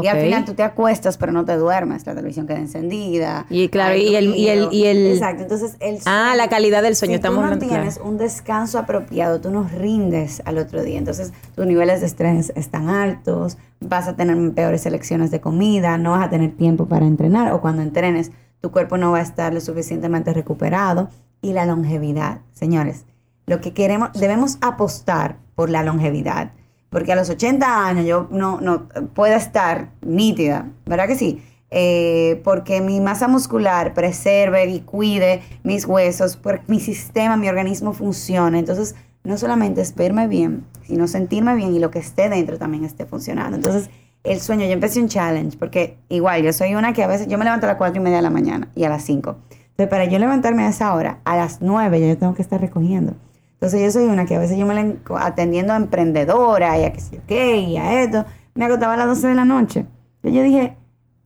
Y 0.04 0.08
al 0.08 0.20
final 0.20 0.46
tú 0.46 0.54
te 0.54 0.64
acuestas, 0.64 1.18
pero 1.18 1.32
no 1.32 1.46
te 1.46 1.56
duermes. 1.56 2.06
La 2.06 2.14
televisión 2.16 2.48
queda 2.48 2.60
encendida. 2.60 3.46
Y 3.50 3.70
claro, 3.70 3.96
y 3.96 4.16
el- 4.16 4.36
y 4.36 4.48
el- 4.50 4.68
y 4.72 4.86
el- 4.86 5.08
Exacto, 5.14 5.44
entonces 5.44 5.76
el 5.80 6.00
Ah, 6.06 6.34
la 6.38 6.48
calidad 6.50 6.82
del 6.84 6.96
sueño, 6.96 7.12
Si 7.14 7.16
estamos 7.16 7.38
tú 7.38 7.42
no 7.42 7.46
hablando, 7.48 7.66
claro. 7.68 7.84
tienes 7.84 8.00
un 8.04 8.18
descanso 8.18 8.80
apropiado, 8.80 9.40
tú 9.42 9.50
no 9.52 9.64
rindes 9.64 10.42
al 10.46 10.58
otro 10.58 10.84
día. 10.84 10.98
Entonces, 10.98 11.32
tus 11.56 11.66
niveles 11.66 12.02
de 12.02 12.08
estrés 12.08 12.52
están 12.56 12.90
altos, 12.90 13.58
vas 13.80 14.08
a 14.08 14.16
tener 14.16 14.38
peores 14.54 14.82
selecciones 14.82 15.32
de 15.32 15.42
comida, 15.42 15.98
no 15.98 16.12
vas 16.12 16.26
a 16.26 16.30
tener 16.30 16.52
tiempo 16.56 16.86
para 16.88 17.06
entrenar 17.06 17.52
o 17.54 17.62
cuando 17.62 17.82
entrenes, 17.82 18.32
tu 18.62 18.72
cuerpo 18.72 18.98
no 18.98 19.12
va 19.12 19.20
a 19.20 19.22
estar 19.22 19.54
lo 19.54 19.62
suficientemente 19.62 20.34
recuperado. 20.34 21.10
Y 21.42 21.54
la 21.54 21.66
longevidad, 21.66 22.40
señores, 22.52 23.06
lo 23.46 23.62
que 23.62 23.74
queremos, 23.74 24.10
debemos 24.14 24.58
apostar 24.62 25.38
por 25.56 25.70
la 25.70 25.84
longevidad. 25.84 26.52
Porque 26.90 27.14
a 27.14 27.16
los 27.16 27.30
80 27.30 27.86
años 27.86 28.06
yo 28.06 28.28
no, 28.32 28.60
no 28.62 28.88
pueda 29.14 29.36
estar 29.36 29.90
nítida, 30.02 30.68
¿verdad 30.86 31.08
que 31.08 31.16
sí? 31.16 31.42
Eh, 31.72 32.42
porque 32.44 32.82
mi 32.82 33.00
masa 33.00 33.28
muscular 33.28 33.94
preserve 33.94 34.66
y 34.66 34.80
cuide 34.80 35.42
mis 35.64 35.86
huesos, 35.86 36.36
porque 36.36 36.64
mi 36.68 36.80
sistema, 36.80 37.38
mi 37.38 37.48
organismo 37.48 37.94
funcione. 37.94 38.60
Entonces, 38.60 38.96
no 39.24 39.38
solamente 39.38 39.82
es 39.82 39.94
verme 39.94 40.28
bien, 40.28 40.66
sino 40.88 41.08
sentirme 41.08 41.56
bien 41.56 41.76
y 41.76 41.80
lo 41.80 41.92
que 41.92 42.00
esté 42.00 42.30
dentro 42.30 42.58
también 42.58 42.86
esté 42.86 43.06
funcionando. 43.06 43.58
Entonces, 43.58 43.90
el 44.24 44.42
sueño, 44.42 44.66
yo 44.66 44.72
empecé 44.72 45.00
un 45.00 45.08
challenge, 45.08 45.58
porque 45.58 45.98
igual 46.10 46.42
yo 46.42 46.52
soy 46.54 46.76
una 46.76 46.94
que 46.94 47.04
a 47.04 47.08
veces 47.08 47.28
yo 47.28 47.38
me 47.38 47.46
levanto 47.46 47.68
a 47.68 47.70
las 47.70 47.78
4 47.78 47.98
y 47.98 48.04
media 48.04 48.18
de 48.18 48.24
la 48.24 48.30
mañana 48.30 48.70
y 48.76 48.84
a 48.84 48.90
las 48.90 49.04
5. 49.04 49.38
Entonces, 49.52 49.88
para 49.88 50.06
yo 50.06 50.18
levantarme 50.20 50.64
a 50.64 50.70
esa 50.70 50.94
hora, 50.94 51.20
a 51.24 51.38
las 51.38 51.62
9 51.62 52.00
ya 52.00 52.08
yo 52.08 52.18
tengo 52.18 52.34
que 52.34 52.42
estar 52.42 52.60
recogiendo. 52.60 53.14
Entonces, 53.60 53.82
yo 53.82 53.92
soy 53.92 54.10
una 54.10 54.26
que 54.26 54.36
a 54.36 54.40
veces 54.40 54.58
yo 54.58 54.66
me 54.66 54.74
la 54.74 54.96
atendiendo 55.20 55.74
a 55.74 55.76
emprendedora 55.76 56.80
y 56.80 56.86
a 56.86 56.94
que 56.94 57.02
yo 57.12 57.20
qué 57.28 57.58
y 57.58 57.76
a 57.76 58.04
esto, 58.04 58.24
me 58.56 58.66
acostaba 58.66 58.94
a 58.94 58.98
las 58.98 59.08
12 59.08 59.28
de 59.28 59.36
la 59.36 59.44
noche. 59.44 59.86
Entonces, 60.22 60.34
yo 60.34 60.44
dije, 60.44 60.78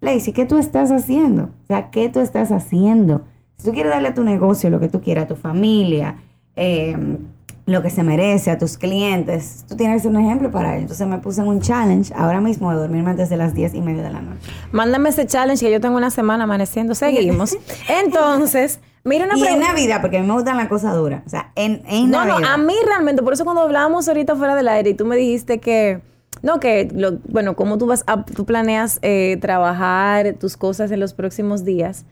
Lacey, 0.02 0.34
¿qué 0.34 0.46
tú 0.46 0.58
estás 0.58 0.92
haciendo? 0.92 1.44
O 1.44 1.68
sea, 1.68 1.92
¿qué 1.92 2.10
tú 2.10 2.20
estás 2.20 2.52
haciendo? 2.52 3.22
Si 3.58 3.68
tú 3.68 3.74
quieres 3.74 3.92
darle 3.92 4.10
a 4.10 4.14
tu 4.16 4.24
negocio 4.24 4.72
lo 4.72 4.80
que 4.80 4.90
tú 4.90 5.00
quieras, 5.00 5.26
a 5.26 5.28
tu 5.28 5.36
familia, 5.36 6.16
eh, 6.56 6.98
lo 7.66 7.82
que 7.82 7.90
se 7.90 8.04
merece, 8.04 8.52
a 8.52 8.58
tus 8.58 8.78
clientes, 8.78 9.64
tú 9.70 9.76
tienes 9.78 9.98
que 9.98 10.10
ser 10.10 10.12
un 10.18 10.24
ejemplo 10.24 10.52
para 10.52 10.74
ello. 10.74 10.82
Entonces 10.82 11.08
me 11.08 11.18
puse 11.20 11.42
en 11.42 11.48
un 11.48 11.62
challenge 11.62 12.14
ahora 12.16 12.42
mismo 12.42 12.72
de 12.72 12.78
dormirme 12.78 13.12
antes 13.12 13.30
de 13.30 13.38
las 13.38 13.54
10 13.54 13.76
y 13.76 13.82
media 13.82 14.04
de 14.04 14.10
la 14.12 14.22
noche. 14.22 14.42
Mándame 14.72 15.10
ese 15.10 15.26
challenge 15.26 15.66
que 15.66 15.72
yo 15.72 15.80
tengo 15.80 15.96
una 15.96 16.10
semana 16.10 16.44
amaneciendo. 16.44 16.94
Seguimos. 16.94 17.56
Entonces, 18.04 18.80
mira 19.06 19.26
una 19.26 19.38
Y 19.38 19.46
en. 19.48 19.60
Navidad, 19.62 20.02
porque 20.02 20.18
a 20.18 20.22
mí 20.22 20.28
me 20.28 20.34
gustan 20.34 20.58
las 20.58 20.68
cosas 20.68 20.94
duras. 20.96 21.24
O 21.26 21.30
sea, 21.30 21.52
en, 21.56 21.82
en 21.88 22.12
No, 22.12 22.26
no, 22.26 22.34
Navidad. 22.40 22.54
a 22.54 22.58
mí 22.58 22.76
realmente, 22.86 23.24
por 23.24 23.32
eso 23.34 23.46
cuando 23.46 23.62
hablábamos 23.62 24.08
ahorita 24.10 24.36
fuera 24.36 24.56
del 24.56 24.68
aire 24.68 24.90
y 24.90 24.94
tú 24.94 25.06
me 25.06 25.16
dijiste 25.16 25.60
que, 25.60 26.02
no, 26.42 26.60
que, 26.60 26.90
lo, 26.94 27.20
bueno, 27.30 27.56
cómo 27.56 27.78
tú 27.78 27.86
vas 27.86 28.04
a, 28.08 28.26
tú 28.26 28.44
planeas 28.46 29.00
eh, 29.04 29.38
trabajar 29.40 30.34
tus 30.34 30.58
cosas 30.58 30.92
en 30.92 31.00
los 31.00 31.14
próximos 31.14 31.64
días, 31.64 32.06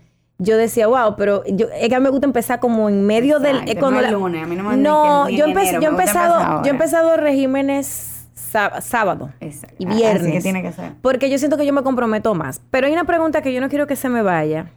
yo 0.44 0.58
decía, 0.58 0.88
wow, 0.88 1.16
pero 1.16 1.44
yo, 1.46 1.68
es 1.74 1.88
que 1.88 1.96
a 1.96 2.00
mí 2.00 2.04
me 2.04 2.10
gusta 2.10 2.26
empezar 2.26 2.60
como 2.60 2.90
en 2.90 3.06
medio 3.06 3.40
del... 3.40 3.58
Exacto, 3.58 3.72
eh, 3.72 3.76
cuando 3.80 4.02
no 4.02 4.08
la- 4.08 4.12
lunes, 4.12 4.44
a 4.44 4.48
mí 4.48 4.56
no 4.56 4.64
me- 4.64 4.78
No, 4.78 5.30
yo, 5.30 5.46
enero, 5.46 5.80
he 5.82 5.86
empezado, 5.86 6.62
yo 6.64 6.68
he 6.68 6.70
empezado 6.72 7.16
regímenes 7.18 8.26
sá- 8.34 8.82
sábado 8.82 9.32
Exacto. 9.40 9.76
y 9.78 9.86
Así 9.86 9.96
viernes. 9.98 10.34
que 10.34 10.42
tiene 10.42 10.64
que 10.64 10.72
ser. 10.72 10.94
Porque 11.02 11.30
yo 11.30 11.38
siento 11.38 11.58
que 11.58 11.66
yo 11.66 11.74
me 11.74 11.84
comprometo 11.84 12.34
más. 12.34 12.60
Pero 12.72 12.88
hay 12.88 12.94
una 12.94 13.04
pregunta 13.06 13.42
que 13.44 13.54
yo 13.54 13.62
no 13.62 13.70
quiero 13.70 13.86
que 13.86 13.96
se 13.96 14.10
me 14.10 14.24
vaya. 14.24 14.72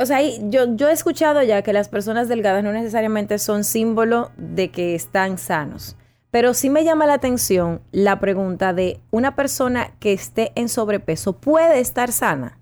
O 0.00 0.06
sea, 0.06 0.20
yo, 0.42 0.76
yo 0.76 0.88
he 0.88 0.92
escuchado 0.92 1.42
ya 1.42 1.62
que 1.62 1.72
las 1.72 1.88
personas 1.88 2.28
delgadas 2.28 2.62
no 2.62 2.72
necesariamente 2.72 3.38
son 3.38 3.64
símbolo 3.64 4.30
de 4.36 4.70
que 4.70 4.94
están 4.94 5.38
sanos. 5.38 5.96
Pero 6.30 6.54
sí 6.54 6.70
me 6.70 6.84
llama 6.84 7.06
la 7.06 7.14
atención 7.14 7.80
la 7.92 8.20
pregunta 8.20 8.72
de 8.72 9.00
una 9.10 9.34
persona 9.34 9.90
que 9.98 10.12
esté 10.12 10.52
en 10.54 10.68
sobrepeso, 10.68 11.34
¿puede 11.34 11.80
estar 11.80 12.12
sana? 12.12 12.58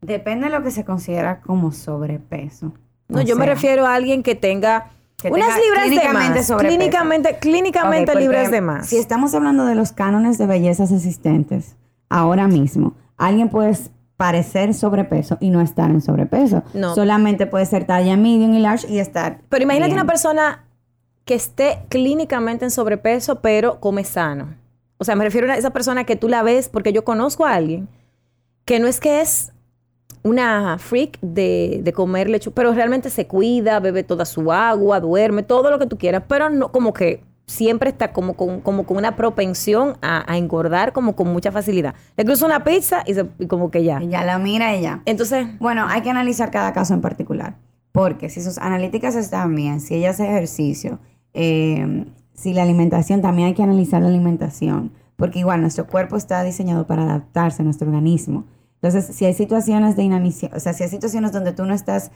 Depende 0.00 0.46
de 0.46 0.52
lo 0.56 0.62
que 0.62 0.70
se 0.70 0.84
considera 0.84 1.40
como 1.40 1.72
sobrepeso. 1.72 2.72
No, 3.08 3.18
O 3.20 3.22
yo 3.22 3.36
me 3.36 3.46
refiero 3.46 3.86
a 3.86 3.94
alguien 3.94 4.22
que 4.22 4.34
tenga 4.34 4.90
Que 5.16 5.28
unas 5.30 5.48
tenga 5.48 5.60
libras 5.60 5.90
de 5.90 6.12
más. 6.12 6.46
sobrepeso. 6.46 6.56
Clínicamente, 6.58 7.38
clínicamente 7.40 8.10
Ok, 8.12 8.14
porque 8.14 8.20
libras 8.20 8.50
de 8.50 8.60
más. 8.60 8.86
Si 8.86 8.96
estamos 8.98 9.34
hablando 9.34 9.64
de 9.64 9.74
los 9.74 9.92
cánones 9.92 10.38
de 10.38 10.46
bellezas 10.46 10.92
existentes, 10.92 11.76
ahora 12.08 12.46
mismo, 12.48 12.94
alguien 13.16 13.48
puede 13.48 13.76
parecer 14.16 14.74
sobrepeso 14.74 15.36
y 15.40 15.50
no 15.50 15.60
estar 15.60 15.90
en 15.90 16.00
sobrepeso. 16.00 16.62
No. 16.74 16.94
Solamente 16.94 17.46
puede 17.46 17.66
ser 17.66 17.84
talla 17.86 18.16
medium 18.16 18.52
y 18.54 18.58
large 18.60 18.88
y 18.88 18.98
estar. 18.98 19.40
Pero 19.48 19.62
imagínate 19.62 19.90
bien. 19.90 20.00
una 20.00 20.06
persona 20.10 20.64
que 21.24 21.34
esté 21.34 21.80
clínicamente 21.88 22.64
en 22.64 22.70
sobrepeso, 22.70 23.40
pero 23.40 23.80
come 23.80 24.04
sano. 24.04 24.54
O 24.98 25.04
sea, 25.04 25.14
me 25.14 25.24
refiero 25.24 25.50
a 25.52 25.56
esa 25.56 25.70
persona 25.70 26.04
que 26.04 26.16
tú 26.16 26.28
la 26.28 26.42
ves, 26.42 26.68
porque 26.68 26.92
yo 26.92 27.04
conozco 27.04 27.46
a 27.46 27.54
alguien 27.54 27.88
que 28.64 28.80
no 28.80 28.88
es 28.88 28.98
que 28.98 29.20
es 29.20 29.52
una 30.22 30.78
freak 30.78 31.18
de, 31.20 31.80
de 31.82 31.92
comer 31.92 32.28
lechuga, 32.30 32.54
pero 32.54 32.72
realmente 32.74 33.10
se 33.10 33.26
cuida, 33.26 33.80
bebe 33.80 34.02
toda 34.04 34.24
su 34.24 34.52
agua, 34.52 35.00
duerme, 35.00 35.42
todo 35.42 35.70
lo 35.70 35.78
que 35.78 35.86
tú 35.86 35.98
quieras, 35.98 36.22
pero 36.28 36.50
no 36.50 36.70
como 36.72 36.92
que 36.92 37.22
siempre 37.46 37.88
está 37.90 38.12
como 38.12 38.34
con, 38.34 38.60
como 38.60 38.84
con 38.84 38.98
una 38.98 39.16
propensión 39.16 39.96
a, 40.02 40.30
a 40.30 40.36
engordar 40.36 40.92
como 40.92 41.16
con 41.16 41.32
mucha 41.32 41.50
facilidad. 41.50 41.94
Le 42.16 42.24
cruza 42.26 42.44
una 42.44 42.62
pizza 42.62 43.02
y, 43.06 43.14
se- 43.14 43.26
y 43.38 43.46
como 43.46 43.70
que 43.70 43.84
ya. 43.84 44.02
Y 44.02 44.08
ya 44.08 44.22
la 44.24 44.38
mira 44.38 44.76
y 44.76 44.82
ya. 44.82 45.00
Entonces, 45.06 45.46
Bueno, 45.58 45.86
hay 45.88 46.02
que 46.02 46.10
analizar 46.10 46.50
cada 46.50 46.72
caso 46.74 46.92
en 46.92 47.00
particular. 47.00 47.56
Porque 47.92 48.28
si 48.28 48.42
sus 48.42 48.58
analíticas 48.58 49.14
están 49.16 49.54
bien, 49.54 49.80
si 49.80 49.94
ella 49.94 50.10
hace 50.10 50.24
ejercicio, 50.26 50.98
eh, 51.32 52.04
si 52.34 52.52
la 52.52 52.62
alimentación, 52.64 53.22
también 53.22 53.48
hay 53.48 53.54
que 53.54 53.62
analizar 53.62 54.02
la 54.02 54.08
alimentación. 54.08 54.92
Porque 55.16 55.38
igual 55.38 55.62
nuestro 55.62 55.86
cuerpo 55.86 56.16
está 56.16 56.44
diseñado 56.44 56.86
para 56.86 57.02
adaptarse 57.04 57.62
a 57.62 57.64
nuestro 57.64 57.88
organismo. 57.88 58.44
Entonces, 58.80 59.14
si 59.16 59.24
hay 59.24 59.34
situaciones 59.34 59.96
de 59.96 60.04
inanición, 60.04 60.52
o 60.54 60.60
sea, 60.60 60.72
si 60.72 60.84
hay 60.84 60.88
situaciones 60.88 61.32
donde 61.32 61.52
tú 61.52 61.64
no 61.64 61.74
estás, 61.74 62.12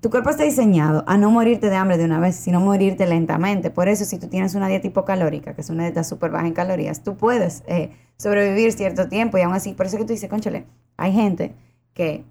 tu 0.00 0.08
cuerpo 0.08 0.30
está 0.30 0.44
diseñado 0.44 1.04
a 1.06 1.18
no 1.18 1.30
morirte 1.30 1.68
de 1.68 1.76
hambre 1.76 1.98
de 1.98 2.04
una 2.04 2.20
vez, 2.20 2.36
sino 2.36 2.60
morirte 2.60 3.06
lentamente. 3.06 3.70
Por 3.70 3.88
eso, 3.88 4.04
si 4.04 4.18
tú 4.18 4.28
tienes 4.28 4.54
una 4.54 4.68
dieta 4.68 4.86
hipocalórica, 4.86 5.54
que 5.54 5.60
es 5.60 5.70
una 5.70 5.82
dieta 5.82 6.04
súper 6.04 6.30
baja 6.30 6.46
en 6.46 6.52
calorías, 6.52 7.02
tú 7.02 7.16
puedes 7.16 7.64
eh, 7.66 7.90
sobrevivir 8.16 8.72
cierto 8.72 9.08
tiempo 9.08 9.36
y 9.36 9.42
aún 9.42 9.54
así, 9.54 9.72
por 9.74 9.86
eso 9.86 9.98
que 9.98 10.04
tú 10.04 10.12
dices, 10.12 10.30
conchale, 10.30 10.66
hay 10.96 11.12
gente 11.12 11.54
que 11.92 12.24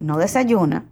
no 0.00 0.16
desayuna, 0.16 0.86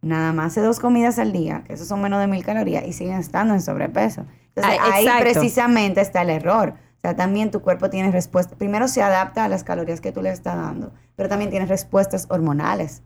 nada 0.00 0.32
más 0.32 0.52
hace 0.52 0.60
dos 0.60 0.78
comidas 0.78 1.18
al 1.18 1.32
día, 1.32 1.64
que 1.66 1.72
eso 1.72 1.84
son 1.84 2.00
menos 2.00 2.20
de 2.20 2.28
mil 2.28 2.44
calorías, 2.44 2.86
y 2.86 2.92
siguen 2.92 3.16
estando 3.16 3.54
en 3.54 3.60
sobrepeso. 3.60 4.26
Entonces, 4.54 4.78
Ah, 4.80 4.90
ahí 4.94 5.06
precisamente 5.20 6.00
está 6.00 6.22
el 6.22 6.30
error. 6.30 6.74
O 6.98 7.00
sea, 7.00 7.14
también 7.16 7.50
tu 7.50 7.60
cuerpo 7.60 7.90
tiene 7.90 8.10
respuesta. 8.10 8.56
Primero 8.56 8.88
se 8.88 9.02
adapta 9.02 9.44
a 9.44 9.48
las 9.48 9.62
calorías 9.64 10.00
que 10.00 10.10
tú 10.12 10.20
le 10.20 10.30
estás 10.30 10.56
dando, 10.56 10.92
pero 11.16 11.28
también 11.28 11.50
tiene 11.50 11.66
respuestas 11.66 12.26
hormonales. 12.28 13.02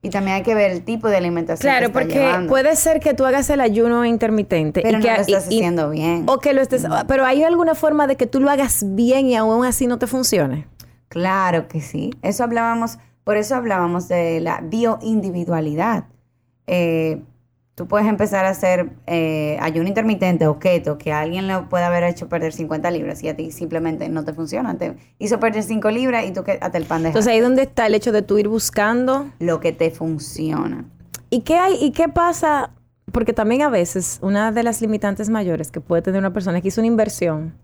Y 0.00 0.10
también 0.10 0.36
hay 0.36 0.42
que 0.44 0.54
ver 0.54 0.70
el 0.70 0.82
tipo 0.84 1.08
de 1.08 1.16
alimentación 1.16 1.70
claro, 1.70 1.88
que 1.88 1.92
porque 1.92 2.14
llevando. 2.20 2.48
puede 2.48 2.74
ser 2.76 3.00
que 3.00 3.14
tú 3.14 3.26
hagas 3.26 3.50
el 3.50 3.60
ayuno 3.60 4.04
intermitente. 4.04 4.80
pero 4.80 4.98
y 4.98 5.00
no 5.00 5.04
que, 5.06 5.12
lo 5.12 5.20
estás 5.20 5.28
y- 5.28 5.34
haciendo 5.56 5.90
bien. 5.90 6.24
O 6.28 6.38
que 6.38 6.52
lo 6.54 6.62
estés. 6.62 6.86
Pero 7.08 7.24
hay 7.26 7.42
alguna 7.42 7.74
forma 7.74 8.06
de 8.06 8.16
que 8.16 8.26
tú 8.26 8.40
lo 8.40 8.48
hagas 8.48 8.84
bien 8.94 9.26
y 9.26 9.34
aún 9.36 9.64
así 9.66 9.86
no 9.88 9.98
te 9.98 10.06
funcione. 10.06 10.66
Claro 11.08 11.66
que 11.68 11.80
sí. 11.80 12.14
Eso 12.22 12.44
hablábamos, 12.44 12.98
por 13.24 13.36
eso 13.36 13.56
hablábamos 13.56 14.06
de 14.08 14.40
la 14.40 14.60
bioindividualidad. 14.62 16.04
Eh, 16.66 17.22
tú 17.78 17.86
puedes 17.86 18.08
empezar 18.08 18.44
a 18.44 18.48
hacer 18.48 18.90
eh, 19.06 19.56
ayuno 19.60 19.88
intermitente 19.88 20.48
o 20.48 20.58
keto, 20.58 20.98
que 20.98 21.12
a 21.12 21.20
alguien 21.20 21.46
le 21.46 21.60
puede 21.60 21.84
haber 21.84 22.02
hecho 22.02 22.28
perder 22.28 22.52
50 22.52 22.90
libras 22.90 23.22
y 23.22 23.28
a 23.28 23.36
ti 23.36 23.52
simplemente 23.52 24.08
no 24.08 24.24
te 24.24 24.34
funciona. 24.34 24.76
Te 24.76 24.96
hizo 25.20 25.38
perder 25.38 25.62
5 25.62 25.88
libras 25.92 26.26
y 26.26 26.32
tú 26.32 26.42
que 26.42 26.58
hasta 26.60 26.76
el 26.76 26.84
pan 26.86 27.02
de 27.02 27.10
Entonces 27.10 27.32
ahí 27.32 27.38
donde 27.38 27.62
está 27.62 27.86
el 27.86 27.94
hecho 27.94 28.10
de 28.10 28.22
tú 28.22 28.36
ir 28.36 28.48
buscando. 28.48 29.30
lo 29.38 29.60
que 29.60 29.72
te 29.72 29.92
funciona. 29.92 30.86
¿Y 31.30 31.42
qué 31.42 31.54
hay? 31.54 31.76
¿Y 31.80 31.92
qué 31.92 32.08
pasa? 32.08 32.72
Porque 33.12 33.32
también 33.32 33.62
a 33.62 33.68
veces 33.68 34.18
una 34.22 34.50
de 34.50 34.64
las 34.64 34.82
limitantes 34.82 35.30
mayores 35.30 35.70
que 35.70 35.80
puede 35.80 36.02
tener 36.02 36.18
una 36.18 36.32
persona 36.32 36.58
es 36.58 36.62
que 36.62 36.68
hizo 36.68 36.80
una 36.80 36.88
inversión. 36.88 37.54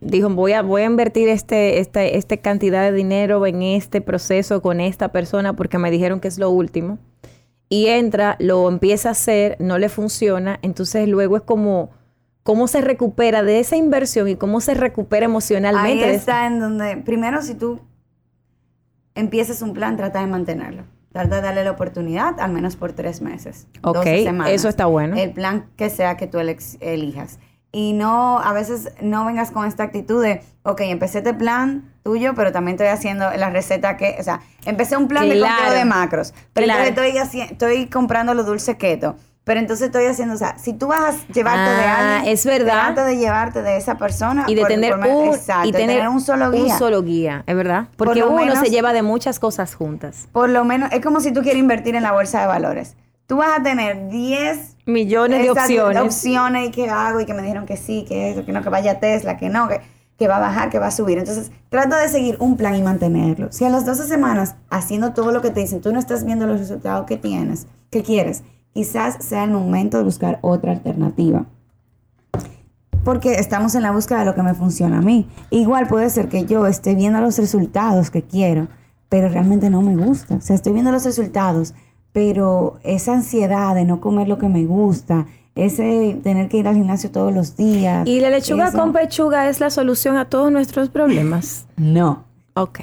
Dijo, 0.00 0.30
voy 0.30 0.52
a, 0.52 0.62
voy 0.62 0.82
a 0.82 0.84
invertir 0.84 1.28
este, 1.28 1.80
este, 1.80 2.16
este 2.16 2.38
cantidad 2.38 2.84
de 2.84 2.92
dinero 2.92 3.44
en 3.44 3.62
este 3.62 4.00
proceso 4.00 4.62
con 4.62 4.78
esta 4.78 5.08
persona 5.08 5.56
porque 5.56 5.78
me 5.78 5.90
dijeron 5.90 6.20
que 6.20 6.28
es 6.28 6.38
lo 6.38 6.50
último. 6.50 6.98
Y 7.68 7.86
entra, 7.86 8.36
lo 8.38 8.68
empieza 8.68 9.08
a 9.08 9.12
hacer, 9.12 9.56
no 9.58 9.78
le 9.78 9.88
funciona. 9.88 10.58
Entonces 10.62 11.08
luego 11.08 11.36
es 11.36 11.42
como 11.42 11.90
cómo 12.42 12.68
se 12.68 12.80
recupera 12.82 13.42
de 13.42 13.58
esa 13.60 13.76
inversión 13.76 14.28
y 14.28 14.36
cómo 14.36 14.60
se 14.60 14.74
recupera 14.74 15.24
Ahí 15.26 15.30
emocionalmente. 15.30 16.04
esa- 16.10 16.14
está 16.16 16.46
en 16.46 16.60
donde, 16.60 16.96
primero 16.98 17.40
si 17.42 17.54
tú 17.54 17.80
empiezas 19.14 19.62
un 19.62 19.72
plan, 19.72 19.96
trata 19.96 20.20
de 20.20 20.26
mantenerlo. 20.26 20.84
Trata 21.12 21.36
de 21.36 21.42
darle 21.42 21.64
la 21.64 21.70
oportunidad, 21.70 22.40
al 22.40 22.52
menos 22.52 22.74
por 22.76 22.92
tres 22.92 23.20
meses. 23.22 23.68
Ok, 23.82 23.96
12 23.98 24.24
semanas. 24.24 24.52
eso 24.52 24.68
está 24.68 24.86
bueno. 24.86 25.16
El 25.16 25.32
plan 25.32 25.66
que 25.76 25.88
sea 25.88 26.16
que 26.16 26.26
tú 26.26 26.38
elijas. 26.38 27.38
y 27.76 27.92
no, 27.92 28.38
a 28.38 28.52
veces 28.52 28.92
no 29.00 29.24
vengas 29.26 29.50
con 29.50 29.66
esta 29.66 29.82
actitud 29.84 30.22
de, 30.22 30.42
ok, 30.64 30.80
empecé 30.82 31.18
este 31.18 31.34
plan 31.34 31.92
tuyo, 32.04 32.34
pero 32.36 32.52
también 32.52 32.74
estoy 32.76 32.88
haciendo 32.88 33.30
la 33.34 33.48
receta 33.50 33.96
que, 33.96 34.16
o 34.20 34.22
sea, 34.22 34.40
empecé 34.66 34.96
un 34.96 35.08
plan 35.08 35.26
de 35.28 35.40
conteo 35.40 35.72
de 35.72 35.84
macros, 35.86 36.34
pero 36.52 36.66
Claro. 36.66 36.84
entonces 36.84 37.16
estoy, 37.16 37.40
estoy 37.40 37.86
comprando 37.86 38.34
los 38.34 38.46
dulces 38.46 38.76
keto. 38.76 39.16
Pero 39.42 39.60
entonces 39.60 39.86
estoy 39.88 40.06
haciendo, 40.06 40.34
o 40.34 40.38
sea, 40.38 40.56
si 40.58 40.72
tú 40.72 40.86
vas 40.86 41.00
a 41.00 41.32
llevarte 41.32 41.70
de 41.70 41.82
Ah, 41.86 42.16
alguien, 42.16 42.32
es 42.32 42.46
verdad. 42.46 42.86
trata 42.94 43.04
de 43.04 43.16
llevarte 43.18 43.60
de 43.62 43.76
esa 43.76 43.96
persona 43.96 44.44
y 44.48 44.54
de 44.54 44.62
por- 44.62 44.70
tener 44.70 44.98
por 44.98 45.06
un 45.06 45.28
exacto, 45.34 45.68
y 45.68 45.72
de 45.72 45.78
tener 45.78 46.08
un 46.08 46.20
solo 46.22 46.50
guía. 46.50 46.62
un 46.62 46.78
solo 46.78 47.02
guía, 47.02 47.42
es 47.46 47.54
verdad 47.54 47.88
Por 47.96 48.06
porque 48.08 48.22
uno 48.22 48.36
menos- 48.36 48.58
se 48.60 48.70
lleva 48.70 48.94
de 48.94 49.02
muchas 49.02 49.38
cosas 49.38 49.74
juntas 49.74 50.28
Por 50.32 50.48
lo 50.48 50.64
menos, 50.64 50.90
es 50.92 51.00
como 51.02 51.20
si 51.20 51.30
tú 51.30 51.42
quieres 51.42 51.60
invertir 51.60 51.94
en 51.94 52.02
la 52.04 52.12
bolsa 52.12 52.40
de 52.40 52.46
valores. 52.46 52.96
Tú 53.26 53.36
vas 53.38 53.58
a 53.58 53.62
tener 53.62 54.08
10 54.08 54.76
millones 54.86 55.42
de 55.42 55.50
opciones 55.50 56.02
opciones 56.02 56.68
y 56.68 56.70
qué 56.70 56.88
hago 56.88 57.20
y 57.20 57.26
que 57.26 57.34
me 57.34 57.42
dijeron 57.42 57.66
que 57.66 57.76
sí, 57.76 58.06
que 58.08 58.30
eso, 58.30 58.46
que 58.46 58.52
no, 58.52 58.62
que 58.62 58.68
vaya 58.70 58.98
Tesla, 58.98 59.36
que 59.36 59.50
no, 59.50 59.68
que, 59.68 59.80
que 60.18 60.28
va 60.28 60.36
a 60.36 60.40
bajar, 60.40 60.70
que 60.70 60.78
va 60.78 60.88
a 60.88 60.90
subir. 60.90 61.18
Entonces, 61.18 61.50
trata 61.68 61.98
de 61.98 62.08
seguir 62.08 62.36
un 62.40 62.56
plan 62.56 62.76
y 62.76 62.82
mantenerlo. 62.82 63.50
Si 63.50 63.64
a 63.64 63.70
las 63.70 63.84
12 63.84 64.06
semanas, 64.06 64.56
haciendo 64.70 65.12
todo 65.12 65.32
lo 65.32 65.42
que 65.42 65.50
te 65.50 65.60
dicen, 65.60 65.80
tú 65.80 65.92
no 65.92 65.98
estás 65.98 66.24
viendo 66.24 66.46
los 66.46 66.60
resultados 66.60 67.06
que 67.06 67.16
tienes, 67.16 67.66
que 67.90 68.02
quieres, 68.02 68.44
quizás 68.72 69.16
sea 69.24 69.44
el 69.44 69.50
momento 69.50 69.98
de 69.98 70.04
buscar 70.04 70.38
otra 70.42 70.72
alternativa. 70.72 71.46
Porque 73.02 73.34
estamos 73.34 73.74
en 73.74 73.82
la 73.82 73.92
búsqueda 73.92 74.20
de 74.20 74.24
lo 74.24 74.34
que 74.34 74.42
me 74.42 74.54
funciona 74.54 74.98
a 74.98 75.02
mí. 75.02 75.28
Igual 75.50 75.88
puede 75.88 76.08
ser 76.08 76.28
que 76.28 76.46
yo 76.46 76.66
esté 76.66 76.94
viendo 76.94 77.20
los 77.20 77.38
resultados 77.38 78.10
que 78.10 78.22
quiero, 78.22 78.68
pero 79.10 79.28
realmente 79.28 79.68
no 79.68 79.82
me 79.82 79.96
gusta. 79.96 80.36
O 80.36 80.40
sea, 80.40 80.56
estoy 80.56 80.72
viendo 80.72 80.90
los 80.90 81.04
resultados, 81.04 81.74
pero 82.12 82.78
esa 82.82 83.12
ansiedad 83.12 83.74
de 83.74 83.84
no 83.84 84.00
comer 84.00 84.28
lo 84.28 84.38
que 84.38 84.48
me 84.48 84.64
gusta, 84.64 85.26
ese 85.54 86.18
tener 86.22 86.48
que 86.48 86.56
ir 86.58 86.68
al 86.68 86.74
gimnasio 86.74 87.10
todos 87.10 87.32
los 87.32 87.56
días. 87.56 88.06
y 88.08 88.20
la 88.20 88.30
lechuga 88.30 88.68
eso- 88.68 88.78
con 88.78 88.92
pechuga 88.92 89.48
es 89.48 89.60
la 89.60 89.70
solución 89.70 90.16
a 90.16 90.24
todos 90.28 90.50
nuestros 90.50 90.88
problemas 90.90 91.66
No. 91.76 92.24
ok 92.54 92.80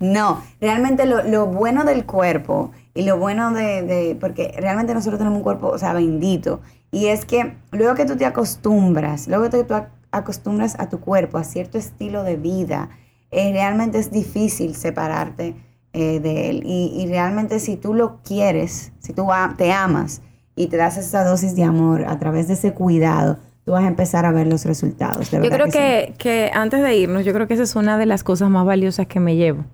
No, 0.00 0.42
realmente 0.60 1.06
lo, 1.06 1.22
lo 1.22 1.46
bueno 1.46 1.84
del 1.84 2.04
cuerpo 2.04 2.72
y 2.94 3.02
lo 3.02 3.18
bueno 3.18 3.52
de, 3.52 3.82
de- 3.82 4.16
porque 4.20 4.54
realmente 4.58 4.92
nosotros 4.94 5.18
tenemos 5.18 5.38
un 5.38 5.42
cuerpo, 5.44 5.68
o 5.68 5.78
sea, 5.78 5.92
bendito, 5.92 6.60
y 6.90 7.06
es 7.06 7.24
que 7.24 7.54
luego 7.70 7.94
que 7.94 8.04
tú 8.04 8.16
te 8.16 8.26
acostumbras, 8.26 9.28
luego 9.28 9.48
que 9.48 9.62
tú 9.64 9.74
ac- 9.74 9.88
acostumbras 10.10 10.74
a 10.80 10.88
tu 10.88 10.98
cuerpo, 11.00 11.38
a 11.38 11.44
cierto 11.44 11.78
estilo 11.78 12.24
de 12.24 12.36
vida, 12.36 12.90
eh, 13.30 13.52
realmente 13.52 13.98
es 13.98 14.10
difícil 14.10 14.74
separarte 14.74 15.54
eh, 15.92 16.18
de 16.20 16.50
él. 16.50 16.62
Y, 16.66 16.92
y 17.00 17.06
realmente 17.06 17.60
si 17.60 17.76
tú 17.76 17.94
lo 17.94 18.18
quieres, 18.24 18.92
si 18.98 19.12
tú 19.12 19.28
te 19.56 19.72
amas 19.72 20.20
y 20.60 20.66
te 20.66 20.76
das 20.76 20.98
esa 20.98 21.24
dosis 21.24 21.56
de 21.56 21.64
amor 21.64 22.04
a 22.06 22.18
través 22.18 22.46
de 22.46 22.54
ese 22.54 22.74
cuidado, 22.74 23.38
tú 23.64 23.72
vas 23.72 23.84
a 23.84 23.88
empezar 23.88 24.26
a 24.26 24.32
ver 24.32 24.46
los 24.46 24.66
resultados. 24.66 25.30
de 25.30 25.42
Yo 25.42 25.50
creo 25.50 25.68
que, 25.68 26.12
que 26.18 26.50
antes 26.52 26.82
de 26.82 26.96
irnos, 26.96 27.24
yo 27.24 27.32
creo 27.32 27.46
que 27.46 27.54
esa 27.54 27.62
es 27.62 27.76
una 27.76 27.96
de 27.96 28.04
las 28.04 28.22
cosas 28.22 28.50
más 28.50 28.66
valiosas 28.66 29.06
que 29.06 29.20
me 29.20 29.36
llevo. 29.36 29.64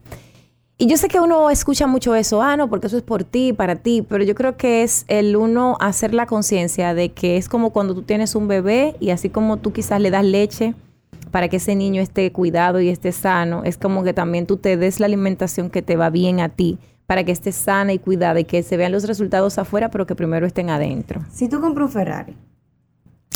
Y 0.78 0.87
yo 0.87 0.97
sé 0.97 1.09
que 1.09 1.18
uno 1.18 1.51
escucha 1.51 1.89
mucho 1.89 2.14
eso, 2.14 2.41
ah, 2.41 2.57
no, 2.57 2.70
porque 2.70 2.87
eso 2.87 2.97
es 2.97 3.03
por 3.03 3.24
ti, 3.24 3.53
para 3.53 3.76
ti, 3.76 4.07
pero 4.09 4.22
yo 4.22 4.34
creo 4.37 4.57
que 4.57 4.84
es 4.84 5.07
el 5.09 5.34
uno 5.34 5.76
hacer 5.80 6.14
la 6.14 6.26
conciencia 6.26 6.95
de 6.95 7.09
que 7.09 7.37
es 7.37 7.49
como 7.49 7.70
cuando 7.70 7.95
tú 7.95 8.03
tienes 8.03 8.37
un 8.37 8.47
bebé 8.47 8.95
y 9.01 9.11
así 9.11 9.28
como 9.28 9.57
tú 9.57 9.72
quizás 9.72 10.01
le 10.01 10.11
das 10.11 10.24
leche 10.24 10.74
para 11.32 11.49
que 11.49 11.57
ese 11.57 11.74
niño 11.74 12.01
esté 12.01 12.30
cuidado 12.30 12.80
y 12.80 12.91
esté 12.91 13.11
sano, 13.11 13.64
es 13.64 13.76
como 13.76 14.05
que 14.05 14.12
también 14.12 14.47
tú 14.47 14.59
te 14.59 14.76
des 14.76 15.01
la 15.01 15.07
alimentación 15.07 15.70
que 15.70 15.82
te 15.82 15.97
va 15.97 16.11
bien 16.11 16.41
a 16.41 16.51
ti 16.51 16.78
para 17.07 17.24
que 17.24 17.32
estés 17.32 17.54
sana 17.54 17.92
y 17.92 17.98
cuidada 17.98 18.40
y 18.40 18.44
que 18.44 18.62
se 18.62 18.76
vean 18.76 18.92
los 18.92 19.04
resultados 19.07 19.59
afuera, 19.59 19.90
pero 19.90 20.07
que 20.07 20.14
primero 20.14 20.46
estén 20.46 20.70
adentro. 20.70 21.22
Si 21.32 21.48
tú 21.48 21.61
compras 21.61 21.86
un 21.86 21.92
Ferrari, 21.92 22.36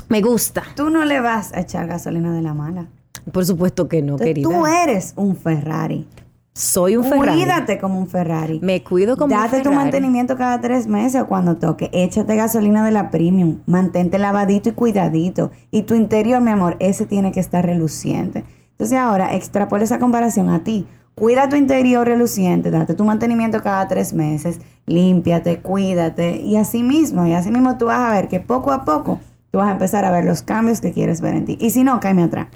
Me 0.09 0.21
gusta. 0.23 0.63
tú 0.75 0.91
no 0.91 1.05
le 1.05 1.21
vas 1.21 1.53
a 1.55 1.61
echar 1.61 1.87
gasolina 1.87 2.33
de 2.35 2.43
la 2.43 2.55
mala. 2.55 2.89
Por 3.33 3.45
supuesto 3.47 3.89
que 3.89 4.03
no, 4.03 4.13
Entonces, 4.15 4.27
querida. 4.27 4.49
Tú 4.49 4.67
eres 4.67 5.13
un 5.17 5.37
Ferrari. 5.37 6.07
Soy 6.53 6.97
un 6.97 7.05
Ferrari. 7.05 7.39
Cuídate 7.43 7.79
como 7.79 7.99
un 8.01 8.09
Ferrari. 8.09 8.59
Me 8.61 8.83
cuido 8.83 9.17
como 9.17 9.35
un 9.35 9.41
Date 9.41 9.59
tu 9.59 9.65
Ferrari. 9.65 9.77
mantenimiento 9.77 10.37
cada 10.37 10.61
tres 10.61 10.89
meses 10.89 11.23
o 11.23 11.27
cuando 11.27 11.57
toque. 11.59 11.91
Échate 11.93 12.35
gasolina 12.35 12.85
de 12.85 12.91
la 12.91 13.11
premium. 13.11 13.61
Mantente 13.67 14.19
lavadito 14.19 14.69
y 14.71 14.73
cuidadito. 14.73 15.53
Y 15.71 15.83
tu 15.83 15.95
interior, 15.95 16.41
mi 16.43 16.51
amor, 16.51 16.77
ese 16.81 17.07
tiene 17.07 17.31
que 17.31 17.39
estar 17.41 17.65
reluciente. 17.65 18.45
Entonces 18.73 18.99
ahora 18.99 19.35
extrapola 19.37 19.85
esa 19.85 20.01
comparación 20.01 20.49
a 20.49 20.65
ti. 20.65 20.87
Cuida 21.21 21.51
tu 21.51 21.57
interior 21.57 22.07
reluciente, 22.07 22.71
date 22.71 22.95
tu 22.95 23.05
mantenimiento 23.05 23.63
cada 23.63 23.87
tres 23.89 24.15
meses, 24.15 24.59
límpiate, 24.87 25.61
cuídate 25.61 26.37
y 26.41 26.57
así 26.57 26.83
mismo, 26.83 27.27
y 27.27 27.35
así 27.35 27.51
mismo 27.51 27.77
tú 27.77 27.85
vas 27.85 27.99
a 27.99 28.11
ver 28.15 28.27
que 28.27 28.41
poco 28.41 28.73
a 28.73 28.87
poco 28.87 29.21
tú 29.51 29.59
vas 29.59 29.69
a 29.69 29.73
empezar 29.73 30.07
a 30.07 30.11
ver 30.11 30.25
los 30.25 30.41
cambios 30.41 30.81
que 30.81 30.93
quieres 30.95 31.21
ver 31.21 31.35
en 31.35 31.45
ti. 31.45 31.59
Y 31.61 31.73
si 31.73 31.85
no, 31.85 32.01
cáeme 32.01 32.23
atrás. 32.23 32.47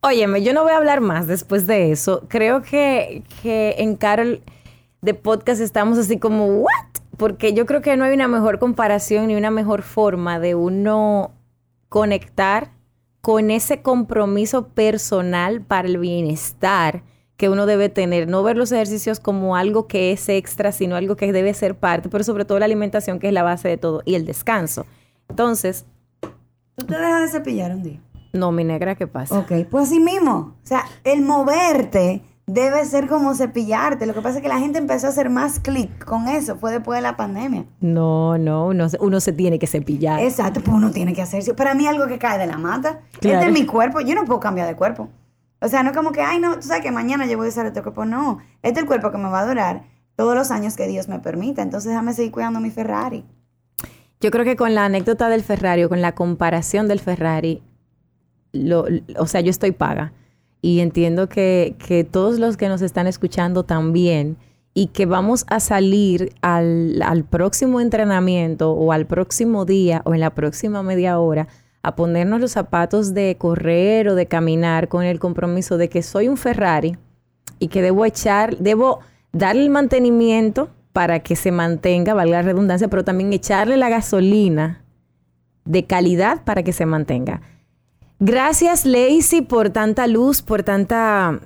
Óyeme, 0.00 0.42
yo 0.42 0.52
no 0.52 0.64
voy 0.64 0.72
a 0.72 0.78
hablar 0.78 1.00
más 1.00 1.28
después 1.28 1.68
de 1.68 1.92
eso. 1.92 2.24
Creo 2.26 2.62
que, 2.62 3.22
que 3.40 3.76
en 3.78 3.94
Carol 3.94 4.42
de 5.00 5.14
podcast 5.14 5.60
estamos 5.60 5.96
así 5.96 6.18
como, 6.18 6.46
¿what? 6.46 6.66
Porque 7.16 7.54
yo 7.54 7.66
creo 7.66 7.82
que 7.82 7.96
no 7.96 8.02
hay 8.02 8.14
una 8.14 8.26
mejor 8.26 8.58
comparación 8.58 9.28
ni 9.28 9.36
una 9.36 9.52
mejor 9.52 9.82
forma 9.82 10.40
de 10.40 10.56
uno 10.56 11.30
conectar 11.88 12.72
con 13.20 13.52
ese 13.52 13.80
compromiso 13.80 14.66
personal 14.70 15.60
para 15.60 15.86
el 15.86 15.98
bienestar 15.98 17.04
que 17.42 17.48
uno 17.48 17.66
debe 17.66 17.88
tener. 17.88 18.28
No 18.28 18.44
ver 18.44 18.56
los 18.56 18.70
ejercicios 18.70 19.18
como 19.18 19.56
algo 19.56 19.88
que 19.88 20.12
es 20.12 20.28
extra, 20.28 20.70
sino 20.70 20.94
algo 20.94 21.16
que 21.16 21.32
debe 21.32 21.52
ser 21.54 21.74
parte, 21.74 22.08
pero 22.08 22.22
sobre 22.22 22.44
todo 22.44 22.60
la 22.60 22.66
alimentación 22.66 23.18
que 23.18 23.26
es 23.26 23.32
la 23.34 23.42
base 23.42 23.66
de 23.66 23.76
todo 23.76 24.00
y 24.04 24.14
el 24.14 24.24
descanso. 24.26 24.86
Entonces, 25.28 25.84
Tú 26.76 26.86
te 26.86 26.94
dejas 26.96 27.22
de 27.22 27.28
cepillar 27.38 27.72
un 27.72 27.82
día. 27.82 28.00
no, 28.32 28.52
mi 28.52 28.62
negra, 28.62 28.94
¿qué 28.94 29.08
pasa? 29.08 29.36
Ok, 29.36 29.50
pues 29.68 29.88
así 29.88 29.98
mismo. 29.98 30.54
O 30.62 30.66
sea, 30.66 30.84
el 31.02 31.22
moverte 31.22 32.22
debe 32.46 32.84
ser 32.84 33.08
como 33.08 33.34
cepillarte. 33.34 34.06
Lo 34.06 34.14
que 34.14 34.20
pasa 34.20 34.36
es 34.36 34.42
que 34.42 34.48
la 34.48 34.60
gente 34.60 34.78
empezó 34.78 35.08
a 35.08 35.10
hacer 35.10 35.28
más 35.28 35.58
clic 35.58 36.04
con 36.04 36.28
eso. 36.28 36.54
Fue 36.58 36.70
después 36.70 36.96
de 36.98 37.02
la 37.02 37.16
pandemia. 37.16 37.64
No, 37.80 38.38
no, 38.38 38.66
uno, 38.68 38.88
se- 38.88 38.98
uno 39.00 39.18
se 39.18 39.32
tiene 39.32 39.58
que 39.58 39.66
cepillar. 39.66 40.20
Exacto, 40.20 40.60
pues 40.60 40.76
uno 40.76 40.92
tiene 40.92 41.12
que 41.12 41.22
hacer. 41.22 41.42
Para 41.56 41.74
mí 41.74 41.88
algo 41.88 42.06
que 42.06 42.18
cae 42.18 42.38
de 42.38 42.46
la 42.46 42.56
mata. 42.56 43.00
Claro. 43.18 43.40
Este 43.40 43.48
es 43.48 43.52
mi 43.52 43.66
cuerpo. 43.66 44.00
Yo 44.00 44.14
no 44.14 44.24
puedo 44.26 44.38
cambiar 44.38 44.68
de 44.68 44.76
cuerpo. 44.76 45.08
O 45.62 45.68
sea, 45.68 45.84
no 45.84 45.92
como 45.92 46.10
que, 46.10 46.20
ay, 46.20 46.40
no, 46.40 46.56
tú 46.56 46.62
sabes 46.62 46.82
que 46.82 46.90
mañana 46.90 47.24
yo 47.26 47.36
voy 47.36 47.46
a 47.46 47.50
usar 47.50 47.66
este 47.66 47.82
cuerpo. 47.82 48.04
No, 48.04 48.38
este 48.62 48.80
es 48.80 48.82
el 48.82 48.86
cuerpo 48.86 49.12
que 49.12 49.18
me 49.18 49.28
va 49.28 49.40
a 49.40 49.46
durar 49.46 49.84
todos 50.16 50.34
los 50.34 50.50
años 50.50 50.76
que 50.76 50.88
Dios 50.88 51.08
me 51.08 51.20
permita. 51.20 51.62
Entonces 51.62 51.90
déjame 51.90 52.14
seguir 52.14 52.32
cuidando 52.32 52.60
mi 52.60 52.70
Ferrari. 52.70 53.24
Yo 54.20 54.30
creo 54.30 54.44
que 54.44 54.56
con 54.56 54.74
la 54.74 54.84
anécdota 54.84 55.28
del 55.28 55.42
Ferrari 55.42 55.86
con 55.88 56.02
la 56.02 56.14
comparación 56.14 56.88
del 56.88 57.00
Ferrari, 57.00 57.62
lo, 58.52 58.86
o 59.16 59.26
sea, 59.26 59.40
yo 59.40 59.50
estoy 59.50 59.70
paga. 59.70 60.12
Y 60.60 60.80
entiendo 60.80 61.28
que, 61.28 61.76
que 61.84 62.04
todos 62.04 62.38
los 62.38 62.56
que 62.56 62.68
nos 62.68 62.82
están 62.82 63.06
escuchando 63.06 63.64
también 63.64 64.36
y 64.74 64.88
que 64.88 65.06
vamos 65.06 65.44
a 65.48 65.60
salir 65.60 66.32
al, 66.40 67.02
al 67.02 67.24
próximo 67.24 67.80
entrenamiento 67.80 68.72
o 68.72 68.92
al 68.92 69.06
próximo 69.06 69.64
día 69.64 70.02
o 70.04 70.14
en 70.14 70.20
la 70.20 70.30
próxima 70.30 70.82
media 70.82 71.18
hora 71.18 71.46
a 71.82 71.96
ponernos 71.96 72.40
los 72.40 72.52
zapatos 72.52 73.12
de 73.12 73.36
correr 73.36 74.08
o 74.08 74.14
de 74.14 74.26
caminar 74.26 74.88
con 74.88 75.02
el 75.04 75.18
compromiso 75.18 75.78
de 75.78 75.88
que 75.88 76.02
soy 76.02 76.28
un 76.28 76.36
Ferrari 76.36 76.96
y 77.58 77.68
que 77.68 77.82
debo 77.82 78.04
echar, 78.04 78.56
debo 78.58 79.00
darle 79.32 79.62
el 79.62 79.70
mantenimiento 79.70 80.70
para 80.92 81.20
que 81.20 81.36
se 81.36 81.50
mantenga, 81.50 82.14
valga 82.14 82.38
la 82.38 82.42
redundancia, 82.42 82.88
pero 82.88 83.04
también 83.04 83.32
echarle 83.32 83.76
la 83.76 83.88
gasolina 83.88 84.84
de 85.64 85.84
calidad 85.84 86.44
para 86.44 86.62
que 86.62 86.72
se 86.72 86.86
mantenga. 86.86 87.40
Gracias, 88.20 88.84
Lacey, 88.84 89.40
por 89.40 89.70
tanta 89.70 90.06
luz, 90.06 90.42
por 90.42 90.62
tanta, 90.62 91.40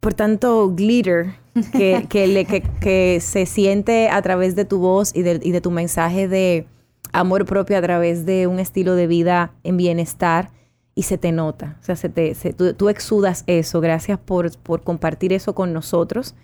por 0.00 0.14
tanto 0.14 0.74
glitter 0.74 1.34
que, 1.72 2.06
que, 2.08 2.62
que 2.80 3.18
se 3.20 3.44
siente 3.46 4.08
a 4.08 4.22
través 4.22 4.56
de 4.56 4.64
tu 4.64 4.78
voz 4.78 5.14
y 5.14 5.22
de, 5.22 5.40
y 5.42 5.50
de 5.50 5.60
tu 5.60 5.70
mensaje 5.70 6.28
de 6.28 6.66
amor 7.14 7.46
propio 7.46 7.78
a 7.78 7.82
través 7.82 8.26
de 8.26 8.46
un 8.46 8.58
estilo 8.58 8.94
de 8.94 9.06
vida 9.06 9.52
en 9.62 9.76
bienestar 9.78 10.50
y 10.94 11.02
se 11.04 11.16
te 11.18 11.32
nota. 11.32 11.76
O 11.80 11.84
sea, 11.84 11.96
se 11.96 12.08
te, 12.08 12.34
se- 12.34 12.52
tú, 12.52 12.74
tú 12.74 12.88
exudas 12.88 13.44
eso. 13.46 13.80
Gracias 13.80 14.18
por, 14.18 14.56
por 14.58 14.82
compartir 14.82 15.32
eso 15.32 15.54
con 15.54 15.72
nosotros. 15.72 16.34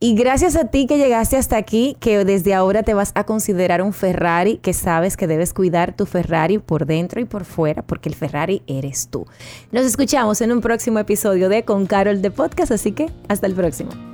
Y 0.00 0.14
gracias 0.16 0.56
a 0.56 0.66
ti 0.66 0.86
que 0.86 0.98
llegaste 0.98 1.36
hasta 1.36 1.56
aquí, 1.56 1.96
que 2.00 2.24
desde 2.24 2.52
ahora 2.52 2.82
te 2.82 2.92
vas 2.92 3.12
a 3.14 3.24
considerar 3.24 3.80
un 3.80 3.92
Ferrari, 3.94 4.58
que 4.58 4.72
sabes 4.74 5.16
que 5.16 5.26
debes 5.26 5.54
cuidar 5.54 5.96
tu 5.96 6.04
Ferrari 6.04 6.58
por 6.58 6.84
dentro 6.84 7.20
y 7.20 7.24
por 7.24 7.44
fuera, 7.44 7.82
porque 7.82 8.10
el 8.10 8.14
Ferrari 8.14 8.62
eres 8.66 9.08
tú. 9.08 9.24
Nos 9.72 9.84
escuchamos 9.86 10.40
en 10.42 10.52
un 10.52 10.60
próximo 10.60 10.98
episodio 10.98 11.48
de 11.48 11.64
Con 11.64 11.86
Carol 11.86 12.20
de 12.20 12.30
Podcast, 12.30 12.72
así 12.72 12.92
que 12.92 13.06
hasta 13.28 13.46
el 13.46 13.54
próximo. 13.54 14.13